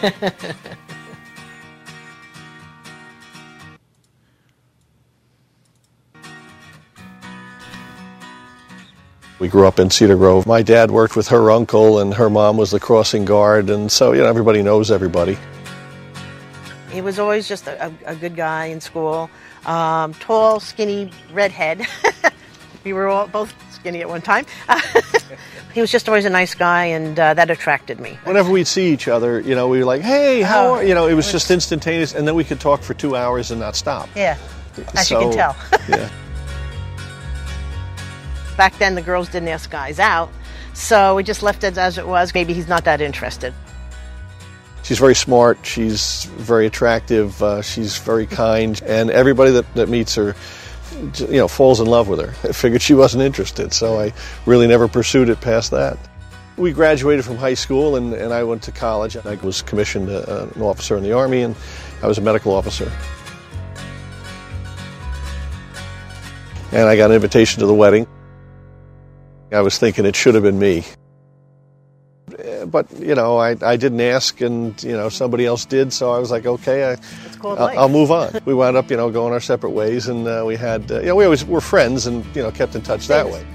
We 9.38 9.48
grew 9.48 9.66
up 9.68 9.78
in 9.78 9.88
Cedar 9.90 10.16
Grove. 10.16 10.46
My 10.46 10.62
dad 10.62 10.90
worked 10.90 11.14
with 11.14 11.28
her 11.28 11.50
uncle, 11.50 12.00
and 12.00 12.12
her 12.14 12.28
mom 12.28 12.56
was 12.56 12.72
the 12.72 12.80
crossing 12.80 13.24
guard, 13.24 13.70
and 13.70 13.90
so 13.90 14.12
you 14.12 14.20
know 14.20 14.26
everybody 14.26 14.62
knows 14.62 14.90
everybody. 14.90 15.38
He 16.90 17.00
was 17.00 17.18
always 17.18 17.46
just 17.46 17.66
a, 17.68 17.92
a, 18.06 18.16
good 18.16 18.34
guy 18.34 18.66
in 18.66 18.80
school. 18.80 19.30
Um, 19.66 20.14
tall, 20.14 20.58
skinny, 20.58 21.10
redhead. 21.32 21.86
we 22.84 22.92
were 22.94 23.06
all 23.06 23.28
both 23.28 23.54
skinny 23.72 24.00
at 24.00 24.08
one 24.08 24.22
time. 24.22 24.46
he 25.74 25.80
was 25.80 25.92
just 25.92 26.08
always 26.08 26.24
a 26.24 26.30
nice 26.30 26.54
guy, 26.54 26.86
and 26.86 27.20
uh, 27.20 27.34
that 27.34 27.50
attracted 27.50 28.00
me. 28.00 28.18
Whenever 28.24 28.50
we'd 28.50 28.66
see 28.66 28.92
each 28.92 29.06
other, 29.06 29.38
you 29.40 29.54
know, 29.54 29.68
we 29.68 29.78
were 29.78 29.84
like, 29.84 30.00
"Hey, 30.02 30.40
how 30.42 30.66
Oh, 30.66 30.74
are?" 30.74 30.82
You 30.84 30.94
know, 30.94 31.06
it 31.06 31.14
was 31.14 31.26
it 31.26 31.28
was- 31.28 31.42
just 31.42 31.50
instantaneous, 31.52 32.14
and 32.14 32.26
then 32.26 32.34
we 32.34 32.42
could 32.42 32.58
talk 32.58 32.82
for 32.82 32.94
two 32.94 33.14
hours 33.14 33.52
and 33.52 33.60
not 33.60 33.76
stop. 33.76 34.08
Yeah, 34.16 34.36
as 34.94 35.08
you 35.10 35.18
can 35.18 35.30
tell. 35.32 35.56
yeah. 35.88 36.10
Back 38.58 38.76
then, 38.78 38.96
the 38.96 39.02
girls 39.02 39.28
didn't 39.28 39.50
ask 39.50 39.70
guys 39.70 40.00
out, 40.00 40.30
so 40.74 41.14
we 41.14 41.22
just 41.22 41.44
left 41.44 41.62
it 41.62 41.78
as 41.78 41.96
it 41.96 42.04
was. 42.04 42.34
Maybe 42.34 42.54
he's 42.54 42.66
not 42.66 42.84
that 42.86 43.00
interested. 43.00 43.54
She's 44.82 44.98
very 44.98 45.14
smart. 45.14 45.64
She's 45.64 46.24
very 46.24 46.66
attractive. 46.66 47.40
Uh, 47.40 47.62
she's 47.62 47.98
very 47.98 48.26
kind, 48.26 48.82
and 48.84 49.12
everybody 49.12 49.52
that, 49.52 49.74
that 49.76 49.88
meets 49.88 50.16
her, 50.16 50.34
you 51.18 51.36
know, 51.36 51.46
falls 51.46 51.78
in 51.78 51.86
love 51.86 52.08
with 52.08 52.18
her. 52.18 52.34
I 52.48 52.52
figured 52.52 52.82
she 52.82 52.94
wasn't 52.94 53.22
interested, 53.22 53.72
so 53.72 54.00
I 54.00 54.12
really 54.44 54.66
never 54.66 54.88
pursued 54.88 55.28
it 55.28 55.40
past 55.40 55.70
that. 55.70 55.96
We 56.56 56.72
graduated 56.72 57.24
from 57.24 57.36
high 57.36 57.54
school, 57.54 57.94
and, 57.94 58.12
and 58.12 58.34
I 58.34 58.42
went 58.42 58.64
to 58.64 58.72
college. 58.72 59.16
I 59.16 59.36
was 59.36 59.62
commissioned 59.62 60.10
uh, 60.10 60.48
an 60.52 60.62
officer 60.62 60.96
in 60.96 61.04
the 61.04 61.12
Army, 61.12 61.42
and 61.42 61.54
I 62.02 62.08
was 62.08 62.18
a 62.18 62.22
medical 62.22 62.52
officer. 62.52 62.90
And 66.72 66.88
I 66.88 66.96
got 66.96 67.10
an 67.10 67.14
invitation 67.14 67.60
to 67.60 67.66
the 67.66 67.74
wedding. 67.74 68.08
I 69.52 69.60
was 69.60 69.78
thinking 69.78 70.04
it 70.04 70.16
should 70.16 70.34
have 70.34 70.44
been 70.44 70.58
me 70.58 70.84
but 72.66 72.90
you 72.98 73.14
know, 73.14 73.38
I, 73.38 73.56
I 73.62 73.76
didn't 73.76 74.00
ask, 74.00 74.40
and 74.40 74.80
you 74.82 74.92
know, 74.92 75.08
somebody 75.08 75.46
else 75.46 75.64
did, 75.64 75.92
so 75.92 76.12
I 76.12 76.18
was 76.18 76.30
like, 76.30 76.46
okay, 76.46 76.92
I, 76.92 76.96
I'll. 77.44 77.78
I'll 77.78 77.88
move 77.88 78.10
on. 78.10 78.32
we 78.44 78.54
wound 78.54 78.76
up, 78.76 78.90
you 78.90 78.96
know, 78.96 79.10
going 79.10 79.32
our 79.32 79.40
separate 79.40 79.70
ways, 79.70 80.08
and 80.08 80.26
uh, 80.26 80.44
we 80.46 80.56
had, 80.56 80.90
uh, 80.90 81.00
you 81.00 81.06
know, 81.06 81.16
we 81.16 81.24
always 81.24 81.44
were 81.44 81.60
friends, 81.60 82.06
and 82.06 82.24
you 82.34 82.42
know, 82.42 82.50
kept 82.50 82.74
in 82.74 82.82
touch 82.82 83.06
that 83.08 83.26
way. 83.26 83.46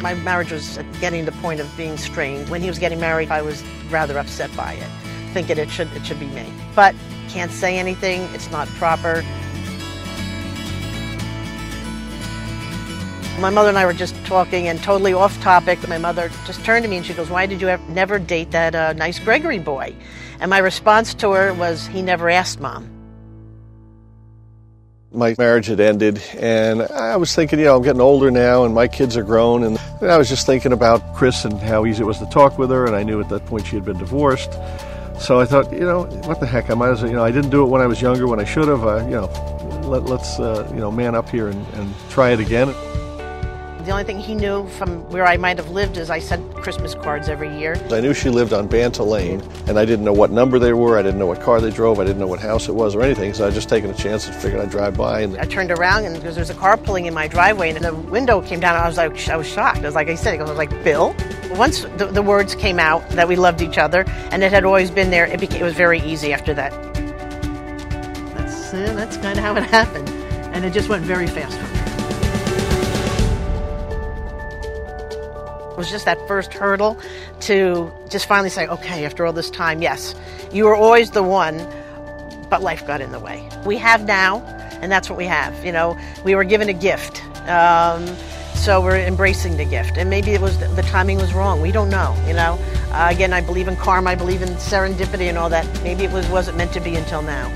My 0.00 0.14
marriage 0.14 0.50
was 0.50 0.78
getting 1.00 1.24
to 1.24 1.30
the 1.30 1.36
point 1.38 1.60
of 1.60 1.76
being 1.76 1.96
strained. 1.96 2.48
When 2.48 2.60
he 2.60 2.68
was 2.68 2.78
getting 2.78 2.98
married, 2.98 3.30
I 3.30 3.42
was 3.42 3.62
rather 3.88 4.18
upset 4.18 4.54
by 4.56 4.72
it, 4.72 4.88
thinking 5.32 5.58
it 5.58 5.70
should 5.70 5.92
it 5.92 6.04
should 6.04 6.18
be 6.18 6.26
me. 6.26 6.52
But 6.74 6.94
can't 7.28 7.52
say 7.52 7.78
anything. 7.78 8.22
It's 8.34 8.50
not 8.50 8.66
proper. 8.68 9.24
My 13.42 13.50
mother 13.50 13.70
and 13.70 13.76
I 13.76 13.86
were 13.86 13.92
just 13.92 14.14
talking 14.24 14.68
and 14.68 14.80
totally 14.80 15.12
off 15.12 15.38
topic. 15.42 15.88
My 15.88 15.98
mother 15.98 16.30
just 16.46 16.64
turned 16.64 16.84
to 16.84 16.88
me 16.88 16.98
and 16.98 17.04
she 17.04 17.12
goes, 17.12 17.28
"Why 17.28 17.44
did 17.44 17.60
you 17.60 17.68
ever, 17.68 17.82
never 17.90 18.20
date 18.20 18.52
that 18.52 18.72
uh, 18.72 18.92
nice 18.92 19.18
Gregory 19.18 19.58
boy?" 19.58 19.96
And 20.38 20.48
my 20.48 20.58
response 20.58 21.12
to 21.14 21.32
her 21.32 21.52
was, 21.52 21.84
"He 21.88 22.02
never 22.02 22.30
asked, 22.30 22.60
mom." 22.60 22.88
My 25.10 25.34
marriage 25.38 25.66
had 25.66 25.80
ended, 25.80 26.22
and 26.38 26.82
I 26.82 27.16
was 27.16 27.34
thinking, 27.34 27.58
you 27.58 27.64
know, 27.64 27.76
I'm 27.76 27.82
getting 27.82 28.00
older 28.00 28.30
now, 28.30 28.64
and 28.64 28.76
my 28.76 28.86
kids 28.86 29.16
are 29.16 29.24
grown, 29.24 29.64
and 29.64 29.76
I 30.00 30.16
was 30.18 30.28
just 30.28 30.46
thinking 30.46 30.72
about 30.72 31.16
Chris 31.16 31.44
and 31.44 31.58
how 31.58 31.84
easy 31.84 32.04
it 32.04 32.06
was 32.06 32.18
to 32.18 32.26
talk 32.26 32.58
with 32.58 32.70
her, 32.70 32.86
and 32.86 32.94
I 32.94 33.02
knew 33.02 33.20
at 33.20 33.28
that 33.30 33.44
point 33.46 33.66
she 33.66 33.74
had 33.74 33.84
been 33.84 33.98
divorced. 33.98 34.52
So 35.18 35.40
I 35.40 35.46
thought, 35.46 35.72
you 35.72 35.80
know, 35.80 36.04
what 36.26 36.38
the 36.38 36.46
heck? 36.46 36.70
I 36.70 36.74
might 36.74 36.90
as 36.90 37.02
well, 37.02 37.10
you 37.10 37.16
know, 37.16 37.24
I 37.24 37.32
didn't 37.32 37.50
do 37.50 37.64
it 37.64 37.66
when 37.66 37.82
I 37.82 37.88
was 37.88 38.00
younger, 38.00 38.28
when 38.28 38.38
I 38.38 38.44
should 38.44 38.68
have. 38.68 38.86
Uh, 38.86 39.04
you 39.04 39.16
know, 39.16 39.26
let, 39.84 40.04
let's, 40.04 40.38
uh, 40.38 40.70
you 40.72 40.80
know, 40.80 40.92
man 40.92 41.16
up 41.16 41.28
here 41.28 41.48
and, 41.48 41.66
and 41.74 41.92
try 42.08 42.30
it 42.30 42.38
again. 42.38 42.72
The 43.84 43.90
only 43.90 44.04
thing 44.04 44.20
he 44.20 44.36
knew 44.36 44.68
from 44.68 45.00
where 45.10 45.26
I 45.26 45.36
might 45.36 45.58
have 45.58 45.70
lived 45.70 45.96
is 45.96 46.08
I 46.08 46.20
sent 46.20 46.54
Christmas 46.54 46.94
cards 46.94 47.28
every 47.28 47.58
year. 47.58 47.74
I 47.90 48.00
knew 48.00 48.14
she 48.14 48.30
lived 48.30 48.52
on 48.52 48.68
Banta 48.68 49.02
Lane, 49.02 49.42
and 49.66 49.76
I 49.76 49.84
didn't 49.84 50.04
know 50.04 50.12
what 50.12 50.30
number 50.30 50.60
they 50.60 50.72
were. 50.72 50.96
I 50.96 51.02
didn't 51.02 51.18
know 51.18 51.26
what 51.26 51.40
car 51.40 51.60
they 51.60 51.70
drove. 51.70 51.98
I 51.98 52.04
didn't 52.04 52.20
know 52.20 52.28
what 52.28 52.38
house 52.38 52.68
it 52.68 52.76
was 52.76 52.94
or 52.94 53.02
anything. 53.02 53.34
So 53.34 53.44
I 53.44 53.50
just 53.50 53.68
taking 53.68 53.90
a 53.90 53.94
chance 53.94 54.28
and 54.28 54.36
figured 54.36 54.60
I'd 54.60 54.70
drive 54.70 54.96
by. 54.96 55.22
And 55.22 55.36
I 55.36 55.46
turned 55.46 55.72
around 55.72 56.04
and 56.04 56.14
because 56.14 56.36
there's 56.36 56.50
a 56.50 56.54
car 56.54 56.76
pulling 56.76 57.06
in 57.06 57.14
my 57.14 57.26
driveway 57.26 57.70
and 57.70 57.84
the 57.84 57.92
window 57.92 58.40
came 58.40 58.60
down. 58.60 58.76
and 58.76 58.84
I 58.84 58.86
was 58.86 58.98
like, 58.98 59.28
I 59.28 59.36
was 59.36 59.48
shocked. 59.48 59.78
I 59.78 59.86
was 59.86 59.96
like, 59.96 60.08
I 60.08 60.14
said, 60.14 60.40
I 60.40 60.44
was 60.44 60.56
like, 60.56 60.70
Bill. 60.84 61.12
Once 61.56 61.82
the, 61.96 62.06
the 62.06 62.22
words 62.22 62.54
came 62.54 62.78
out 62.78 63.06
that 63.10 63.26
we 63.26 63.34
loved 63.34 63.60
each 63.62 63.78
other 63.78 64.04
and 64.30 64.44
it 64.44 64.52
had 64.52 64.64
always 64.64 64.92
been 64.92 65.10
there, 65.10 65.26
it, 65.26 65.40
became, 65.40 65.60
it 65.60 65.64
was 65.64 65.74
very 65.74 66.00
easy 66.02 66.32
after 66.32 66.54
that. 66.54 66.70
That's 68.36 68.72
uh, 68.72 68.94
that's 68.94 69.16
kind 69.16 69.36
of 69.38 69.44
how 69.44 69.56
it 69.56 69.64
happened, 69.64 70.08
and 70.54 70.64
it 70.64 70.72
just 70.72 70.88
went 70.88 71.04
very 71.04 71.26
fast 71.26 71.71
was 75.82 75.90
just 75.90 76.04
that 76.04 76.28
first 76.28 76.54
hurdle 76.54 76.96
to 77.40 77.92
just 78.08 78.26
finally 78.26 78.50
say, 78.50 78.68
okay, 78.68 79.04
after 79.04 79.26
all 79.26 79.32
this 79.32 79.50
time, 79.50 79.82
yes, 79.82 80.14
you 80.52 80.64
were 80.64 80.76
always 80.76 81.10
the 81.10 81.24
one, 81.24 81.58
but 82.48 82.62
life 82.62 82.86
got 82.86 83.00
in 83.00 83.10
the 83.10 83.18
way. 83.18 83.48
We 83.66 83.78
have 83.78 84.04
now, 84.04 84.38
and 84.80 84.92
that's 84.92 85.10
what 85.10 85.18
we 85.18 85.24
have. 85.24 85.64
You 85.64 85.72
know, 85.72 85.98
we 86.22 86.36
were 86.36 86.44
given 86.44 86.68
a 86.68 86.72
gift. 86.72 87.20
Um, 87.48 88.06
so 88.54 88.80
we're 88.80 89.00
embracing 89.00 89.56
the 89.56 89.64
gift, 89.64 89.98
and 89.98 90.08
maybe 90.08 90.30
it 90.30 90.40
was 90.40 90.56
the 90.56 90.82
timing 90.82 91.16
was 91.16 91.34
wrong. 91.34 91.60
We 91.60 91.72
don't 91.72 91.90
know. 91.90 92.14
You 92.28 92.34
know, 92.34 92.60
uh, 92.92 93.08
again, 93.10 93.32
I 93.32 93.40
believe 93.40 93.66
in 93.66 93.74
karma. 93.74 94.10
I 94.10 94.14
believe 94.14 94.40
in 94.40 94.50
serendipity 94.50 95.28
and 95.28 95.36
all 95.36 95.50
that. 95.50 95.66
Maybe 95.82 96.04
it 96.04 96.12
was 96.12 96.28
wasn't 96.28 96.58
meant 96.58 96.72
to 96.74 96.80
be 96.80 96.94
until 96.94 97.22
now, 97.22 97.50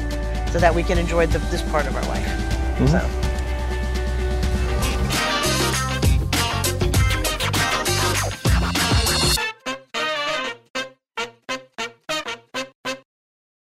so 0.51 0.59
that 0.59 0.74
we 0.74 0.83
can 0.83 0.99
enjoy 0.99 1.29
the, 1.29 1.39
this 1.51 1.62
part 1.70 1.87
of 1.87 1.95
our 1.95 2.03
life. 2.03 2.27
So. 2.91 3.26